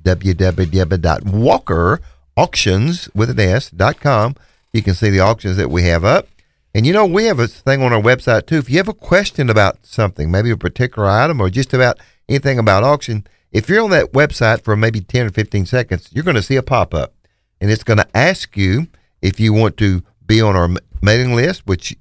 www.walkerauctions 2.37 3.15
with 3.15 3.31
an 3.31 3.41
S 3.41 3.71
dot 3.71 4.01
com. 4.01 4.37
You 4.73 4.83
can 4.83 4.95
see 4.95 5.11
the 5.11 5.21
auctions 5.21 5.57
that 5.57 5.71
we 5.71 5.83
have 5.85 6.05
up. 6.05 6.29
And 6.75 6.87
you 6.87 6.93
know, 6.93 7.07
we 7.07 7.25
have 7.25 7.39
a 7.39 7.49
thing 7.49 7.83
on 7.83 7.93
our 7.93 8.01
website 8.01 8.47
too. 8.47 8.57
If 8.57 8.69
you 8.69 8.77
have 8.77 8.89
a 8.89 8.95
question 8.95 9.49
about 9.49 9.87
something, 9.87 10.31
maybe 10.31 10.51
a 10.51 10.57
particular 10.57 11.09
item 11.09 11.41
or 11.41 11.49
just 11.49 11.73
about 11.73 11.99
anything 12.29 12.59
about 12.59 12.85
auction, 12.85 13.27
if 13.53 13.69
you're 13.69 13.83
on 13.83 13.91
that 13.91 14.13
website 14.13 14.63
for 14.63 14.77
maybe 14.77 15.01
10 15.01 15.27
or 15.27 15.31
15 15.31 15.65
seconds, 15.65 16.11
you're 16.13 16.25
going 16.25 16.37
to 16.37 16.43
see 16.43 16.57
a 16.57 16.63
pop 16.63 16.93
up. 16.93 17.15
And 17.61 17.71
it's 17.71 17.85
going 17.85 17.99
to 17.99 18.17
ask 18.17 18.57
you 18.57 18.89
if 19.23 19.41
you 19.41 19.55
want 19.55 19.79
to 19.79 20.03
be 20.27 20.43
on 20.43 20.55
our 20.57 20.69
mailing 21.01 21.35
list, 21.35 21.67
which 21.67 21.97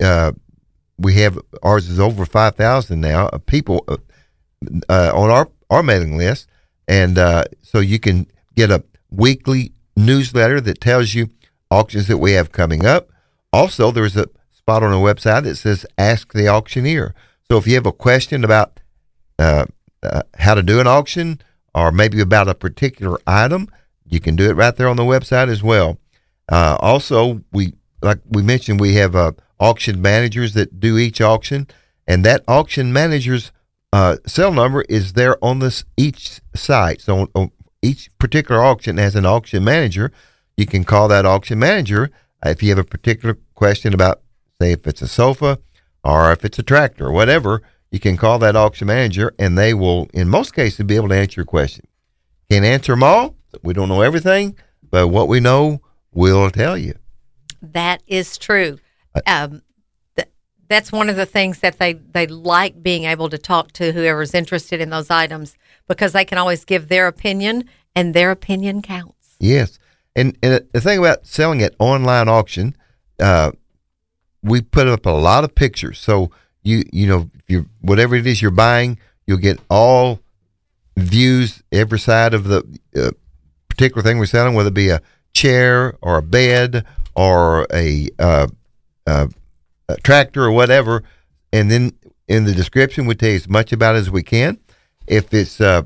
uh, 0.00 0.32
we 0.96 1.14
have 1.14 1.38
ours 1.62 1.90
is 1.90 2.00
over 2.00 2.24
5,000 2.24 2.98
now 2.98 3.28
of 3.28 3.44
people 3.44 3.84
uh, 3.88 3.98
uh, 4.88 5.12
on 5.14 5.28
our, 5.28 5.50
our 5.68 5.82
mailing 5.82 6.16
list. 6.16 6.48
And 6.88 7.18
uh, 7.18 7.44
so 7.60 7.80
you 7.80 7.98
can 7.98 8.26
get 8.54 8.70
a 8.70 8.82
weekly 9.10 9.73
newsletter 9.96 10.60
that 10.60 10.80
tells 10.80 11.14
you 11.14 11.30
auctions 11.70 12.08
that 12.08 12.18
we 12.18 12.32
have 12.32 12.52
coming 12.52 12.84
up. 12.84 13.10
Also, 13.52 13.90
there's 13.90 14.16
a 14.16 14.26
spot 14.50 14.82
on 14.82 14.90
the 14.90 14.96
website 14.96 15.44
that 15.44 15.56
says 15.56 15.86
Ask 15.98 16.32
the 16.32 16.48
Auctioneer. 16.48 17.14
So 17.50 17.58
if 17.58 17.66
you 17.66 17.74
have 17.74 17.86
a 17.86 17.92
question 17.92 18.44
about 18.44 18.80
uh, 19.38 19.66
uh, 20.02 20.22
how 20.38 20.54
to 20.54 20.62
do 20.62 20.80
an 20.80 20.86
auction 20.86 21.40
or 21.74 21.92
maybe 21.92 22.20
about 22.20 22.48
a 22.48 22.54
particular 22.54 23.18
item, 23.26 23.68
you 24.06 24.20
can 24.20 24.36
do 24.36 24.48
it 24.48 24.54
right 24.54 24.74
there 24.74 24.88
on 24.88 24.96
the 24.96 25.02
website 25.02 25.48
as 25.48 25.62
well. 25.62 25.98
Uh, 26.50 26.76
also, 26.80 27.42
we 27.52 27.74
like 28.02 28.20
we 28.28 28.42
mentioned, 28.42 28.80
we 28.80 28.94
have 28.94 29.16
uh, 29.16 29.32
auction 29.58 30.00
managers 30.00 30.54
that 30.54 30.78
do 30.78 30.98
each 30.98 31.20
auction, 31.20 31.66
and 32.06 32.24
that 32.24 32.44
auction 32.46 32.92
manager's 32.92 33.50
uh, 33.92 34.16
cell 34.26 34.52
number 34.52 34.82
is 34.82 35.14
there 35.14 35.42
on 35.42 35.60
this 35.60 35.84
each 35.96 36.40
site. 36.54 37.00
So 37.00 37.18
on, 37.20 37.28
on 37.34 37.50
each 37.84 38.10
particular 38.18 38.62
auction 38.62 38.96
has 38.96 39.14
an 39.14 39.26
auction 39.26 39.62
manager. 39.62 40.10
You 40.56 40.66
can 40.66 40.84
call 40.84 41.08
that 41.08 41.26
auction 41.26 41.58
manager 41.58 42.10
uh, 42.44 42.48
if 42.48 42.62
you 42.62 42.70
have 42.70 42.78
a 42.78 42.84
particular 42.84 43.38
question 43.54 43.92
about, 43.92 44.22
say, 44.60 44.72
if 44.72 44.86
it's 44.86 45.02
a 45.02 45.08
sofa 45.08 45.58
or 46.02 46.32
if 46.32 46.44
it's 46.44 46.58
a 46.58 46.62
tractor 46.62 47.06
or 47.06 47.12
whatever. 47.12 47.62
You 47.90 48.00
can 48.00 48.16
call 48.16 48.40
that 48.40 48.56
auction 48.56 48.88
manager, 48.88 49.32
and 49.38 49.56
they 49.56 49.72
will, 49.72 50.08
in 50.12 50.28
most 50.28 50.52
cases, 50.52 50.84
be 50.84 50.96
able 50.96 51.10
to 51.10 51.14
answer 51.14 51.40
your 51.40 51.46
question. 51.46 51.86
Can't 52.50 52.64
answer 52.64 52.92
them 52.92 53.04
all. 53.04 53.36
We 53.62 53.72
don't 53.72 53.88
know 53.88 54.00
everything, 54.00 54.56
but 54.90 55.08
what 55.08 55.28
we 55.28 55.38
know, 55.38 55.80
we'll 56.12 56.50
tell 56.50 56.76
you. 56.76 56.94
That 57.62 58.02
is 58.08 58.36
true. 58.36 58.78
Um, 59.28 59.62
th- 60.16 60.28
that's 60.68 60.90
one 60.90 61.08
of 61.08 61.14
the 61.14 61.24
things 61.24 61.60
that 61.60 61.78
they, 61.78 61.92
they 61.92 62.26
like 62.26 62.82
being 62.82 63.04
able 63.04 63.28
to 63.28 63.38
talk 63.38 63.70
to 63.72 63.92
whoever's 63.92 64.34
interested 64.34 64.80
in 64.80 64.90
those 64.90 65.08
items 65.08 65.56
because 65.88 66.12
they 66.12 66.24
can 66.24 66.38
always 66.38 66.64
give 66.64 66.88
their 66.88 67.06
opinion 67.06 67.64
and 67.94 68.14
their 68.14 68.30
opinion 68.30 68.82
counts. 68.82 69.36
Yes, 69.38 69.78
and 70.16 70.36
and 70.42 70.66
the 70.72 70.80
thing 70.80 70.98
about 70.98 71.26
selling 71.26 71.62
at 71.62 71.74
online 71.78 72.28
auction, 72.28 72.76
uh, 73.20 73.52
we 74.42 74.60
put 74.60 74.88
up 74.88 75.06
a 75.06 75.10
lot 75.10 75.44
of 75.44 75.54
pictures. 75.54 75.98
So 75.98 76.30
you 76.62 76.84
you 76.92 77.06
know 77.06 77.30
you 77.48 77.68
whatever 77.80 78.14
it 78.14 78.26
is 78.26 78.40
you're 78.40 78.50
buying, 78.50 78.98
you'll 79.26 79.38
get 79.38 79.60
all 79.68 80.20
views 80.96 81.62
every 81.72 81.98
side 81.98 82.34
of 82.34 82.44
the 82.44 82.64
uh, 82.96 83.10
particular 83.68 84.02
thing 84.02 84.18
we're 84.18 84.26
selling, 84.26 84.54
whether 84.54 84.68
it 84.68 84.74
be 84.74 84.90
a 84.90 85.00
chair 85.32 85.96
or 86.00 86.18
a 86.18 86.22
bed 86.22 86.84
or 87.16 87.66
a, 87.72 88.08
uh, 88.18 88.46
uh, 89.06 89.26
a 89.88 89.96
tractor 89.98 90.44
or 90.44 90.52
whatever. 90.52 91.02
And 91.52 91.70
then 91.70 91.92
in 92.28 92.44
the 92.44 92.52
description, 92.52 93.06
we 93.06 93.14
tell 93.14 93.30
you 93.30 93.36
as 93.36 93.48
much 93.48 93.72
about 93.72 93.96
it 93.96 93.98
as 93.98 94.10
we 94.10 94.22
can. 94.22 94.58
If 95.06 95.32
it's 95.34 95.60
uh, 95.60 95.82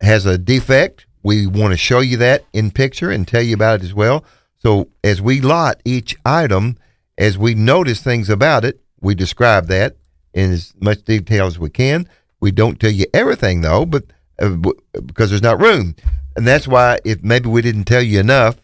has 0.00 0.26
a 0.26 0.38
defect, 0.38 1.06
we 1.22 1.46
want 1.46 1.72
to 1.72 1.76
show 1.76 2.00
you 2.00 2.16
that 2.18 2.44
in 2.52 2.70
picture 2.70 3.10
and 3.10 3.26
tell 3.26 3.42
you 3.42 3.54
about 3.54 3.80
it 3.80 3.84
as 3.84 3.94
well. 3.94 4.24
So 4.58 4.88
as 5.02 5.20
we 5.20 5.40
lot 5.40 5.80
each 5.84 6.16
item, 6.24 6.76
as 7.18 7.38
we 7.38 7.54
notice 7.54 8.02
things 8.02 8.28
about 8.28 8.64
it, 8.64 8.80
we 9.00 9.14
describe 9.14 9.66
that 9.68 9.96
in 10.34 10.52
as 10.52 10.72
much 10.80 11.04
detail 11.04 11.46
as 11.46 11.58
we 11.58 11.70
can. 11.70 12.08
We 12.40 12.50
don't 12.50 12.78
tell 12.78 12.90
you 12.90 13.06
everything 13.14 13.62
though, 13.62 13.86
but 13.86 14.04
uh, 14.38 14.56
because 15.04 15.30
there's 15.30 15.42
not 15.42 15.60
room, 15.60 15.96
and 16.36 16.46
that's 16.46 16.68
why 16.68 16.98
if 17.04 17.22
maybe 17.22 17.48
we 17.48 17.62
didn't 17.62 17.84
tell 17.84 18.02
you 18.02 18.20
enough, 18.20 18.56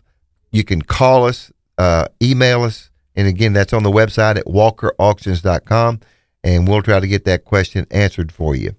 you 0.51 0.65
can 0.65 0.83
call 0.83 1.25
us, 1.25 1.51
uh, 1.79 2.09
email 2.23 2.63
us, 2.63 2.91
and 3.17 3.27
again 3.27 3.55
that's 3.55 3.73
on 3.73 3.83
the 3.83 3.91
website 3.91 4.37
at 4.37 4.45
walkerauctions.com, 4.45 6.01
and 6.45 6.69
we'll 6.69 6.83
try 6.83 7.01
to 7.01 7.09
get 7.09 7.25
that 7.25 7.45
question 7.45 7.87
answered 7.91 8.31
for 8.31 8.55
you. 8.55 8.75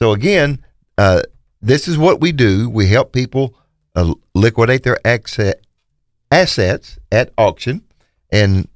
So 0.00 0.12
again, 0.12 0.64
uh, 0.96 1.22
this 1.60 1.86
is 1.86 1.98
what 1.98 2.20
we 2.20 2.32
do. 2.32 2.70
We 2.70 2.86
help 2.86 3.12
people 3.12 3.54
uh, 3.94 4.14
liquidate 4.34 4.82
their 4.82 4.98
asset, 5.06 5.60
assets 6.30 6.98
at 7.12 7.32
auction, 7.36 7.82
and 8.32 8.66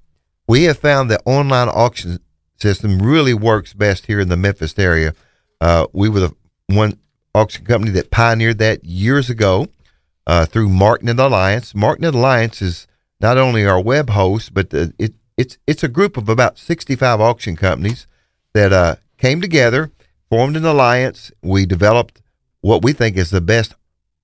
we 0.46 0.64
have 0.64 0.78
found 0.78 1.10
that 1.10 1.22
online 1.24 1.68
auction 1.68 2.18
system 2.56 3.00
really 3.00 3.32
works 3.32 3.72
best 3.72 4.06
here 4.06 4.20
in 4.20 4.28
the 4.28 4.36
Memphis 4.36 4.78
area. 4.78 5.14
Uh, 5.60 5.86
we 5.94 6.10
were 6.10 6.20
the 6.20 6.34
one 6.66 6.98
auction 7.34 7.64
company 7.64 7.90
that 7.92 8.10
pioneered 8.10 8.58
that 8.58 8.84
years 8.84 9.30
ago 9.30 9.66
uh, 10.26 10.44
through 10.44 10.68
and 10.68 11.20
Alliance. 11.20 11.72
MarkNet 11.72 12.14
Alliance 12.14 12.60
is 12.60 12.86
not 13.18 13.38
only 13.38 13.64
our 13.66 13.80
web 13.80 14.10
host, 14.10 14.52
but 14.52 14.70
the, 14.70 14.92
it, 14.98 15.14
it's 15.38 15.56
it's 15.66 15.82
a 15.82 15.88
group 15.88 16.18
of 16.18 16.28
about 16.28 16.58
65 16.58 17.20
auction 17.20 17.56
companies 17.56 18.06
that 18.52 18.72
uh, 18.72 18.96
came 19.16 19.40
together, 19.40 19.90
formed 20.34 20.56
an 20.56 20.64
alliance. 20.64 21.30
We 21.42 21.64
developed 21.64 22.20
what 22.60 22.82
we 22.82 22.92
think 22.92 23.16
is 23.16 23.30
the 23.30 23.40
best 23.40 23.76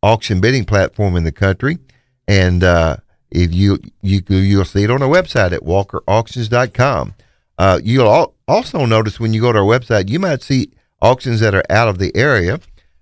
auction 0.02 0.40
bidding 0.40 0.64
platform 0.64 1.14
in 1.14 1.22
the 1.22 1.30
country, 1.30 1.78
and 2.26 2.64
uh, 2.64 2.96
if 3.30 3.54
you 3.54 3.78
you 4.02 4.20
you'll 4.26 4.64
see 4.64 4.82
it 4.82 4.90
on 4.90 5.02
our 5.02 5.08
website 5.08 5.52
at 5.52 5.60
walkerauctions.com. 5.60 7.14
Uh, 7.58 7.78
you'll 7.84 8.12
al- 8.12 8.34
also 8.48 8.86
notice 8.86 9.20
when 9.20 9.32
you 9.32 9.40
go 9.40 9.52
to 9.52 9.60
our 9.60 9.64
website, 9.64 10.10
you 10.10 10.18
might 10.18 10.42
see 10.42 10.72
auctions 11.00 11.38
that 11.38 11.54
are 11.54 11.62
out 11.70 11.86
of 11.86 11.98
the 11.98 12.10
area. 12.16 12.58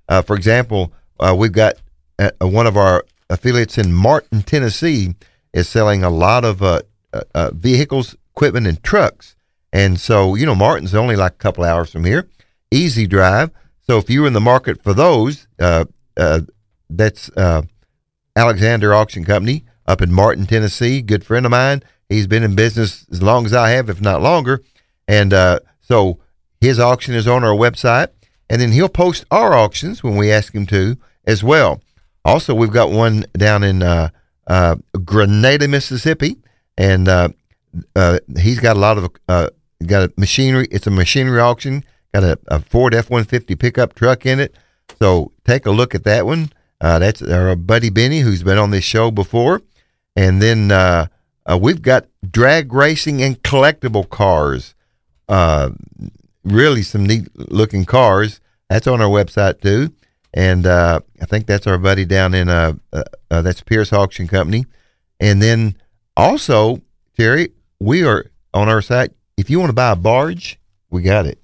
Uh, 0.07 0.21
for 0.21 0.37
example, 0.37 0.92
uh, 1.18 1.35
we've 1.35 1.53
got 1.53 1.77
uh, 2.18 2.31
one 2.42 2.66
of 2.66 2.77
our 2.77 3.07
affiliates 3.31 3.79
in 3.79 3.90
Martin, 3.90 4.42
Tennessee, 4.42 5.14
is 5.55 5.66
selling 5.66 6.05
a 6.05 6.11
lot 6.11 6.44
of 6.44 6.61
uh, 6.62 6.83
vehicles, 7.53 8.16
equipment, 8.35 8.66
and 8.66 8.83
trucks. 8.83 9.35
And 9.73 9.99
so, 9.99 10.35
you 10.35 10.44
know, 10.44 10.55
Martin's 10.55 10.94
only 10.94 11.16
like 11.16 11.33
a 11.33 11.37
couple 11.37 11.64
hours 11.64 11.91
from 11.91 12.05
here, 12.05 12.28
easy 12.71 13.07
drive. 13.07 13.51
So 13.87 13.99
if 13.99 14.11
you're 14.11 14.27
in 14.27 14.33
the 14.33 14.41
market 14.41 14.83
for 14.83 14.93
those, 14.93 15.47
uh, 15.59 15.87
uh, 16.16 16.43
that's 16.91 17.31
uh, 17.37 17.62
Alexander 18.37 18.95
Auction 18.95 19.25
Company 19.25 19.64
up 19.87 20.03
in 20.03 20.12
Martin, 20.12 20.47
Tennessee. 20.47 21.01
Good 21.01 21.25
friend 21.25 21.47
of 21.47 21.51
mine. 21.51 21.83
He's 22.09 22.27
been 22.27 22.43
in 22.43 22.55
business 22.55 23.07
as 23.11 23.23
long 23.23 23.47
as 23.47 23.55
I 23.55 23.71
have, 23.71 23.89
if 23.89 24.01
not 24.01 24.23
longer. 24.23 24.62
And 25.07 25.33
uh, 25.33 25.61
so 25.81 26.19
his 26.61 26.79
auction 26.79 27.14
is 27.14 27.27
on 27.27 27.45
our 27.45 27.55
website. 27.55 28.09
And 28.51 28.61
then 28.61 28.73
he'll 28.73 28.89
post 28.89 29.25
our 29.31 29.55
auctions 29.55 30.03
when 30.03 30.16
we 30.16 30.33
ask 30.33 30.55
him 30.55 30.66
to 30.66 30.97
as 31.27 31.45
well. 31.45 31.83
Also, 32.25 32.55
we've 32.55 32.73
got 32.73 32.91
one 32.91 33.27
down 33.37 33.62
in 33.62 33.83
uh, 33.83 34.09
uh, 34.47 34.77
Grenada, 35.05 35.69
Mississippi. 35.69 36.39
And 36.77 37.07
he's 38.39 38.61
got 38.61 38.77
a 38.77 38.81
lot 38.81 38.99
of 38.99 39.11
got 39.87 40.16
machinery. 40.19 40.66
It's 40.71 40.87
a 40.87 40.91
machinery 40.91 41.41
auction. 41.41 41.85
Got 42.21 42.39
a, 42.49 42.57
a 42.57 42.61
Ford 42.61 42.95
F 42.95 43.11
one 43.11 43.25
fifty 43.25 43.55
pickup 43.55 43.95
truck 43.95 44.27
in 44.27 44.41
it. 44.41 44.57
So 44.99 45.33
take 45.45 45.66
a 45.66 45.71
look 45.71 45.95
at 45.95 46.05
that 46.05 46.27
one. 46.27 46.51
Uh, 46.81 46.99
that's 46.99 47.23
our 47.23 47.55
buddy 47.55 47.91
Benny, 47.91 48.21
who's 48.21 48.43
been 48.43 48.59
on 48.59 48.71
this 48.71 48.85
show 48.85 49.11
before. 49.11 49.62
And 50.16 50.43
then 50.43 50.73
uh, 50.73 51.07
Uh, 51.49 51.57
we've 51.57 51.81
got 51.81 52.07
drag 52.31 52.73
racing 52.73 53.23
and 53.23 53.43
collectible 53.43 54.09
cars. 54.09 54.75
Uh, 55.29 55.71
really, 56.45 56.83
some 56.83 57.07
neat 57.07 57.29
looking 57.51 57.87
cars. 57.87 58.41
That's 58.69 58.87
on 58.87 59.01
our 59.01 59.09
website 59.09 59.62
too, 59.62 59.95
and 60.35 60.66
uh, 60.66 61.01
I 61.23 61.25
think 61.25 61.47
that's 61.47 61.66
our 61.66 61.79
buddy 61.79 62.05
down 62.05 62.35
in 62.35 62.51
uh 62.51 62.75
that's 63.31 63.62
Pierce 63.62 63.95
Auction 63.95 64.29
Company. 64.29 64.66
And 65.21 65.41
then 65.41 65.77
also, 66.16 66.83
Terry, 67.16 67.53
we 67.81 68.05
are 68.05 68.27
on 68.53 68.69
our 68.69 68.83
site. 68.83 69.12
If 69.39 69.49
you 69.49 69.59
want 69.59 69.71
to 69.71 69.75
buy 69.75 69.93
a 69.93 69.97
barge, 69.97 70.59
we 70.91 71.01
got 71.01 71.25
it. 71.25 71.39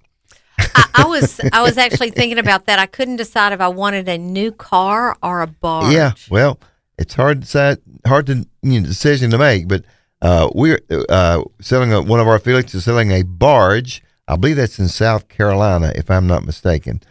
I, 0.75 1.07
was 1.07 1.41
I 1.53 1.63
was 1.63 1.79
actually 1.79 2.11
thinking 2.11 2.39
about 2.39 2.67
that. 2.67 2.79
I 2.79 2.87
couldn't 2.87 3.17
decide 3.17 3.53
if 3.53 3.61
I 3.61 3.69
wanted 3.69 4.09
a 4.09 4.19
new 4.19 4.53
car 4.53 5.17
or 5.23 5.43
a 5.43 5.47
barge. 5.47 5.93
Yeah, 5.93 6.13
well, 6.31 6.59
it's 6.99 7.15
hard 7.15 7.39
to 7.39 7.41
decide, 7.43 7.79
hard 8.07 8.27
to 8.27 8.47
you 8.63 8.81
know, 8.81 8.87
decision 8.87 9.31
to 9.31 9.39
make. 9.39 9.69
But 9.69 9.85
uh, 10.23 10.51
we're 10.55 10.81
uh, 11.09 11.45
selling 11.61 11.93
a, 11.93 12.03
one 12.03 12.21
of 12.21 12.27
our 12.27 12.37
affiliates 12.37 12.75
is 12.75 12.85
selling 12.85 13.11
a 13.11 13.23
barge. 13.23 14.03
I 14.27 14.37
believe 14.37 14.57
that's 14.57 14.79
in 14.79 14.89
South 14.89 15.29
Carolina, 15.29 15.93
if 15.95 16.11
I'm 16.11 16.27
not 16.27 16.45
mistaken. 16.45 17.03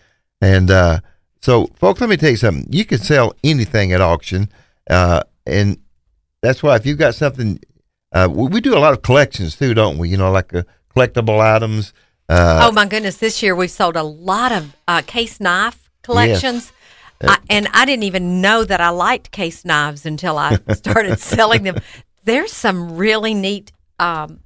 And 0.42 0.72
uh, 0.72 1.00
so, 1.42 1.68
folks, 1.76 2.02
let 2.02 2.10
me 2.10 2.18
tell 2.18 2.32
you 2.32 2.38
something. 2.38 2.68
You 2.72 2.86
can 2.86 2.98
sell 2.98 3.34
anything 3.44 3.92
at 3.94 4.02
auction, 4.02 4.50
uh, 4.90 5.22
and 5.46 5.78
that's 6.42 6.64
why 6.64 6.76
if 6.76 6.86
you've 6.86 6.98
got 6.98 7.16
something, 7.16 7.60
uh, 8.12 8.28
we, 8.32 8.48
we, 8.48 8.62
do 8.62 8.76
a 8.76 8.80
lot 8.80 8.94
of 8.94 9.04
collections 9.04 9.56
too, 9.56 9.74
don't 9.74 9.98
we? 9.98 10.10
You 10.10 10.18
know, 10.18 10.32
like 10.32 10.54
uh, 10.54 10.64
collectible 10.96 11.40
items. 11.40 11.94
Oh 12.30 12.72
my 12.72 12.86
goodness! 12.86 13.18
This 13.18 13.42
year 13.44 13.56
we've 13.56 13.72
sold 13.72 13.96
a 13.96 14.04
lot 14.04 14.52
of 14.52 15.06
case 15.06 15.40
knife 15.40 15.90
collections. 16.02 16.72
Yes. 17.22 17.32
I, 17.32 17.38
and 17.50 17.68
I 17.74 17.86
didn't 17.86 18.04
even 18.04 18.42
know 18.42 18.64
that 18.64 18.82
I 18.82 18.90
liked 18.90 19.32
case 19.32 19.64
knives 19.64 20.06
until 20.06 20.38
I 20.38 20.58
started 20.74 21.20
selling 21.20 21.64
them. 21.64 21.78
There's 22.26 22.52
some 22.52 22.98
really 22.98 23.34
neat 23.34 23.72
um, 24.00 24.40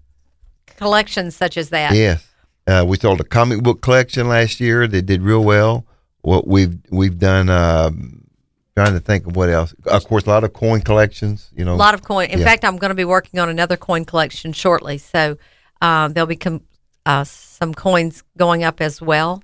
collections 0.77 1.35
such 1.35 1.57
as 1.57 1.69
that. 1.69 1.95
Yes, 1.95 2.27
uh, 2.67 2.85
we 2.87 2.97
sold 2.97 3.19
a 3.19 3.23
comic 3.23 3.63
book 3.63 3.81
collection 3.81 4.27
last 4.27 4.59
year 4.59 4.87
that 4.87 5.01
did 5.03 5.21
real 5.21 5.43
well. 5.43 5.85
What 6.21 6.47
we've 6.47 6.77
we've 6.89 7.17
done. 7.17 7.49
Uh, 7.49 7.91
trying 8.77 8.93
to 8.93 8.99
think 8.99 9.25
of 9.25 9.35
what 9.35 9.49
else. 9.49 9.73
Of 9.87 10.07
course, 10.07 10.25
a 10.25 10.29
lot 10.29 10.43
of 10.43 10.53
coin 10.53 10.81
collections. 10.81 11.49
You 11.55 11.65
know, 11.65 11.73
a 11.73 11.75
lot 11.75 11.95
of 11.95 12.03
coin. 12.03 12.29
In 12.29 12.37
yeah. 12.37 12.45
fact, 12.45 12.63
I'm 12.63 12.77
going 12.77 12.89
to 12.89 12.95
be 12.95 13.05
working 13.05 13.39
on 13.39 13.49
another 13.49 13.75
coin 13.75 14.05
collection 14.05 14.53
shortly, 14.53 14.99
so 14.99 15.35
um, 15.81 16.13
there'll 16.13 16.27
be 16.27 16.35
com- 16.35 16.61
uh, 17.07 17.23
some 17.23 17.73
coins 17.73 18.23
going 18.37 18.63
up 18.63 18.81
as 18.81 19.01
well. 19.01 19.41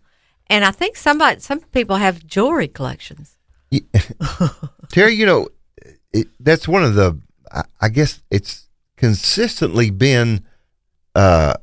And 0.48 0.66
I 0.66 0.72
think 0.72 0.98
somebody, 0.98 1.40
some 1.40 1.62
people 1.62 1.96
have 1.96 2.28
jewelry 2.28 2.68
collections. 2.68 3.38
Yeah. 3.72 3.80
Terry, 4.90 5.14
you 5.14 5.26
know, 5.26 5.48
it, 6.12 6.28
that's 6.40 6.68
one 6.68 6.84
of 6.84 6.94
the. 6.96 7.18
I, 7.52 7.64
I, 7.82 7.90
guess 7.90 8.22
it's 8.30 8.68
consistently 8.98 9.90
been 9.90 10.46
uh, 11.16 11.54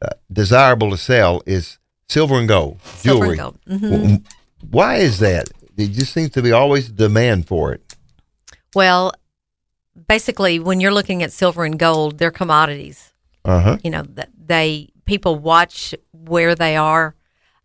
uh, 0.00 0.08
desirable 0.32 0.90
to 0.90 0.96
sell 0.96 1.42
is 1.46 1.78
silver 2.08 2.36
and 2.36 2.48
gold 2.48 2.80
silver 2.82 3.26
jewelry. 3.26 3.38
And 3.38 3.40
gold. 3.40 3.58
Mm-hmm. 3.66 4.14
Why 4.70 4.96
is 4.96 5.18
that? 5.18 5.48
It 5.76 5.88
just 5.88 6.12
seems 6.14 6.30
to 6.30 6.42
be 6.42 6.52
always 6.52 6.88
demand 6.88 7.46
for 7.46 7.72
it. 7.72 7.94
Well, 8.74 9.12
basically, 10.08 10.58
when 10.58 10.80
you're 10.80 10.94
looking 10.94 11.22
at 11.22 11.32
silver 11.32 11.64
and 11.64 11.78
gold, 11.78 12.18
they're 12.18 12.30
commodities. 12.30 13.12
Uh-huh. 13.44 13.76
You 13.84 13.90
know, 13.90 14.04
they 14.36 14.93
people 15.04 15.36
watch 15.36 15.94
where 16.12 16.54
they 16.54 16.76
are 16.76 17.14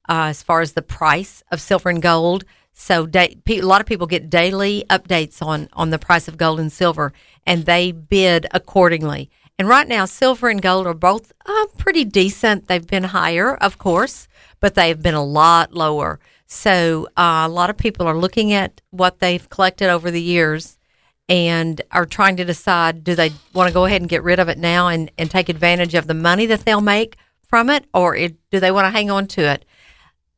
uh, 0.08 0.28
as 0.30 0.44
far 0.44 0.62
as 0.62 0.74
the 0.74 0.82
price 0.82 1.44
of 1.52 1.62
silver 1.62 1.90
and 1.90 2.02
gold. 2.02 2.44
So 2.74 3.08
a 3.14 3.62
lot 3.62 3.82
of 3.82 3.88
people 3.88 4.08
get 4.08 4.30
daily 4.30 4.86
updates 4.90 5.42
on 5.42 5.68
on 5.74 5.90
the 5.90 6.00
price 6.00 6.28
of 6.28 6.38
gold 6.38 6.60
and 6.60 6.72
silver, 6.72 7.12
and 7.46 7.66
they 7.66 7.92
bid 7.92 8.48
accordingly. 8.52 9.30
And 9.58 9.68
right 9.68 9.88
now, 9.88 10.06
silver 10.06 10.48
and 10.48 10.62
gold 10.62 10.88
are 10.88 10.94
both 10.94 11.34
uh, 11.46 11.66
pretty 11.78 12.06
decent. 12.06 12.68
They've 12.68 12.88
been 12.88 13.04
higher, 13.04 13.56
of 13.56 13.78
course, 13.78 14.30
but 14.62 14.76
they've 14.76 15.02
been 15.02 15.16
a 15.16 15.24
lot 15.24 15.74
lower. 15.74 16.22
So 16.48 17.08
uh, 17.18 17.44
a 17.46 17.50
lot 17.50 17.70
of 17.70 17.78
people 17.78 18.08
are 18.08 18.18
looking 18.18 18.54
at 18.54 18.82
what 18.92 19.20
they've 19.20 19.50
collected 19.50 19.90
over 19.90 20.10
the 20.10 20.22
years 20.22 20.80
and 21.28 21.82
are 21.92 22.06
trying 22.06 22.38
to 22.38 22.46
decide 22.46 23.04
do 23.04 23.14
they 23.14 23.32
want 23.54 23.68
to 23.68 23.74
go 23.74 23.86
ahead 23.86 24.02
and 24.02 24.10
get 24.10 24.24
rid 24.24 24.40
of 24.40 24.50
it 24.50 24.58
now 24.58 24.88
and, 24.88 25.12
and 25.18 25.30
take 25.30 25.48
advantage 25.48 25.94
of 25.94 26.08
the 26.08 26.14
money 26.14 26.48
that 26.48 26.66
they'll 26.66 26.82
make 26.82 27.18
from 27.50 27.70
it, 27.70 27.86
or 27.94 28.16
it, 28.16 28.36
do 28.52 28.60
they 28.60 28.72
want 28.72 28.86
to 28.86 28.92
hang 28.92 29.12
on 29.12 29.28
to 29.28 29.42
it? 29.42 29.66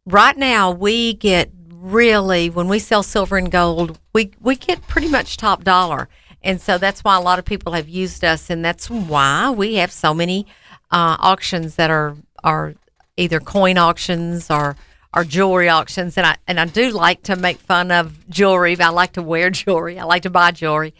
right 0.05 0.38
now 0.38 0.72
we 0.72 1.14
get 1.14 1.51
really 1.70 2.49
when 2.49 2.68
we 2.68 2.80
sell 2.80 3.03
silver 3.03 3.38
and 3.38 3.51
gold, 3.51 3.99
we 4.14 4.32
we 4.39 4.55
get 4.55 4.88
pretty 4.88 5.07
much 5.07 5.38
top 5.38 5.64
dollar. 5.64 6.09
And 6.43 6.59
so 6.59 6.80
that's 6.80 7.03
why 7.03 7.16
a 7.18 7.22
lot 7.22 7.38
of 7.38 7.45
people 7.45 7.74
have 7.74 7.88
used 7.88 8.24
us, 8.24 8.49
and 8.49 8.66
that's 8.66 8.89
why 8.89 9.51
we 9.51 9.76
have 9.76 9.91
so 9.91 10.14
many 10.14 10.47
uh, 10.89 11.18
auctions 11.20 11.76
that 11.76 11.91
are 11.91 12.16
are 12.43 12.74
either 13.18 13.39
coin 13.39 13.78
auctions 13.78 14.49
or 14.49 14.76
or 15.14 15.24
jewelry 15.24 15.70
auctions. 15.70 16.18
And 16.18 16.26
I 16.26 16.38
and 16.47 16.59
I 16.59 16.66
do 16.66 16.89
like 16.91 17.24
to 17.24 17.36
make 17.36 17.57
fun 17.57 17.91
of 17.91 18.28
jewelry. 18.30 18.76
But 18.76 18.86
I 18.86 18.89
like 18.89 19.14
to 19.14 19.22
wear 19.22 19.49
jewelry. 19.51 19.99
I 19.99 20.03
like 20.03 20.24
to 20.24 20.30
buy 20.30 20.51
jewelry, 20.51 20.93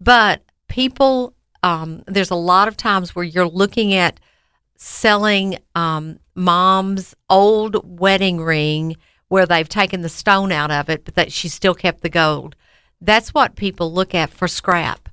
but 0.00 0.42
people, 0.68 1.34
um, 1.62 2.02
there's 2.06 2.30
a 2.30 2.36
lot 2.36 2.68
of 2.68 2.76
times 2.76 3.14
where 3.14 3.24
you're 3.24 3.48
looking 3.48 3.94
at 3.94 4.20
selling 4.78 5.58
um, 5.74 6.18
mom's 6.34 7.14
old 7.28 7.98
wedding 8.00 8.40
ring 8.40 8.96
where 9.26 9.44
they've 9.44 9.68
taken 9.68 10.00
the 10.00 10.08
stone 10.08 10.50
out 10.50 10.70
of 10.70 10.88
it, 10.88 11.04
but 11.04 11.16
that 11.16 11.30
she 11.30 11.48
still 11.48 11.74
kept 11.74 12.00
the 12.00 12.08
gold. 12.08 12.56
That's 13.00 13.34
what 13.34 13.56
people 13.56 13.92
look 13.92 14.14
at 14.14 14.30
for 14.30 14.48
scrap, 14.48 15.10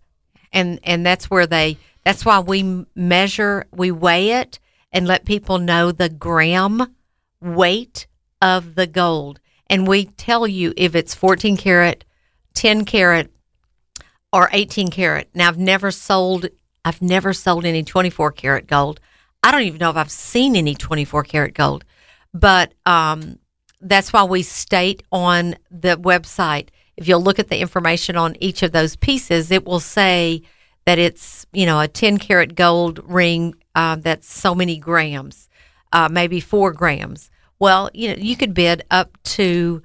and 0.54 0.80
and 0.84 1.06
that's 1.06 1.30
where 1.30 1.46
they. 1.46 1.78
That's 2.04 2.24
why 2.24 2.40
we 2.40 2.86
measure, 2.96 3.66
we 3.72 3.92
weigh 3.92 4.32
it, 4.34 4.60
and 4.92 5.08
let 5.08 5.26
people 5.26 5.58
know 5.58 5.92
the 5.92 6.10
gram 6.10 6.96
weight 7.42 8.06
of 8.42 8.76
the 8.76 8.88
gold, 8.88 9.40
and 9.68 9.88
we 9.88 10.06
tell 10.06 10.48
you 10.48 10.74
if 10.78 10.96
it's 10.96 11.16
14 11.16 11.58
karat, 11.58 12.06
10 12.54 12.86
karat, 12.86 13.32
or 14.32 14.50
18 14.52 14.90
karat. 14.90 15.30
Now 15.34 15.48
I've 15.48 15.58
never 15.58 15.92
sold. 15.92 16.48
I've 16.84 17.02
never 17.02 17.34
sold 17.34 17.66
any 17.66 17.84
24 17.84 18.32
karat 18.32 18.68
gold. 18.68 19.00
I 19.46 19.52
don't 19.52 19.62
even 19.62 19.78
know 19.78 19.92
if 19.92 19.96
I've 19.96 20.10
seen 20.10 20.56
any 20.56 20.74
24 20.74 21.24
karat 21.24 21.54
gold, 21.54 21.86
but 22.34 22.74
um, 22.88 23.38
that's 23.80 24.12
why 24.12 24.24
we 24.24 24.42
state 24.42 25.04
on 25.12 25.56
the 25.70 25.98
website. 25.98 26.70
If 26.98 27.08
you'll 27.08 27.22
look 27.22 27.38
at 27.38 27.50
the 27.50 27.60
information 27.60 28.18
on 28.18 28.36
each 28.40 28.64
of 28.64 28.72
those 28.72 28.96
pieces, 28.96 29.52
it 29.52 29.64
will 29.64 29.80
say 29.80 30.42
that 30.86 30.98
it's 30.98 31.46
you 31.54 31.68
know 31.68 31.80
a 31.80 31.88
10 31.88 32.18
karat 32.18 32.56
gold 32.56 33.00
ring 33.08 33.54
uh, 33.76 33.98
that's 33.98 34.34
so 34.34 34.56
many 34.56 34.80
grams, 34.80 35.48
uh, 35.94 36.10
maybe 36.12 36.40
four 36.40 36.74
grams. 36.74 37.30
Well, 37.60 37.92
you 37.94 38.10
know 38.10 38.16
you 38.18 38.36
could 38.36 38.56
bid 38.56 38.84
up 38.90 39.16
to 39.36 39.84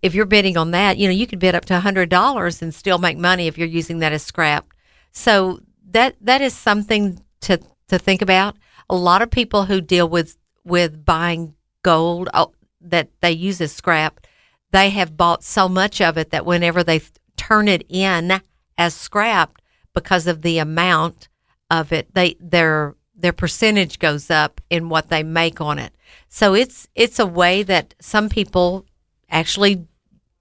if 0.00 0.14
you're 0.14 0.24
bidding 0.24 0.56
on 0.56 0.70
that, 0.70 0.96
you 0.96 1.06
know 1.06 1.12
you 1.12 1.26
could 1.26 1.38
bid 1.38 1.54
up 1.54 1.66
to 1.66 1.80
hundred 1.80 2.08
dollars 2.08 2.62
and 2.62 2.74
still 2.74 2.96
make 2.96 3.18
money 3.18 3.46
if 3.46 3.58
you're 3.58 3.68
using 3.68 3.98
that 3.98 4.14
as 4.14 4.22
scrap. 4.22 4.72
So 5.10 5.60
that 5.90 6.16
that 6.22 6.40
is 6.40 6.54
something 6.54 7.22
to 7.42 7.60
to 7.88 7.98
think 7.98 8.22
about 8.22 8.56
a 8.88 8.96
lot 8.96 9.22
of 9.22 9.30
people 9.30 9.66
who 9.66 9.80
deal 9.80 10.08
with 10.08 10.36
with 10.64 11.04
buying 11.04 11.54
gold 11.82 12.28
uh, 12.32 12.46
that 12.80 13.08
they 13.20 13.32
use 13.32 13.60
as 13.60 13.72
scrap, 13.72 14.26
they 14.70 14.90
have 14.90 15.16
bought 15.16 15.42
so 15.42 15.68
much 15.68 16.00
of 16.00 16.16
it 16.16 16.30
that 16.30 16.46
whenever 16.46 16.82
they 16.82 17.00
turn 17.36 17.68
it 17.68 17.84
in 17.88 18.40
as 18.78 18.94
scrap 18.94 19.58
because 19.94 20.26
of 20.26 20.42
the 20.42 20.58
amount 20.58 21.28
of 21.70 21.92
it, 21.92 22.14
they 22.14 22.36
their 22.40 22.94
their 23.14 23.32
percentage 23.32 23.98
goes 23.98 24.30
up 24.30 24.60
in 24.70 24.88
what 24.88 25.08
they 25.08 25.22
make 25.22 25.60
on 25.60 25.78
it. 25.78 25.92
So 26.28 26.54
it's 26.54 26.88
it's 26.94 27.18
a 27.18 27.26
way 27.26 27.62
that 27.62 27.94
some 28.00 28.28
people 28.28 28.86
actually 29.30 29.86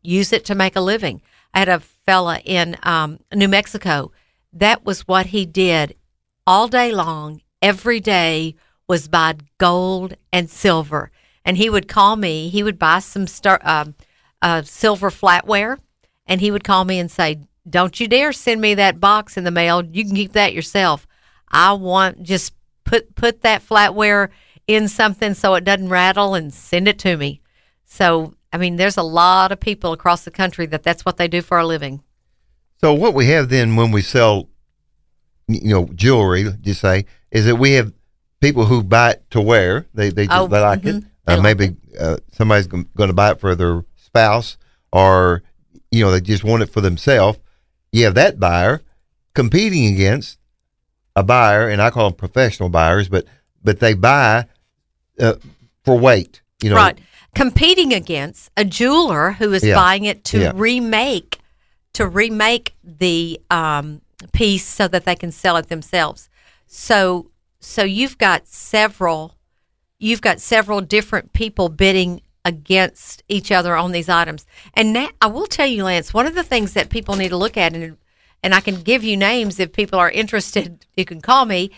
use 0.01 0.33
it 0.33 0.45
to 0.45 0.55
make 0.55 0.75
a 0.75 0.81
living. 0.81 1.21
I 1.53 1.59
had 1.59 1.69
a 1.69 1.79
fella 1.79 2.39
in 2.43 2.77
um, 2.83 3.19
New 3.33 3.47
Mexico. 3.47 4.11
That 4.53 4.85
was 4.85 5.07
what 5.07 5.27
he 5.27 5.45
did 5.45 5.95
all 6.47 6.67
day 6.67 6.91
long 6.91 7.41
every 7.61 7.99
day 7.99 8.55
was 8.87 9.07
buy 9.07 9.35
gold 9.57 10.15
and 10.33 10.49
silver. 10.49 11.11
And 11.45 11.57
he 11.57 11.69
would 11.69 11.87
call 11.87 12.15
me. 12.15 12.49
He 12.49 12.63
would 12.63 12.77
buy 12.77 12.99
some 12.99 13.27
star, 13.27 13.59
uh, 13.63 13.85
uh, 14.41 14.61
silver 14.63 15.09
flatware, 15.09 15.77
and 16.27 16.41
he 16.41 16.51
would 16.51 16.63
call 16.63 16.85
me 16.85 16.99
and 16.99 17.09
say, 17.09 17.39
"Don't 17.69 17.99
you 17.99 18.07
dare 18.07 18.33
send 18.33 18.61
me 18.61 18.75
that 18.75 18.99
box 18.99 19.37
in 19.37 19.43
the 19.43 19.51
mail. 19.51 19.83
You 19.83 20.05
can 20.05 20.15
keep 20.15 20.33
that 20.33 20.53
yourself. 20.53 21.07
I 21.49 21.73
want 21.73 22.23
just 22.23 22.53
put 22.83 23.15
put 23.15 23.41
that 23.41 23.67
flatware 23.67 24.29
in 24.67 24.87
something 24.87 25.33
so 25.33 25.55
it 25.55 25.63
doesn't 25.63 25.89
rattle 25.89 26.35
and 26.35 26.53
send 26.53 26.87
it 26.87 26.99
to 26.99 27.17
me." 27.17 27.41
So 27.85 28.35
I 28.53 28.57
mean, 28.57 28.75
there's 28.75 28.97
a 28.97 29.03
lot 29.03 29.51
of 29.51 29.59
people 29.59 29.93
across 29.93 30.25
the 30.25 30.31
country 30.31 30.65
that 30.67 30.83
that's 30.83 31.05
what 31.05 31.17
they 31.17 31.27
do 31.27 31.41
for 31.41 31.57
a 31.57 31.65
living. 31.65 32.03
So 32.81 32.93
what 32.93 33.13
we 33.13 33.27
have 33.27 33.49
then 33.49 33.75
when 33.75 33.91
we 33.91 34.01
sell, 34.01 34.49
you 35.55 35.69
know, 35.69 35.85
jewelry, 35.95 36.45
just 36.61 36.81
say, 36.81 37.05
is 37.31 37.45
that 37.45 37.55
we 37.55 37.73
have 37.73 37.93
people 38.39 38.65
who 38.65 38.83
buy 38.83 39.11
it 39.11 39.23
to 39.31 39.41
wear. 39.41 39.87
They 39.93 40.09
they 40.09 40.27
just 40.27 40.37
oh, 40.37 40.47
they 40.47 40.59
like 40.59 40.81
mm-hmm. 40.81 40.97
it. 40.97 41.03
Uh, 41.27 41.37
like 41.37 41.41
maybe 41.41 41.65
it. 41.65 41.97
Uh, 41.99 42.17
somebody's 42.31 42.67
going 42.67 42.87
to 42.95 43.13
buy 43.13 43.31
it 43.31 43.39
for 43.39 43.55
their 43.55 43.85
spouse, 43.95 44.57
or 44.91 45.43
you 45.91 46.03
know 46.03 46.11
they 46.11 46.21
just 46.21 46.43
want 46.43 46.63
it 46.63 46.71
for 46.71 46.81
themselves. 46.81 47.39
You 47.91 48.05
have 48.05 48.15
that 48.15 48.39
buyer 48.39 48.81
competing 49.33 49.93
against 49.93 50.37
a 51.15 51.23
buyer, 51.23 51.69
and 51.69 51.81
I 51.81 51.89
call 51.89 52.09
them 52.09 52.17
professional 52.17 52.69
buyers, 52.69 53.09
but 53.09 53.25
but 53.63 53.79
they 53.79 53.93
buy 53.93 54.45
uh, 55.19 55.35
for 55.83 55.97
weight. 55.97 56.41
You 56.61 56.71
know, 56.71 56.75
right. 56.75 56.99
Competing 57.33 57.93
against 57.93 58.51
a 58.57 58.65
jeweler 58.65 59.31
who 59.31 59.53
is 59.53 59.63
Yeah. 59.63 59.75
buying 59.75 60.03
it 60.03 60.25
to 60.25 60.39
Yeah. 60.39 60.51
remake 60.53 61.39
to 61.93 62.07
remake 62.07 62.75
the 62.83 63.39
um, 63.49 64.01
piece 64.33 64.65
so 64.65 64.87
that 64.87 65.05
they 65.05 65.15
can 65.15 65.31
sell 65.31 65.57
it 65.57 65.69
themselves. 65.69 66.29
So 66.67 67.31
so 67.59 67.83
you've 67.83 68.17
got 68.17 68.47
several 68.47 69.35
you've 69.99 70.21
got 70.21 70.41
several 70.41 70.81
different 70.81 71.31
people 71.33 71.69
bidding 71.69 72.21
against 72.43 73.23
each 73.29 73.51
other 73.51 73.75
on 73.75 73.91
these 73.91 74.09
items. 74.09 74.45
And 74.73 74.93
now 74.93 75.09
I 75.21 75.27
will 75.27 75.45
tell 75.45 75.67
you, 75.67 75.83
Lance, 75.83 76.13
one 76.13 76.25
of 76.25 76.35
the 76.35 76.43
things 76.43 76.73
that 76.73 76.89
people 76.89 77.15
need 77.15 77.29
to 77.29 77.37
look 77.37 77.57
at, 77.57 77.73
and 77.73 77.97
and 78.43 78.55
I 78.55 78.59
can 78.59 78.81
give 78.81 79.03
you 79.03 79.15
names 79.15 79.59
if 79.59 79.71
people 79.71 79.99
are 79.99 80.09
interested. 80.09 80.85
You 80.97 81.05
can 81.05 81.21
call 81.21 81.45
me. 81.45 81.71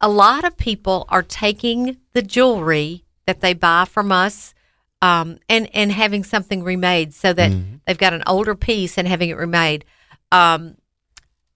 A 0.00 0.08
lot 0.08 0.44
of 0.44 0.56
people 0.56 1.04
are 1.08 1.22
taking 1.22 1.98
the 2.12 2.22
jewelry 2.22 3.04
that 3.26 3.40
they 3.40 3.54
buy 3.54 3.84
from 3.86 4.12
us 4.12 4.54
um, 5.02 5.38
and 5.48 5.68
and 5.74 5.90
having 5.90 6.24
something 6.24 6.62
remade 6.62 7.12
so 7.12 7.32
that 7.32 7.52
they've 7.84 7.98
got 7.98 8.14
an 8.14 8.22
older 8.26 8.54
piece 8.54 8.96
and 8.96 9.08
having 9.08 9.30
it 9.30 9.36
remade. 9.36 9.84
Um, 10.30 10.76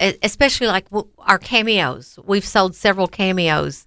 especially 0.01 0.67
like 0.67 0.87
our 1.19 1.39
cameos. 1.39 2.19
We've 2.25 2.45
sold 2.45 2.75
several 2.75 3.09
cameos 3.09 3.87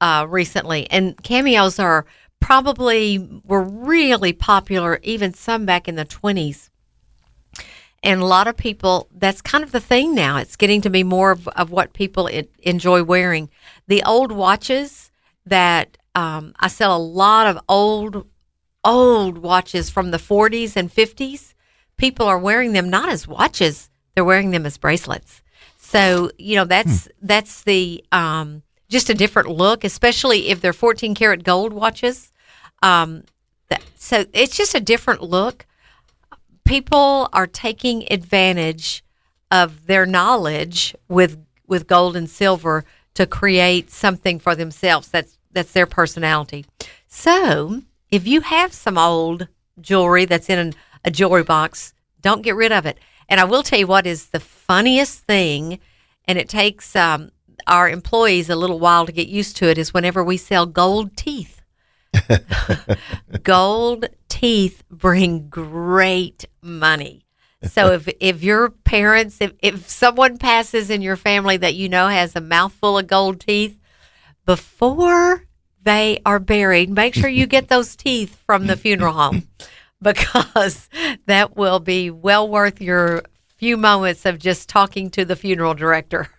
uh, 0.00 0.26
recently, 0.28 0.90
and 0.90 1.20
cameos 1.22 1.78
are 1.78 2.06
probably 2.40 3.42
were 3.44 3.62
really 3.62 4.32
popular, 4.32 5.00
even 5.02 5.34
some 5.34 5.66
back 5.66 5.88
in 5.88 5.96
the 5.96 6.04
twenties. 6.04 6.70
And 8.02 8.20
a 8.20 8.26
lot 8.26 8.46
of 8.46 8.56
people, 8.56 9.08
that's 9.12 9.40
kind 9.40 9.64
of 9.64 9.72
the 9.72 9.80
thing 9.80 10.14
now. 10.14 10.36
It's 10.36 10.56
getting 10.56 10.80
to 10.82 10.90
be 10.90 11.02
more 11.02 11.32
of, 11.32 11.48
of 11.48 11.70
what 11.70 11.92
people 11.92 12.28
en- 12.28 12.46
enjoy 12.60 13.02
wearing. 13.02 13.50
The 13.88 14.04
old 14.04 14.30
watches 14.30 15.10
that 15.46 15.98
um, 16.14 16.54
I 16.60 16.68
sell 16.68 16.96
a 16.96 16.98
lot 16.98 17.48
of 17.48 17.58
old, 17.68 18.26
old 18.84 19.38
watches 19.38 19.90
from 19.90 20.10
the 20.10 20.18
40s 20.18 20.76
and 20.76 20.92
50s. 20.94 21.54
People 21.96 22.26
are 22.26 22.38
wearing 22.38 22.72
them 22.72 22.88
not 22.88 23.08
as 23.08 23.26
watches; 23.26 23.87
they're 24.18 24.24
wearing 24.24 24.50
them 24.50 24.66
as 24.66 24.76
bracelets. 24.76 25.42
So 25.76 26.32
you 26.38 26.56
know 26.56 26.64
that's 26.64 27.06
that's 27.22 27.62
the 27.62 28.04
um, 28.10 28.64
just 28.88 29.10
a 29.10 29.14
different 29.14 29.48
look, 29.48 29.84
especially 29.84 30.48
if 30.48 30.60
they're 30.60 30.72
14 30.72 31.14
karat 31.14 31.44
gold 31.44 31.72
watches. 31.72 32.32
Um, 32.82 33.22
that, 33.68 33.80
so 33.94 34.24
it's 34.32 34.56
just 34.56 34.74
a 34.74 34.80
different 34.80 35.22
look. 35.22 35.66
People 36.64 37.28
are 37.32 37.46
taking 37.46 38.12
advantage 38.12 39.04
of 39.52 39.86
their 39.86 40.04
knowledge 40.04 40.96
with 41.06 41.40
with 41.68 41.86
gold 41.86 42.16
and 42.16 42.28
silver 42.28 42.84
to 43.14 43.24
create 43.24 43.88
something 43.88 44.40
for 44.40 44.56
themselves. 44.56 45.06
That's 45.06 45.38
that's 45.52 45.70
their 45.70 45.86
personality. 45.86 46.66
So 47.06 47.82
if 48.10 48.26
you 48.26 48.40
have 48.40 48.72
some 48.72 48.98
old 48.98 49.46
jewelry 49.80 50.24
that's 50.24 50.48
in 50.48 50.58
an, 50.58 50.74
a 51.04 51.12
jewelry 51.12 51.44
box 51.44 51.94
don't 52.20 52.42
get 52.42 52.56
rid 52.56 52.72
of 52.72 52.84
it 52.84 52.98
and 53.28 53.40
i 53.40 53.44
will 53.44 53.62
tell 53.62 53.78
you 53.78 53.86
what 53.86 54.06
is 54.06 54.26
the 54.26 54.40
funniest 54.40 55.20
thing 55.20 55.78
and 56.26 56.38
it 56.38 56.48
takes 56.48 56.94
um, 56.94 57.30
our 57.66 57.88
employees 57.88 58.50
a 58.50 58.56
little 58.56 58.78
while 58.78 59.06
to 59.06 59.12
get 59.12 59.28
used 59.28 59.56
to 59.56 59.68
it 59.68 59.78
is 59.78 59.94
whenever 59.94 60.22
we 60.22 60.36
sell 60.36 60.66
gold 60.66 61.16
teeth 61.16 61.58
gold 63.42 64.06
teeth 64.28 64.82
bring 64.90 65.48
great 65.48 66.46
money. 66.62 67.24
So 67.64 67.92
if 67.92 68.08
if 68.20 68.42
your 68.42 68.70
parents 68.70 69.40
if, 69.40 69.52
if 69.60 69.88
someone 69.88 70.38
passes 70.38 70.90
in 70.90 71.02
your 71.02 71.16
family 71.16 71.56
that 71.56 71.74
you 71.74 71.88
know 71.88 72.08
has 72.08 72.36
a 72.36 72.40
mouthful 72.40 72.98
of 72.98 73.06
gold 73.08 73.40
teeth 73.40 73.76
before 74.46 75.44
they 75.82 76.20
are 76.24 76.38
buried, 76.38 76.90
make 76.90 77.14
sure 77.14 77.28
you 77.28 77.46
get 77.46 77.68
those 77.68 77.96
teeth 77.96 78.36
from 78.46 78.66
the 78.66 78.76
funeral 78.76 79.12
home 79.12 79.48
because 80.02 80.88
that 81.26 81.56
will 81.56 81.80
be 81.80 82.10
well 82.10 82.48
worth 82.48 82.80
your 82.80 83.22
few 83.56 83.76
moments 83.76 84.24
of 84.24 84.38
just 84.38 84.68
talking 84.68 85.10
to 85.10 85.24
the 85.24 85.36
funeral 85.36 85.74
director. 85.74 86.28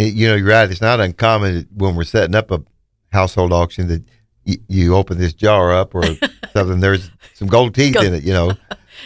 You 0.00 0.28
know, 0.28 0.36
you're 0.36 0.46
right. 0.46 0.70
It's 0.70 0.80
not 0.80 1.00
uncommon 1.00 1.66
when 1.74 1.96
we're 1.96 2.04
setting 2.04 2.36
up 2.36 2.52
a 2.52 2.62
household 3.10 3.52
auction 3.52 3.88
that 3.88 4.04
you, 4.44 4.58
you 4.68 4.94
open 4.94 5.18
this 5.18 5.32
jar 5.32 5.72
up 5.72 5.92
or 5.92 6.04
something. 6.52 6.78
There's 6.78 7.10
some 7.34 7.48
gold 7.48 7.74
teeth 7.74 7.96
in 7.96 8.14
it. 8.14 8.22
You 8.22 8.32
know, 8.32 8.52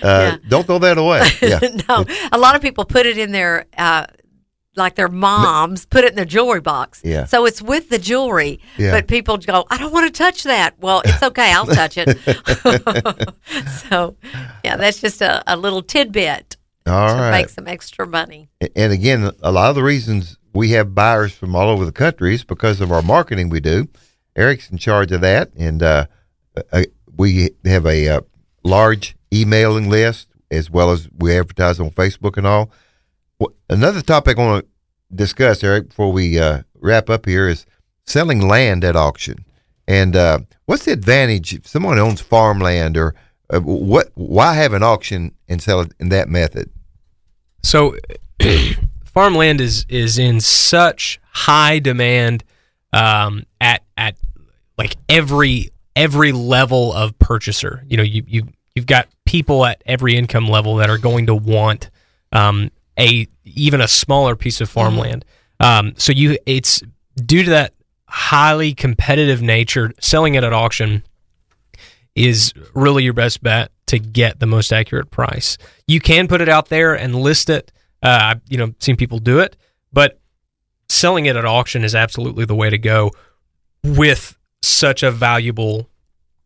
uh, 0.03 0.37
don't 0.49 0.67
throw 0.67 0.79
that 0.81 0.99
away. 0.99 1.27
Yeah, 1.41 1.61
no, 1.89 2.05
a 2.31 2.37
lot 2.37 2.57
of 2.57 2.61
people 2.61 2.85
put 2.85 3.07
it 3.07 3.17
in 3.17 3.33
their, 3.33 3.65
uh, 3.79 4.05
like 4.77 4.95
their 4.95 5.09
moms 5.09 5.85
put 5.87 6.05
it 6.05 6.11
in 6.11 6.17
their 6.17 6.25
jewelry 6.25 6.61
box. 6.61 7.01
Yeah. 7.05 7.25
So 7.27 7.45
it's 7.47 7.61
with 7.61 7.89
the 7.89 7.99
jewelry, 7.99 8.61
Yeah. 8.79 8.93
but 8.93 9.07
people 9.07 9.37
go, 9.39 9.67
I 9.71 9.79
don't 9.79 9.93
want 9.93 10.13
to 10.13 10.17
touch 10.17 10.45
that. 10.45 10.75
Well, 10.79 11.03
it's 11.05 11.23
okay, 11.31 11.53
I'll 11.53 11.67
touch 11.67 11.97
it. 11.99 12.19
so, 13.89 14.17
yeah, 14.65 14.77
that's 14.77 15.01
just 15.01 15.21
a, 15.21 15.43
a 15.47 15.57
little 15.57 15.83
tidbit 15.83 16.57
all 16.87 17.09
to 17.09 17.15
right. 17.15 17.31
make 17.31 17.49
some 17.49 17.69
extra 17.69 18.07
money. 18.07 18.49
And 18.75 18.93
again, 18.93 19.31
a 19.43 19.53
lot 19.53 19.71
of 19.71 19.77
the 19.77 19.83
reasons 19.83 20.39
we 20.53 20.71
have 20.71 20.95
buyers 20.95 21.33
from 21.33 21.55
all 21.55 21.69
over 21.69 21.85
the 21.85 21.93
country 21.93 22.35
is 22.35 22.45
because 22.45 22.81
of 22.81 22.91
our 22.93 23.03
marketing 23.03 23.49
we 23.49 23.61
do. 23.61 23.89
Eric's 24.35 24.71
in 24.71 24.79
charge 24.79 25.13
of 25.13 25.21
that, 25.21 25.51
and 25.57 25.83
uh, 25.83 26.07
uh, 26.73 26.85
we 27.17 27.51
have 27.67 27.85
a 27.87 28.09
uh, 28.09 28.21
large 28.65 29.15
emailing 29.33 29.91
list 29.91 30.29
as 30.51 30.71
well 30.71 30.91
as 30.91 31.09
we 31.19 31.37
advertise 31.37 31.79
on 31.81 31.91
Facebook 31.91 32.37
and 32.37 32.47
all. 32.47 32.71
Wh- 33.43 33.73
Another 33.73 34.03
topic 34.03 34.39
I 34.39 34.47
want 34.47 34.65
to 34.65 35.17
discuss, 35.17 35.63
Eric, 35.65 35.89
before 35.89 36.13
we 36.13 36.39
uh, 36.39 36.63
wrap 36.81 37.11
up 37.11 37.27
here 37.27 37.49
is 37.49 37.67
selling 38.07 38.47
land 38.47 38.85
at 38.85 38.97
auction. 38.97 39.45
And 39.89 40.15
uh, 40.15 40.41
what's 40.67 40.85
the 40.85 40.93
advantage 40.93 41.55
if 41.55 41.67
someone 41.67 41.99
owns 41.99 42.21
farmland 42.21 42.97
or 42.97 43.15
uh, 43.51 43.61
what? 43.61 44.11
Why 44.15 44.55
have 44.55 44.73
an 44.73 44.83
auction 44.83 45.35
and 45.49 45.61
sell 45.61 45.81
it 45.81 45.93
in 45.99 46.09
that 46.11 46.29
method? 46.29 46.71
So, 47.63 47.97
farmland 49.05 49.61
is 49.61 49.85
is 49.89 50.19
in 50.19 50.41
such 50.41 51.21
high 51.31 51.79
demand 51.79 52.45
um, 52.93 53.45
at 53.61 53.83
at 53.97 54.17
like 54.79 54.97
every 55.09 55.71
every 55.97 56.33
level 56.33 56.93
of 56.93 57.19
purchaser. 57.19 57.85
You 57.89 57.97
know, 57.97 58.03
you 58.03 58.23
you 58.27 58.49
you've 58.75 58.87
got 58.87 59.09
people 59.27 59.67
at 59.67 59.83
every 59.85 60.17
income 60.17 60.47
level 60.47 60.77
that 60.77 60.89
are 60.89 60.99
going 60.99 61.27
to 61.27 61.35
want 61.35 61.91
um, 62.33 62.71
a 62.99 63.27
even 63.45 63.81
a 63.81 63.89
smaller 63.89 64.37
piece 64.37 64.61
of 64.61 64.69
farmland. 64.69 65.25
Um, 65.61 65.95
so 65.97 66.13
you 66.13 66.39
it's 66.47 66.83
due 67.17 67.43
to 67.43 67.51
that 67.51 67.75
highly 68.07 68.75
competitive 68.75 69.43
nature. 69.43 69.93
Selling 70.01 70.35
it 70.35 70.45
at 70.45 70.53
auction 70.53 71.03
is 72.15 72.53
really 72.75 73.05
your 73.05 73.15
best 73.15 73.43
bet 73.43 73.71
to 73.87 73.99
get 73.99 74.41
the 74.41 74.47
most 74.47 74.73
accurate 74.73 75.11
price. 75.11 75.57
You 75.87 76.01
can 76.01 76.29
put 76.29 76.41
it 76.41 76.49
out 76.49 76.69
there 76.69 76.95
and 76.95 77.15
list 77.15 77.49
it. 77.49 77.73
Uh, 78.03 78.19
I've 78.23 78.41
you 78.49 78.59
know 78.59 78.75
seen 78.79 78.97
people 78.97 79.19
do 79.19 79.39
it, 79.39 79.57
but 79.93 80.19
selling 80.89 81.27
it 81.27 81.37
at 81.37 81.45
auction 81.45 81.85
is 81.85 81.95
absolutely 81.95 82.45
the 82.45 82.55
way 82.55 82.69
to 82.71 82.79
go 82.79 83.11
with 83.83 84.37
such 84.63 85.03
a 85.03 85.11
valuable 85.11 85.89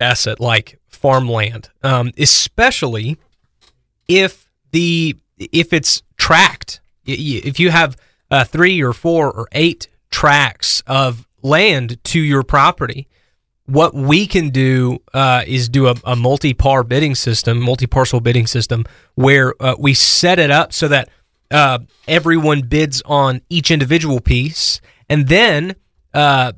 asset 0.00 0.40
like 0.40 0.78
farmland, 0.88 1.70
um, 1.82 2.12
especially 2.18 3.16
if 4.08 4.48
the 4.72 5.16
if 5.38 5.72
it's 5.72 6.02
y- 7.06 7.42
If 7.44 7.60
you 7.60 7.70
have 7.70 7.96
uh, 8.30 8.44
three 8.44 8.82
or 8.82 8.92
four 8.92 9.30
or 9.32 9.48
eight 9.52 9.88
tracks 10.10 10.82
of 10.86 11.26
land 11.42 12.02
to 12.04 12.20
your 12.20 12.42
property, 12.42 13.06
what 13.66 13.94
we 13.94 14.26
can 14.26 14.50
do 14.50 14.98
uh, 15.12 15.42
is 15.46 15.68
do 15.68 15.88
a, 15.88 15.94
a 16.04 16.16
multi-par 16.16 16.84
bidding 16.84 17.14
system, 17.14 17.60
multi-parcel 17.60 18.20
bidding 18.20 18.46
system, 18.46 18.84
where 19.14 19.54
uh, 19.60 19.74
we 19.78 19.94
set 19.94 20.38
it 20.38 20.50
up 20.50 20.72
so 20.72 20.88
that 20.88 21.08
uh, 21.50 21.78
everyone 22.08 22.62
bids 22.62 23.02
on 23.06 23.40
each 23.48 23.70
individual 23.70 24.20
piece, 24.20 24.80
and 25.08 25.28
then 25.28 25.74
uh, 26.14 26.52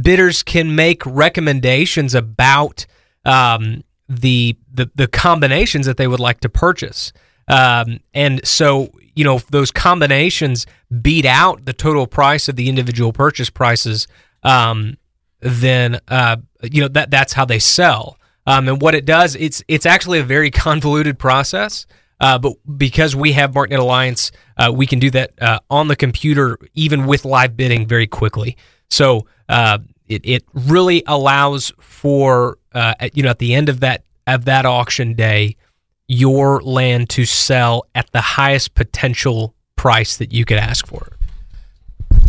bidders 0.00 0.42
can 0.42 0.74
make 0.74 1.04
recommendations 1.06 2.14
about 2.14 2.86
um, 3.24 3.82
the, 4.08 4.56
the 4.72 4.90
the 4.94 5.06
combinations 5.06 5.86
that 5.86 5.96
they 5.96 6.06
would 6.08 6.20
like 6.20 6.40
to 6.40 6.48
purchase. 6.48 7.12
Um, 7.48 8.00
and 8.14 8.44
so, 8.46 8.90
you 9.14 9.24
know, 9.24 9.38
those 9.50 9.70
combinations 9.70 10.66
beat 11.00 11.24
out 11.24 11.64
the 11.64 11.72
total 11.72 12.06
price 12.06 12.48
of 12.48 12.56
the 12.56 12.68
individual 12.68 13.12
purchase 13.12 13.50
prices, 13.50 14.06
um, 14.42 14.96
then 15.40 16.00
uh, 16.08 16.36
you 16.62 16.80
know 16.80 16.88
that 16.88 17.10
that's 17.10 17.32
how 17.32 17.44
they 17.44 17.58
sell. 17.58 18.18
Um, 18.46 18.68
and 18.68 18.80
what 18.80 18.94
it 18.94 19.04
does, 19.04 19.36
it's 19.36 19.62
it's 19.68 19.86
actually 19.86 20.18
a 20.18 20.24
very 20.24 20.50
convoluted 20.66 21.18
process. 21.18 21.86
Uh, 22.20 22.38
but 22.38 22.52
because 22.76 23.16
we 23.16 23.32
have 23.32 23.50
MarkNet 23.50 23.80
Alliance, 23.80 24.30
uh, 24.56 24.70
we 24.72 24.86
can 24.86 25.00
do 25.00 25.10
that 25.10 25.32
uh, 25.42 25.58
on 25.68 25.88
the 25.88 25.96
computer, 25.96 26.56
even 26.74 27.06
with 27.06 27.24
live 27.24 27.56
bidding, 27.56 27.84
very 27.84 28.06
quickly. 28.06 28.56
So 28.90 29.26
uh, 29.48 29.78
it 30.06 30.22
it 30.24 30.44
really 30.54 31.02
allows 31.06 31.72
for 31.80 32.58
uh, 32.74 32.94
at, 33.00 33.16
you 33.16 33.24
know 33.24 33.30
at 33.30 33.40
the 33.40 33.54
end 33.54 33.68
of 33.68 33.80
that 33.80 34.04
of 34.26 34.44
that 34.44 34.66
auction 34.66 35.14
day, 35.14 35.56
your 36.08 36.60
land 36.62 37.08
to 37.10 37.24
sell 37.24 37.86
at 37.94 38.10
the 38.12 38.20
highest 38.20 38.74
potential 38.74 39.54
price 39.76 40.16
that 40.16 40.32
you 40.32 40.44
could 40.44 40.58
ask 40.58 40.86
for. 40.86 41.16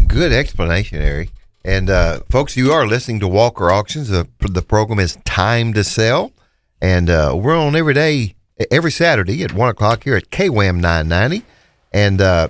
Good 0.07 0.31
explanation, 0.31 1.01
Eric. 1.01 1.29
And 1.65 1.89
uh, 1.89 2.21
folks, 2.29 2.57
you 2.57 2.71
are 2.71 2.85
listening 2.85 3.19
to 3.21 3.27
Walker 3.27 3.71
Auctions. 3.71 4.09
The, 4.09 4.27
the 4.39 4.61
program 4.61 4.99
is 4.99 5.17
Time 5.23 5.73
to 5.73 5.83
Sell, 5.83 6.33
and 6.81 7.09
uh, 7.09 7.33
we're 7.35 7.57
on 7.57 7.75
every 7.75 7.93
day, 7.93 8.35
every 8.69 8.91
Saturday 8.91 9.43
at 9.43 9.53
one 9.53 9.69
o'clock 9.69 10.03
here 10.03 10.15
at 10.15 10.29
KWAM 10.29 10.81
990. 10.81 11.45
And 11.93 12.19
uh, 12.19 12.49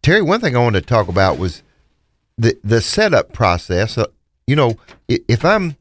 Terry, 0.00 0.22
one 0.22 0.40
thing 0.40 0.54
I 0.54 0.60
wanted 0.60 0.80
to 0.80 0.86
talk 0.86 1.08
about 1.08 1.38
was 1.38 1.62
the 2.38 2.56
the 2.62 2.80
setup 2.80 3.32
process. 3.32 3.98
Uh, 3.98 4.06
you 4.46 4.54
know, 4.54 4.76
if 5.08 5.44
I'm 5.44 5.76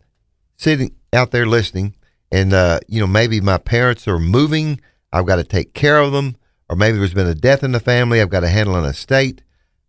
sitting 0.57 0.95
out 1.13 1.31
there 1.31 1.45
listening, 1.45 1.95
and 2.31 2.53
uh, 2.53 2.79
you 2.87 2.99
know 2.99 3.07
maybe 3.07 3.41
my 3.41 3.57
parents 3.57 4.07
are 4.07 4.19
moving, 4.19 4.79
I've 5.11 5.25
got 5.25 5.37
to 5.37 5.43
take 5.43 5.73
care 5.73 5.99
of 5.99 6.11
them, 6.11 6.37
or 6.69 6.75
maybe 6.75 6.97
there's 6.97 7.13
been 7.13 7.27
a 7.27 7.35
death 7.35 7.63
in 7.63 7.71
the 7.71 7.79
family, 7.79 8.21
I've 8.21 8.29
got 8.29 8.41
to 8.41 8.49
handle 8.49 8.75
an 8.75 8.85
estate. 8.85 9.41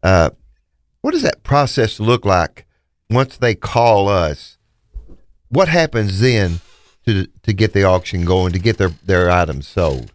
Uh, 0.03 0.31
what 1.01 1.13
does 1.13 1.23
that 1.23 1.43
process 1.43 2.01
look 2.01 2.25
like 2.25 2.67
once 3.11 3.37
they 3.37 3.55
call 3.55 4.09
us? 4.09 4.59
What 5.49 5.69
happens 5.69 6.21
then 6.21 6.61
to 7.07 7.27
to 7.43 7.53
get 7.53 7.73
the 7.73 7.85
auction 7.85 8.25
going 8.25 8.53
to 8.53 8.59
get 8.59 8.79
their 8.79 8.91
their 9.05 9.31
items 9.31 9.69
sold? 9.69 10.13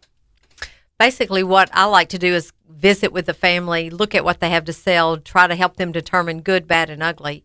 Basically, 0.99 1.43
what 1.43 1.69
I 1.73 1.86
like 1.86 2.09
to 2.09 2.17
do 2.17 2.34
is 2.34 2.51
visit 2.69 3.11
with 3.11 3.25
the 3.25 3.34
family, 3.34 3.89
look 3.89 4.15
at 4.15 4.23
what 4.23 4.39
they 4.39 4.49
have 4.49 4.65
to 4.65 4.73
sell, 4.73 5.17
try 5.17 5.47
to 5.47 5.55
help 5.55 5.78
them 5.78 5.91
determine 5.91 6.41
good, 6.41 6.67
bad, 6.67 6.89
and 6.89 7.03
ugly. 7.03 7.43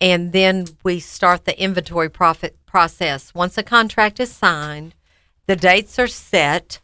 And 0.00 0.32
then 0.32 0.66
we 0.82 1.00
start 1.00 1.44
the 1.44 1.60
inventory 1.60 2.10
profit 2.10 2.56
process. 2.66 3.32
Once 3.34 3.56
a 3.56 3.62
contract 3.62 4.20
is 4.20 4.30
signed, 4.30 4.94
the 5.46 5.56
dates 5.56 5.98
are 5.98 6.08
set. 6.08 6.80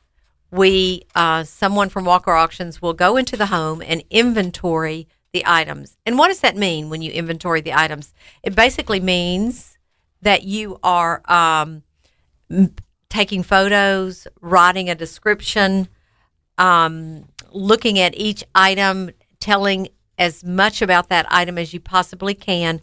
We, 0.50 1.02
uh, 1.14 1.44
someone 1.44 1.88
from 1.88 2.04
Walker 2.04 2.32
Auctions 2.32 2.80
will 2.80 2.92
go 2.92 3.16
into 3.16 3.36
the 3.36 3.46
home 3.46 3.82
and 3.82 4.02
inventory 4.11 5.08
the 5.32 5.44
items. 5.46 5.96
And 6.04 6.18
what 6.18 6.28
does 6.28 6.40
that 6.40 6.56
mean 6.56 6.90
when 6.90 7.02
you 7.02 7.12
inventory 7.12 7.61
the 7.61 7.74
items? 7.74 8.12
It 8.42 8.54
basically 8.54 9.00
means 9.00 9.78
that 10.22 10.42
you 10.42 10.78
are 10.82 11.22
um, 11.30 11.82
taking 13.08 13.42
photos, 13.42 14.26
writing 14.40 14.90
a 14.90 14.94
description, 14.94 15.88
um, 16.58 17.26
looking 17.52 17.98
at 17.98 18.16
each 18.16 18.44
item, 18.54 19.11
telling 19.38 19.88
as 20.18 20.44
much 20.44 20.82
about 20.82 21.08
that 21.08 21.26
item 21.30 21.58
as 21.58 21.72
you 21.72 21.80
possibly 21.80 22.34
can 22.34 22.80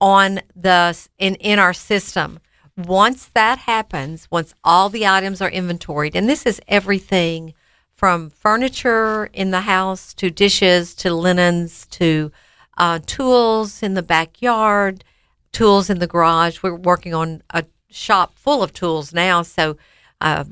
on 0.00 0.40
the 0.54 0.98
in 1.18 1.34
in 1.36 1.58
our 1.58 1.72
system. 1.72 2.38
Once 2.76 3.26
that 3.34 3.58
happens, 3.58 4.28
once 4.30 4.52
all 4.64 4.88
the 4.88 5.06
items 5.06 5.40
are 5.40 5.50
inventoried, 5.50 6.16
and 6.16 6.28
this 6.28 6.44
is 6.44 6.60
everything 6.66 7.54
from 7.94 8.30
furniture 8.30 9.30
in 9.32 9.52
the 9.52 9.60
house 9.60 10.12
to 10.12 10.28
dishes 10.28 10.94
to 10.96 11.14
linens 11.14 11.86
to 11.86 12.32
uh, 12.76 12.98
tools 13.06 13.82
in 13.82 13.94
the 13.94 14.02
backyard, 14.02 15.04
tools 15.52 15.88
in 15.88 16.00
the 16.00 16.08
garage. 16.08 16.62
We're 16.62 16.74
working 16.74 17.14
on 17.14 17.42
a 17.50 17.64
shop 17.88 18.34
full 18.34 18.62
of 18.62 18.72
tools 18.72 19.14
now, 19.14 19.42
so 19.42 19.76
uh, 20.20 20.44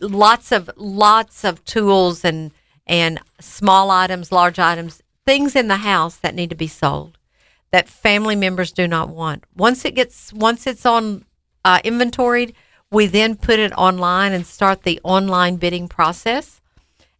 lots 0.00 0.52
of 0.52 0.70
lots 0.76 1.44
of 1.44 1.62
tools 1.64 2.24
and 2.24 2.52
and 2.86 3.20
small 3.38 3.90
items, 3.90 4.32
large 4.32 4.58
items, 4.58 5.02
things 5.26 5.54
in 5.54 5.68
the 5.68 5.76
house 5.76 6.16
that 6.16 6.34
need 6.34 6.48
to 6.48 6.56
be 6.56 6.66
sold 6.66 7.17
that 7.70 7.88
family 7.88 8.36
members 8.36 8.72
do 8.72 8.88
not 8.88 9.10
want. 9.10 9.44
Once 9.56 9.84
it 9.84 9.94
gets 9.94 10.32
once 10.32 10.66
it's 10.66 10.86
on 10.86 11.24
uh, 11.64 11.80
inventoried, 11.84 12.54
we 12.90 13.06
then 13.06 13.36
put 13.36 13.58
it 13.58 13.72
online 13.72 14.32
and 14.32 14.46
start 14.46 14.82
the 14.82 15.00
online 15.04 15.56
bidding 15.56 15.88
process. 15.88 16.60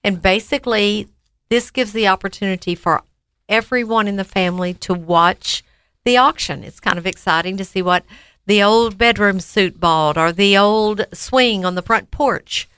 And 0.03 0.23
basically, 0.23 1.09
this 1.49 1.71
gives 1.71 1.93
the 1.93 2.09
opportunity 2.09 2.75
for 2.75 3.03
everyone 3.49 4.09
in 4.09 4.17
the 4.17 4.25
family 4.25 4.75
to 4.75 4.95
watch 4.95 5.65
the 6.05 6.17
auction. 6.17 6.65
It's 6.65 6.81
kind 6.81 6.99
of 6.99 7.07
exciting 7.07 7.57
to 7.59 7.65
see 7.65 7.83
what 7.83 8.05
the 8.47 8.63
old 8.63 8.97
bedroom 8.97 9.41
suit 9.41 9.79
bought 9.79 10.17
or 10.17 10.33
the 10.33 10.57
old 10.57 11.05
swing 11.13 11.65
on 11.65 11.75
the 11.75 11.83
front 11.83 12.11
porch, 12.11 12.69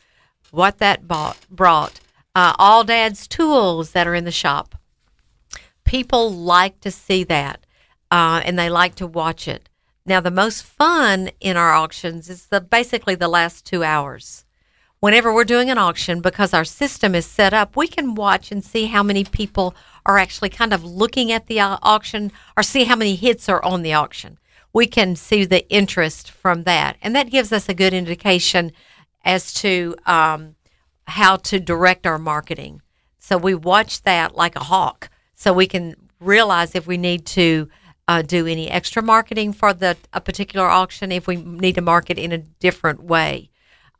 what 0.51 0.79
that 0.79 1.07
bought, 1.07 1.39
brought, 1.49 2.01
uh, 2.35 2.55
all 2.59 2.83
dad's 2.83 3.29
tools 3.29 3.93
that 3.93 4.07
are 4.07 4.14
in 4.14 4.25
the 4.25 4.33
shop. 4.33 4.75
People 5.91 6.32
like 6.32 6.80
to 6.80 6.91
see 6.91 7.24
that 7.24 7.66
uh, 8.11 8.41
and 8.45 8.57
they 8.57 8.70
like 8.70 8.95
to 8.97 9.07
watch 9.07 9.49
it. 9.49 9.68
Now, 10.07 10.20
the 10.20 10.30
most 10.30 10.62
fun 10.62 11.30
in 11.41 11.57
our 11.57 11.72
auctions 11.72 12.30
is 12.30 12.47
the 12.47 12.61
basically 12.61 13.16
the 13.16 13.28
last 13.28 13.66
two 13.66 13.82
hours. 13.82 14.45
Whenever 15.01 15.34
we're 15.34 15.45
doing 15.45 15.68
an 15.68 15.78
auction, 15.78 16.20
because 16.20 16.55
our 16.55 16.64
system 16.64 17.14
is 17.14 17.26
set 17.26 17.53
up, 17.53 17.76
we 17.76 17.88
can 17.88 18.14
watch 18.14 18.53
and 18.53 18.62
see 18.64 18.86
how 18.86 19.03
many 19.03 19.24
people 19.24 19.74
are 20.07 20.18
actually 20.18 20.51
kind 20.51 20.72
of 20.72 20.84
looking 20.84 21.32
at 21.32 21.47
the 21.49 21.59
auction 21.59 22.30
or 22.57 22.62
see 22.62 22.84
how 22.84 22.97
many 22.97 23.16
hits 23.16 23.49
are 23.49 23.64
on 23.64 23.82
the 23.82 23.95
auction 23.95 24.38
we 24.72 24.86
can 24.86 25.16
see 25.16 25.45
the 25.45 25.68
interest 25.68 26.30
from 26.30 26.64
that. 26.64 26.97
And 27.03 27.14
that 27.16 27.30
gives 27.30 27.53
us 27.53 27.68
a 27.68 27.74
good 27.74 27.93
indication 27.93 28.72
as 29.24 29.53
to 29.55 29.97
um, 30.07 30.55
how 31.07 31.36
to 31.36 31.59
direct 31.59 32.07
our 32.07 32.18
marketing. 32.18 32.82
So 33.18 33.36
we 33.36 33.55
watch 33.55 34.03
that 34.03 34.34
like 34.34 34.57
a 34.57 34.64
hawk 34.64 35.11
so 35.41 35.55
we 35.55 35.66
can 35.66 35.95
realize 36.20 36.74
if 36.74 36.86
we 36.86 36.99
need 36.99 37.24
to 37.24 37.66
uh, 38.07 38.20
do 38.20 38.47
any 38.47 38.68
extra 38.68 39.03
marketing 39.03 39.55
for 39.55 39.72
the 39.72 39.97
a 40.12 40.20
particular 40.20 40.66
auction, 40.66 41.11
if 41.11 41.26
we 41.26 41.36
need 41.36 41.76
to 41.76 41.80
market 41.80 42.18
in 42.18 42.30
a 42.30 42.36
different 42.36 43.03
way. 43.03 43.49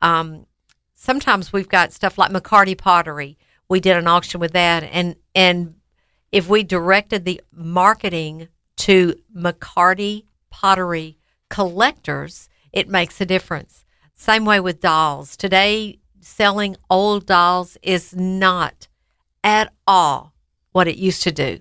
Um, 0.03 0.45
sometimes 0.93 1.51
we've 1.51 1.67
got 1.67 1.93
stuff 1.93 2.19
like 2.19 2.29
McCarty 2.29 2.77
pottery. 2.77 3.39
We 3.67 3.79
did 3.79 3.97
an 3.97 4.05
auction 4.05 4.39
with 4.39 4.51
that, 4.51 4.83
and 4.83 5.15
and 5.33 5.73
if 6.31 6.47
we 6.47 6.61
directed 6.61 7.25
the 7.25 7.41
marketing 7.51 8.47
to 8.77 9.15
McCarty 9.35 10.25
pottery 10.51 11.17
collectors, 11.49 12.49
it 12.71 12.87
makes 12.87 13.19
a 13.19 13.25
difference. 13.25 13.83
Same 14.13 14.45
way 14.45 14.59
with 14.59 14.79
dolls. 14.79 15.35
Today, 15.35 15.97
selling 16.19 16.75
old 16.87 17.25
dolls 17.25 17.77
is 17.81 18.15
not 18.15 18.87
at 19.43 19.73
all 19.87 20.30
what 20.71 20.87
it 20.87 20.97
used 20.97 21.23
to 21.23 21.31
do. 21.31 21.59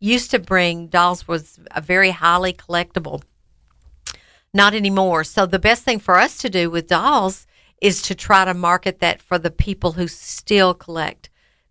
Used 0.00 0.30
to 0.30 0.38
bring 0.38 0.88
dolls 0.88 1.26
was 1.26 1.58
a 1.72 1.80
very 1.80 2.10
highly 2.10 2.52
collectible. 2.52 3.22
Not 4.54 4.74
anymore. 4.74 5.24
So 5.24 5.46
the 5.46 5.58
best 5.58 5.82
thing 5.82 5.98
for 5.98 6.16
us 6.18 6.38
to 6.38 6.48
do 6.48 6.70
with 6.70 6.88
dolls 6.88 7.46
is 7.80 8.02
to 8.02 8.14
try 8.14 8.44
to 8.44 8.54
market 8.54 9.00
that 9.00 9.20
for 9.20 9.38
the 9.38 9.50
people 9.50 9.92
who 9.92 10.08
still 10.08 10.74
collect 10.74 11.30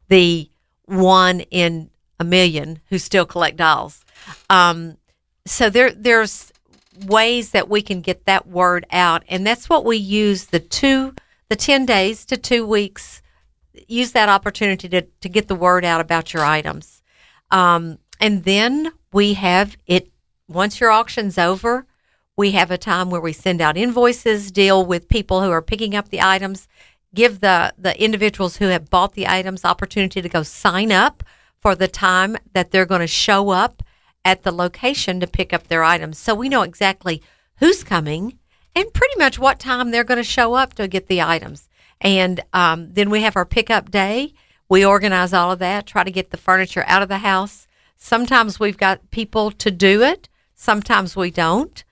the 0.09 0.49
one 0.85 1.41
in 1.51 1.89
a 2.19 2.23
million 2.23 2.79
who 2.89 2.97
still 2.97 3.25
collect 3.25 3.57
dolls. 3.57 4.03
Um, 4.49 4.97
so 5.45 5.69
there 5.69 5.91
there's 5.91 6.51
ways 7.05 7.51
that 7.51 7.69
we 7.69 7.81
can 7.81 8.01
get 8.01 8.25
that 8.25 8.47
word 8.47 8.85
out 8.91 9.23
and 9.29 9.45
that's 9.45 9.69
what 9.69 9.85
we 9.85 9.97
use 9.97 10.45
the 10.45 10.59
two 10.59 11.13
the 11.47 11.55
10 11.55 11.85
days 11.85 12.25
to 12.25 12.35
two 12.35 12.65
weeks 12.65 13.21
use 13.87 14.11
that 14.11 14.29
opportunity 14.29 14.89
to, 14.89 15.01
to 15.01 15.29
get 15.29 15.47
the 15.47 15.55
word 15.55 15.85
out 15.85 16.01
about 16.01 16.33
your 16.33 16.43
items 16.43 17.01
um, 17.51 17.97
and 18.19 18.43
then 18.43 18.91
we 19.13 19.33
have 19.33 19.77
it 19.85 20.11
once 20.47 20.79
your 20.79 20.91
auction's 20.91 21.37
over 21.37 21.85
we 22.35 22.51
have 22.51 22.69
a 22.69 22.77
time 22.77 23.09
where 23.09 23.21
we 23.21 23.33
send 23.33 23.61
out 23.61 23.77
invoices 23.77 24.51
deal 24.51 24.85
with 24.85 25.09
people 25.09 25.41
who 25.41 25.51
are 25.51 25.61
picking 25.61 25.95
up 25.95 26.09
the 26.09 26.21
items 26.21 26.67
give 27.13 27.39
the 27.39 27.73
the 27.77 28.01
individuals 28.01 28.57
who 28.57 28.67
have 28.67 28.89
bought 28.89 29.13
the 29.13 29.27
items 29.27 29.65
opportunity 29.65 30.21
to 30.21 30.29
go 30.29 30.43
sign 30.43 30.91
up 30.91 31.23
for 31.59 31.75
the 31.75 31.87
time 31.87 32.37
that 32.53 32.71
they're 32.71 32.85
going 32.85 33.01
to 33.01 33.07
show 33.07 33.49
up 33.49 33.83
at 34.23 34.43
the 34.43 34.51
location 34.51 35.19
to 35.19 35.27
pick 35.27 35.53
up 35.53 35.67
their 35.67 35.83
items. 35.83 36.17
So 36.17 36.35
we 36.35 36.49
know 36.49 36.61
exactly 36.61 37.21
who's 37.59 37.83
coming 37.83 38.37
and 38.75 38.93
pretty 38.93 39.17
much 39.17 39.39
what 39.39 39.59
time 39.59 39.91
they're 39.91 40.03
going 40.03 40.19
to 40.19 40.23
show 40.23 40.53
up 40.53 40.73
to 40.75 40.87
get 40.87 41.07
the 41.07 41.21
items. 41.21 41.66
And 42.01 42.41
um, 42.53 42.93
then 42.93 43.09
we 43.09 43.21
have 43.21 43.35
our 43.35 43.45
pickup 43.45 43.91
day. 43.91 44.33
We 44.69 44.85
organize 44.85 45.33
all 45.33 45.51
of 45.51 45.59
that, 45.59 45.87
try 45.87 46.03
to 46.03 46.11
get 46.11 46.31
the 46.31 46.37
furniture 46.37 46.83
out 46.87 47.01
of 47.01 47.09
the 47.09 47.19
house. 47.19 47.67
Sometimes 47.95 48.59
we've 48.59 48.77
got 48.77 49.09
people 49.11 49.51
to 49.51 49.71
do 49.71 50.03
it, 50.03 50.29
sometimes 50.55 51.15
we 51.15 51.31
don't. 51.31 51.83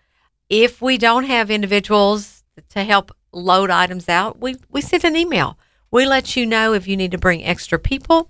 If 0.49 0.81
we 0.81 0.97
don't 0.97 1.23
have 1.23 1.49
individuals 1.49 2.43
to 2.69 2.83
help 2.83 3.11
load 3.31 3.69
items 3.69 4.07
out, 4.07 4.39
we, 4.39 4.55
we 4.69 4.81
send 4.81 5.03
an 5.03 5.15
email. 5.15 5.57
We 5.89 6.05
let 6.05 6.35
you 6.35 6.45
know 6.45 6.73
if 6.73 6.87
you 6.87 6.97
need 6.97 7.11
to 7.11 7.17
bring 7.17 7.43
extra 7.43 7.79
people. 7.79 8.29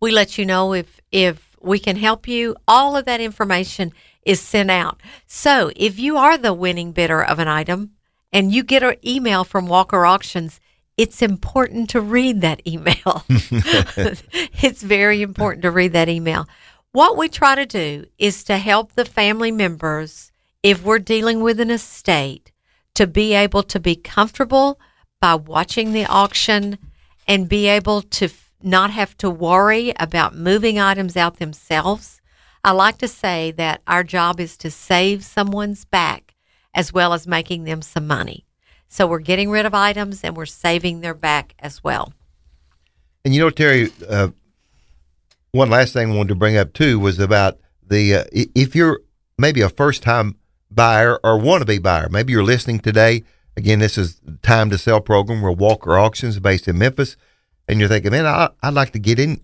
We 0.00 0.10
let 0.10 0.36
you 0.36 0.44
know 0.44 0.74
if 0.74 1.00
if 1.10 1.56
we 1.60 1.78
can 1.78 1.96
help 1.96 2.28
you. 2.28 2.56
All 2.68 2.96
of 2.96 3.06
that 3.06 3.22
information 3.22 3.92
is 4.26 4.40
sent 4.40 4.70
out. 4.70 5.00
So 5.26 5.70
if 5.74 5.98
you 5.98 6.18
are 6.18 6.36
the 6.36 6.52
winning 6.52 6.92
bidder 6.92 7.24
of 7.24 7.38
an 7.38 7.48
item 7.48 7.92
and 8.34 8.52
you 8.52 8.64
get 8.64 8.82
an 8.82 8.96
email 9.06 9.44
from 9.44 9.68
Walker 9.68 10.04
Auctions, 10.04 10.60
it's 10.96 11.22
important 11.22 11.88
to 11.90 12.00
read 12.00 12.40
that 12.40 12.60
email. 12.66 13.24
it's 13.28 14.82
very 14.82 15.22
important 15.22 15.62
to 15.62 15.70
read 15.70 15.92
that 15.92 16.08
email. 16.08 16.48
What 16.90 17.16
we 17.16 17.28
try 17.28 17.54
to 17.54 17.64
do 17.64 18.06
is 18.18 18.42
to 18.44 18.58
help 18.58 18.92
the 18.92 19.04
family 19.04 19.52
members, 19.52 20.32
if 20.64 20.82
we're 20.82 20.98
dealing 20.98 21.42
with 21.42 21.60
an 21.60 21.70
estate, 21.70 22.50
to 22.94 23.06
be 23.06 23.34
able 23.34 23.62
to 23.62 23.78
be 23.78 23.94
comfortable 23.94 24.80
by 25.20 25.36
watching 25.36 25.92
the 25.92 26.06
auction 26.06 26.78
and 27.28 27.48
be 27.48 27.68
able 27.68 28.02
to 28.02 28.28
not 28.62 28.90
have 28.90 29.16
to 29.18 29.30
worry 29.30 29.92
about 29.98 30.34
moving 30.34 30.78
items 30.78 31.16
out 31.16 31.38
themselves. 31.38 32.20
I 32.64 32.72
like 32.72 32.98
to 32.98 33.08
say 33.08 33.52
that 33.52 33.82
our 33.86 34.02
job 34.02 34.40
is 34.40 34.56
to 34.58 34.70
save 34.70 35.22
someone's 35.24 35.84
back 35.84 36.33
as 36.74 36.92
well 36.92 37.12
as 37.12 37.26
making 37.26 37.64
them 37.64 37.82
some 37.82 38.06
money. 38.06 38.44
So 38.88 39.06
we're 39.06 39.20
getting 39.20 39.50
rid 39.50 39.66
of 39.66 39.74
items 39.74 40.22
and 40.22 40.36
we're 40.36 40.46
saving 40.46 41.00
their 41.00 41.14
back 41.14 41.54
as 41.58 41.82
well. 41.82 42.12
And 43.24 43.34
you 43.34 43.40
know, 43.40 43.50
Terry, 43.50 43.90
uh, 44.08 44.28
one 45.52 45.70
last 45.70 45.92
thing 45.92 46.12
I 46.12 46.14
wanted 46.14 46.28
to 46.28 46.34
bring 46.34 46.56
up 46.56 46.72
too 46.72 46.98
was 46.98 47.18
about 47.18 47.58
the 47.86 48.14
uh, 48.14 48.24
if 48.32 48.74
you're 48.74 49.00
maybe 49.38 49.60
a 49.60 49.68
first 49.68 50.02
time 50.02 50.36
buyer 50.70 51.18
or 51.24 51.38
want 51.38 51.62
to 51.62 51.66
be 51.66 51.78
buyer, 51.78 52.08
maybe 52.10 52.32
you're 52.32 52.44
listening 52.44 52.80
today. 52.80 53.24
Again, 53.56 53.78
this 53.78 53.96
is 53.96 54.20
Time 54.42 54.68
to 54.70 54.78
Sell 54.78 55.00
program. 55.00 55.40
We're 55.40 55.52
Walker 55.52 55.96
Auctions 55.96 56.40
based 56.40 56.66
in 56.66 56.76
Memphis, 56.76 57.16
and 57.68 57.78
you're 57.78 57.88
thinking, 57.88 58.10
man, 58.10 58.26
I, 58.26 58.50
I'd 58.62 58.74
like 58.74 58.90
to 58.92 58.98
get 58.98 59.20
in 59.20 59.40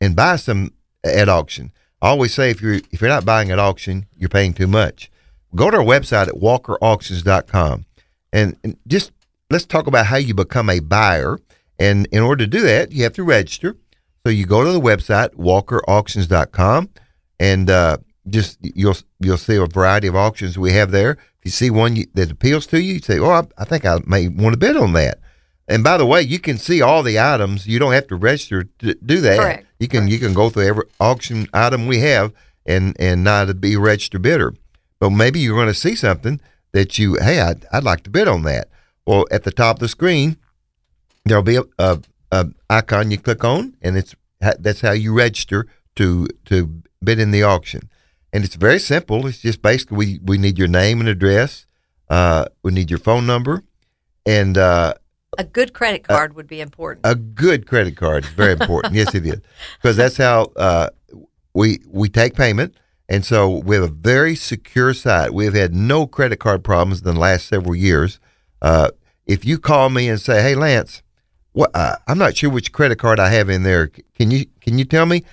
and 0.00 0.14
buy 0.14 0.36
some 0.36 0.72
at 1.02 1.28
auction. 1.28 1.72
I 2.00 2.08
always 2.08 2.32
say 2.32 2.50
if 2.50 2.62
you're 2.62 2.80
if 2.90 3.00
you're 3.00 3.10
not 3.10 3.24
buying 3.24 3.50
at 3.50 3.58
auction, 3.58 4.06
you're 4.16 4.28
paying 4.28 4.54
too 4.54 4.66
much. 4.66 5.10
Go 5.54 5.70
to 5.70 5.78
our 5.78 5.84
website 5.84 6.28
at 6.28 6.34
walkerauctions.com 6.34 7.86
and, 8.32 8.56
and 8.62 8.76
just 8.86 9.12
let's 9.50 9.66
talk 9.66 9.86
about 9.86 10.06
how 10.06 10.16
you 10.16 10.34
become 10.34 10.70
a 10.70 10.80
buyer. 10.80 11.38
And 11.78 12.06
in 12.12 12.22
order 12.22 12.44
to 12.44 12.50
do 12.50 12.60
that, 12.62 12.92
you 12.92 13.02
have 13.04 13.14
to 13.14 13.24
register. 13.24 13.76
So 14.24 14.30
you 14.30 14.46
go 14.46 14.64
to 14.64 14.72
the 14.72 14.80
website 14.80 15.34
walkerauctions.com 15.34 16.90
and 17.38 17.70
uh, 17.70 17.96
just 18.28 18.58
you'll 18.60 18.96
you'll 19.18 19.38
see 19.38 19.56
a 19.56 19.66
variety 19.66 20.06
of 20.06 20.14
auctions 20.14 20.58
we 20.58 20.72
have 20.72 20.90
there. 20.90 21.12
If 21.12 21.44
you 21.44 21.50
see 21.50 21.70
one 21.70 21.96
you, 21.96 22.06
that 22.14 22.30
appeals 22.30 22.66
to 22.66 22.80
you, 22.80 22.94
you 22.94 22.98
say, 23.00 23.18
"Oh, 23.18 23.30
I, 23.30 23.42
I 23.56 23.64
think 23.64 23.86
I 23.86 23.98
may 24.06 24.28
want 24.28 24.52
to 24.52 24.58
bid 24.58 24.76
on 24.76 24.92
that." 24.92 25.20
And 25.66 25.82
by 25.82 25.96
the 25.96 26.04
way, 26.04 26.20
you 26.20 26.38
can 26.38 26.58
see 26.58 26.82
all 26.82 27.02
the 27.02 27.18
items. 27.18 27.66
You 27.66 27.78
don't 27.78 27.92
have 27.92 28.08
to 28.08 28.16
register 28.16 28.64
to 28.80 28.94
do 28.94 29.20
that. 29.22 29.38
Correct. 29.38 29.66
You 29.78 29.88
can 29.88 30.06
you 30.06 30.18
can 30.18 30.34
go 30.34 30.50
through 30.50 30.66
every 30.66 30.84
auction 31.00 31.46
item 31.54 31.86
we 31.86 32.00
have 32.00 32.32
and 32.66 32.94
and 33.00 33.24
not 33.24 33.60
be 33.60 33.74
a 33.74 33.80
registered 33.80 34.20
bidder. 34.20 34.52
But 35.00 35.10
maybe 35.10 35.40
you're 35.40 35.56
going 35.56 35.66
to 35.68 35.74
see 35.74 35.96
something 35.96 36.40
that 36.72 36.98
you, 36.98 37.16
hey, 37.20 37.40
I'd, 37.40 37.66
I'd 37.72 37.82
like 37.84 38.02
to 38.04 38.10
bid 38.10 38.28
on 38.28 38.42
that. 38.44 38.68
Well, 39.06 39.24
at 39.32 39.42
the 39.44 39.50
top 39.50 39.76
of 39.76 39.80
the 39.80 39.88
screen, 39.88 40.36
there'll 41.24 41.42
be 41.42 41.56
a, 41.56 41.62
a, 41.78 42.00
a 42.30 42.46
icon 42.68 43.10
you 43.10 43.18
click 43.18 43.42
on, 43.44 43.74
and 43.82 43.96
it's 43.96 44.14
that's 44.40 44.80
how 44.80 44.92
you 44.92 45.12
register 45.16 45.66
to 45.96 46.28
to 46.46 46.82
bid 47.02 47.18
in 47.18 47.30
the 47.30 47.42
auction. 47.42 47.90
And 48.32 48.44
it's 48.44 48.54
very 48.54 48.78
simple. 48.78 49.26
It's 49.26 49.38
just 49.38 49.60
basically 49.62 49.96
we, 49.96 50.20
we 50.22 50.38
need 50.38 50.56
your 50.58 50.68
name 50.68 51.00
and 51.00 51.08
address. 51.08 51.66
Uh, 52.08 52.44
we 52.62 52.72
need 52.72 52.90
your 52.90 52.98
phone 53.00 53.26
number, 53.26 53.62
and 54.26 54.56
uh, 54.56 54.94
A 55.38 55.44
good 55.44 55.72
credit 55.72 56.04
card 56.04 56.34
would 56.34 56.46
be 56.46 56.60
important. 56.60 57.04
a 57.04 57.14
good 57.14 57.66
credit 57.66 57.96
card 57.96 58.24
is 58.24 58.30
very 58.30 58.52
important. 58.52 58.94
yes, 58.94 59.14
it 59.14 59.26
is 59.26 59.40
because 59.80 59.96
that's 59.96 60.16
how 60.18 60.52
uh, 60.56 60.90
we 61.54 61.80
we 61.88 62.08
take 62.08 62.34
payment, 62.34 62.74
and 63.10 63.24
so 63.24 63.48
we 63.48 63.74
have 63.74 63.84
a 63.84 63.88
very 63.88 64.36
secure 64.36 64.94
site. 64.94 65.34
We 65.34 65.44
have 65.44 65.54
had 65.54 65.74
no 65.74 66.06
credit 66.06 66.38
card 66.38 66.62
problems 66.62 67.00
in 67.00 67.12
the 67.12 67.18
last 67.18 67.48
several 67.48 67.74
years. 67.74 68.20
Uh, 68.62 68.92
if 69.26 69.44
you 69.44 69.58
call 69.58 69.90
me 69.90 70.08
and 70.08 70.20
say, 70.20 70.40
"Hey, 70.40 70.54
Lance, 70.54 71.02
what 71.52 71.72
uh, 71.74 71.96
I'm 72.06 72.18
not 72.18 72.36
sure 72.36 72.50
which 72.50 72.72
credit 72.72 72.98
card 72.98 73.18
I 73.18 73.30
have 73.30 73.50
in 73.50 73.64
there. 73.64 73.88
Can 73.88 74.30
you 74.30 74.46
can 74.60 74.78
you 74.78 74.84
tell 74.84 75.06
me?" 75.06 75.24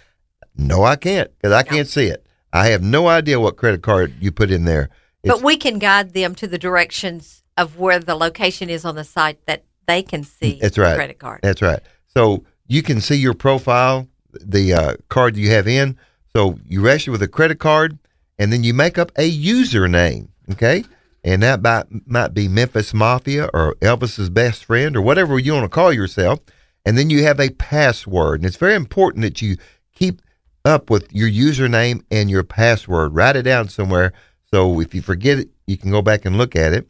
No, 0.57 0.84
I 0.84 0.95
can't 0.95 1.30
because 1.38 1.53
I 1.53 1.61
can't 1.61 1.88
see 1.88 2.07
it. 2.07 2.25
I 2.51 2.67
have 2.69 2.82
no 2.82 3.07
idea 3.07 3.39
what 3.39 3.57
credit 3.57 3.84
card 3.84 4.15
you 4.19 4.32
put 4.32 4.49
in 4.49 4.65
there. 4.65 4.89
but 5.23 5.43
we 5.43 5.55
can 5.55 5.78
guide 5.78 6.13
them 6.13 6.34
to 6.36 6.47
the 6.47 6.57
directions 6.57 7.43
of 7.57 7.78
where 7.78 7.99
the 7.99 8.15
location 8.15 8.69
is 8.69 8.86
on 8.86 8.95
the 8.95 9.03
site 9.03 9.45
that 9.45 9.63
they 9.86 10.01
can 10.01 10.23
see 10.23 10.57
That's 10.59 10.75
the 10.75 10.82
right. 10.82 10.95
credit 10.95 11.19
card. 11.19 11.41
That's 11.43 11.61
right. 11.61 11.80
So 12.07 12.43
you 12.67 12.82
can 12.82 13.01
see 13.01 13.15
your 13.15 13.34
profile, 13.34 14.07
the 14.32 14.73
uh, 14.73 14.95
card 15.09 15.36
you 15.38 15.51
have 15.51 15.67
in. 15.67 15.97
So 16.38 16.59
you 16.67 16.81
register 16.81 17.09
with 17.09 17.23
a 17.23 17.27
credit 17.27 17.57
card, 17.57 17.97
and 18.38 18.53
then 18.53 18.63
you 18.63 18.71
make 18.71 18.99
up 18.99 19.11
a 19.15 19.27
username. 19.27 20.27
Okay, 20.51 20.83
and 21.23 21.41
that 21.41 21.63
might, 21.63 21.88
might 22.07 22.35
be 22.35 22.47
Memphis 22.47 22.93
Mafia 22.93 23.49
or 23.55 23.73
Elvis's 23.81 24.29
best 24.29 24.63
friend 24.63 24.95
or 24.95 25.01
whatever 25.01 25.39
you 25.39 25.53
want 25.53 25.63
to 25.65 25.69
call 25.69 25.91
yourself. 25.91 26.39
And 26.85 26.95
then 26.95 27.09
you 27.09 27.23
have 27.23 27.39
a 27.39 27.49
password, 27.49 28.41
and 28.41 28.45
it's 28.45 28.55
very 28.55 28.75
important 28.75 29.23
that 29.23 29.41
you 29.41 29.57
keep 29.95 30.21
up 30.63 30.91
with 30.91 31.11
your 31.11 31.27
username 31.27 32.03
and 32.11 32.29
your 32.29 32.43
password. 32.43 33.15
Write 33.15 33.35
it 33.35 33.41
down 33.41 33.69
somewhere. 33.69 34.13
So 34.53 34.79
if 34.79 34.93
you 34.93 35.01
forget 35.01 35.39
it, 35.39 35.49
you 35.65 35.75
can 35.75 35.89
go 35.89 36.03
back 36.03 36.23
and 36.23 36.38
look 36.38 36.55
at 36.55 36.71
it. 36.71 36.88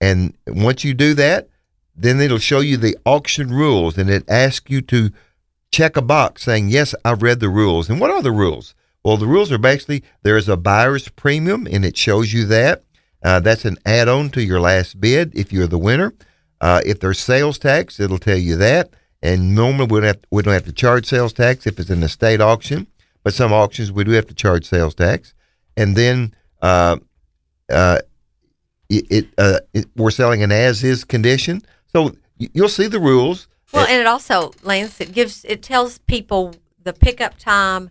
And 0.00 0.34
once 0.46 0.84
you 0.84 0.94
do 0.94 1.14
that, 1.14 1.48
then 1.96 2.20
it'll 2.20 2.38
show 2.38 2.60
you 2.60 2.76
the 2.76 2.96
auction 3.04 3.48
rules 3.48 3.98
and 3.98 4.08
it 4.08 4.22
asks 4.28 4.70
you 4.70 4.82
to 4.82 5.10
check 5.72 5.96
a 5.96 6.02
box 6.02 6.44
saying, 6.44 6.68
Yes, 6.68 6.94
I've 7.04 7.24
read 7.24 7.40
the 7.40 7.48
rules. 7.48 7.90
And 7.90 7.98
what 7.98 8.12
are 8.12 8.22
the 8.22 8.30
rules? 8.30 8.72
Well, 9.04 9.18
the 9.18 9.26
rules 9.26 9.52
are 9.52 9.58
basically 9.58 10.02
there 10.22 10.36
is 10.36 10.48
a 10.48 10.56
buyer's 10.56 11.08
premium 11.10 11.66
and 11.70 11.84
it 11.84 11.96
shows 11.96 12.32
you 12.32 12.46
that. 12.46 12.84
Uh, 13.22 13.40
that's 13.40 13.64
an 13.64 13.76
add 13.86 14.08
on 14.08 14.30
to 14.30 14.42
your 14.42 14.60
last 14.60 15.00
bid 15.00 15.34
if 15.34 15.52
you're 15.52 15.66
the 15.66 15.78
winner. 15.78 16.14
Uh, 16.60 16.80
if 16.84 17.00
there's 17.00 17.18
sales 17.18 17.58
tax, 17.58 18.00
it'll 18.00 18.18
tell 18.18 18.36
you 18.36 18.56
that. 18.56 18.90
And 19.22 19.54
normally 19.54 19.86
we 19.86 20.00
don't, 20.00 20.06
have, 20.06 20.20
we 20.30 20.42
don't 20.42 20.54
have 20.54 20.64
to 20.64 20.72
charge 20.72 21.06
sales 21.06 21.32
tax 21.32 21.66
if 21.66 21.78
it's 21.78 21.90
an 21.90 22.02
estate 22.02 22.40
auction, 22.40 22.86
but 23.22 23.34
some 23.34 23.52
auctions 23.52 23.92
we 23.92 24.04
do 24.04 24.12
have 24.12 24.26
to 24.26 24.34
charge 24.34 24.66
sales 24.66 24.94
tax. 24.94 25.34
And 25.76 25.96
then 25.96 26.34
uh, 26.62 26.96
uh, 27.70 27.98
it, 28.88 29.28
uh, 29.38 29.60
it 29.72 29.86
we're 29.96 30.10
selling 30.10 30.42
an 30.42 30.52
as 30.52 30.84
is 30.84 31.04
condition. 31.04 31.62
So 31.86 32.14
you'll 32.38 32.68
see 32.68 32.86
the 32.86 33.00
rules. 33.00 33.48
Well, 33.72 33.86
and 33.86 34.00
it 34.00 34.06
also, 34.06 34.52
Lance, 34.62 35.00
it 35.00 35.12
gives 35.12 35.44
it 35.46 35.62
tells 35.62 35.98
people 35.98 36.54
the 36.82 36.92
pickup 36.92 37.38
time 37.38 37.90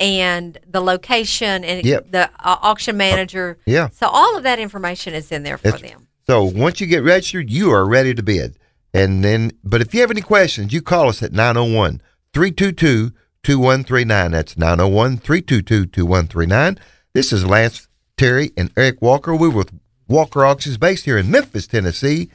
and 0.00 0.58
the 0.66 0.80
location 0.80 1.64
and 1.64 1.84
Yep. 1.84 2.10
the 2.10 2.30
uh, 2.40 2.56
auction 2.62 2.96
manager. 2.96 3.58
Yeah. 3.66 3.88
So 3.90 4.06
all 4.08 4.36
of 4.36 4.42
that 4.42 4.58
information 4.58 5.14
is 5.14 5.30
in 5.30 5.42
there 5.42 5.58
for 5.58 5.72
them. 5.72 6.08
So 6.26 6.44
once 6.44 6.80
you 6.80 6.86
get 6.86 7.02
registered, 7.02 7.50
you 7.50 7.70
are 7.70 7.86
ready 7.86 8.14
to 8.14 8.22
bid. 8.22 8.56
And 8.92 9.24
then, 9.24 9.52
but 9.62 9.80
if 9.80 9.92
you 9.92 10.00
have 10.00 10.10
any 10.10 10.20
questions, 10.20 10.72
you 10.72 10.80
call 10.80 11.08
us 11.08 11.22
at 11.22 11.32
901 11.32 12.00
322 12.32 13.12
2139. 13.42 14.30
That's 14.32 14.56
901 14.56 15.18
322 15.18 15.86
2139. 15.86 16.78
This 17.12 17.32
is 17.32 17.44
Lance 17.44 17.88
Terry 18.16 18.52
and 18.56 18.70
Eric 18.76 19.02
Walker. 19.02 19.34
We're 19.34 19.50
with 19.50 19.78
Walker 20.08 20.44
Auctions 20.44 20.78
based 20.78 21.04
here 21.04 21.18
in 21.18 21.30
Memphis, 21.30 21.66
Tennessee. 21.66 22.30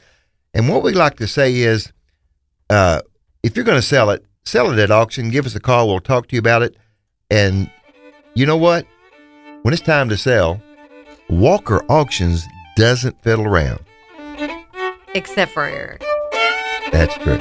And 0.54 0.68
what 0.68 0.82
we 0.82 0.92
like 0.92 1.16
to 1.16 1.26
say 1.26 1.56
is 1.56 1.92
uh, 2.68 3.00
if 3.42 3.56
you're 3.56 3.64
going 3.64 3.80
to 3.80 3.86
sell 3.86 4.10
it, 4.10 4.24
sell 4.44 4.70
it 4.70 4.78
at 4.78 4.90
auction. 4.90 5.30
Give 5.30 5.46
us 5.46 5.54
a 5.54 5.60
call. 5.60 5.88
We'll 5.88 6.00
talk 6.00 6.28
to 6.28 6.36
you 6.36 6.40
about 6.40 6.62
it. 6.62 6.76
And 7.30 7.70
you 8.34 8.46
know 8.46 8.56
what? 8.56 8.86
When 9.62 9.74
it's 9.74 9.82
time 9.82 10.08
to 10.08 10.16
sell, 10.16 10.60
Walker 11.28 11.84
Auctions 11.88 12.46
doesn't 12.76 13.20
fiddle 13.22 13.46
around. 13.46 13.80
Except 15.14 15.52
for 15.52 15.64
Eric. 15.64 16.04
That's 16.92 17.16
true. 17.18 17.38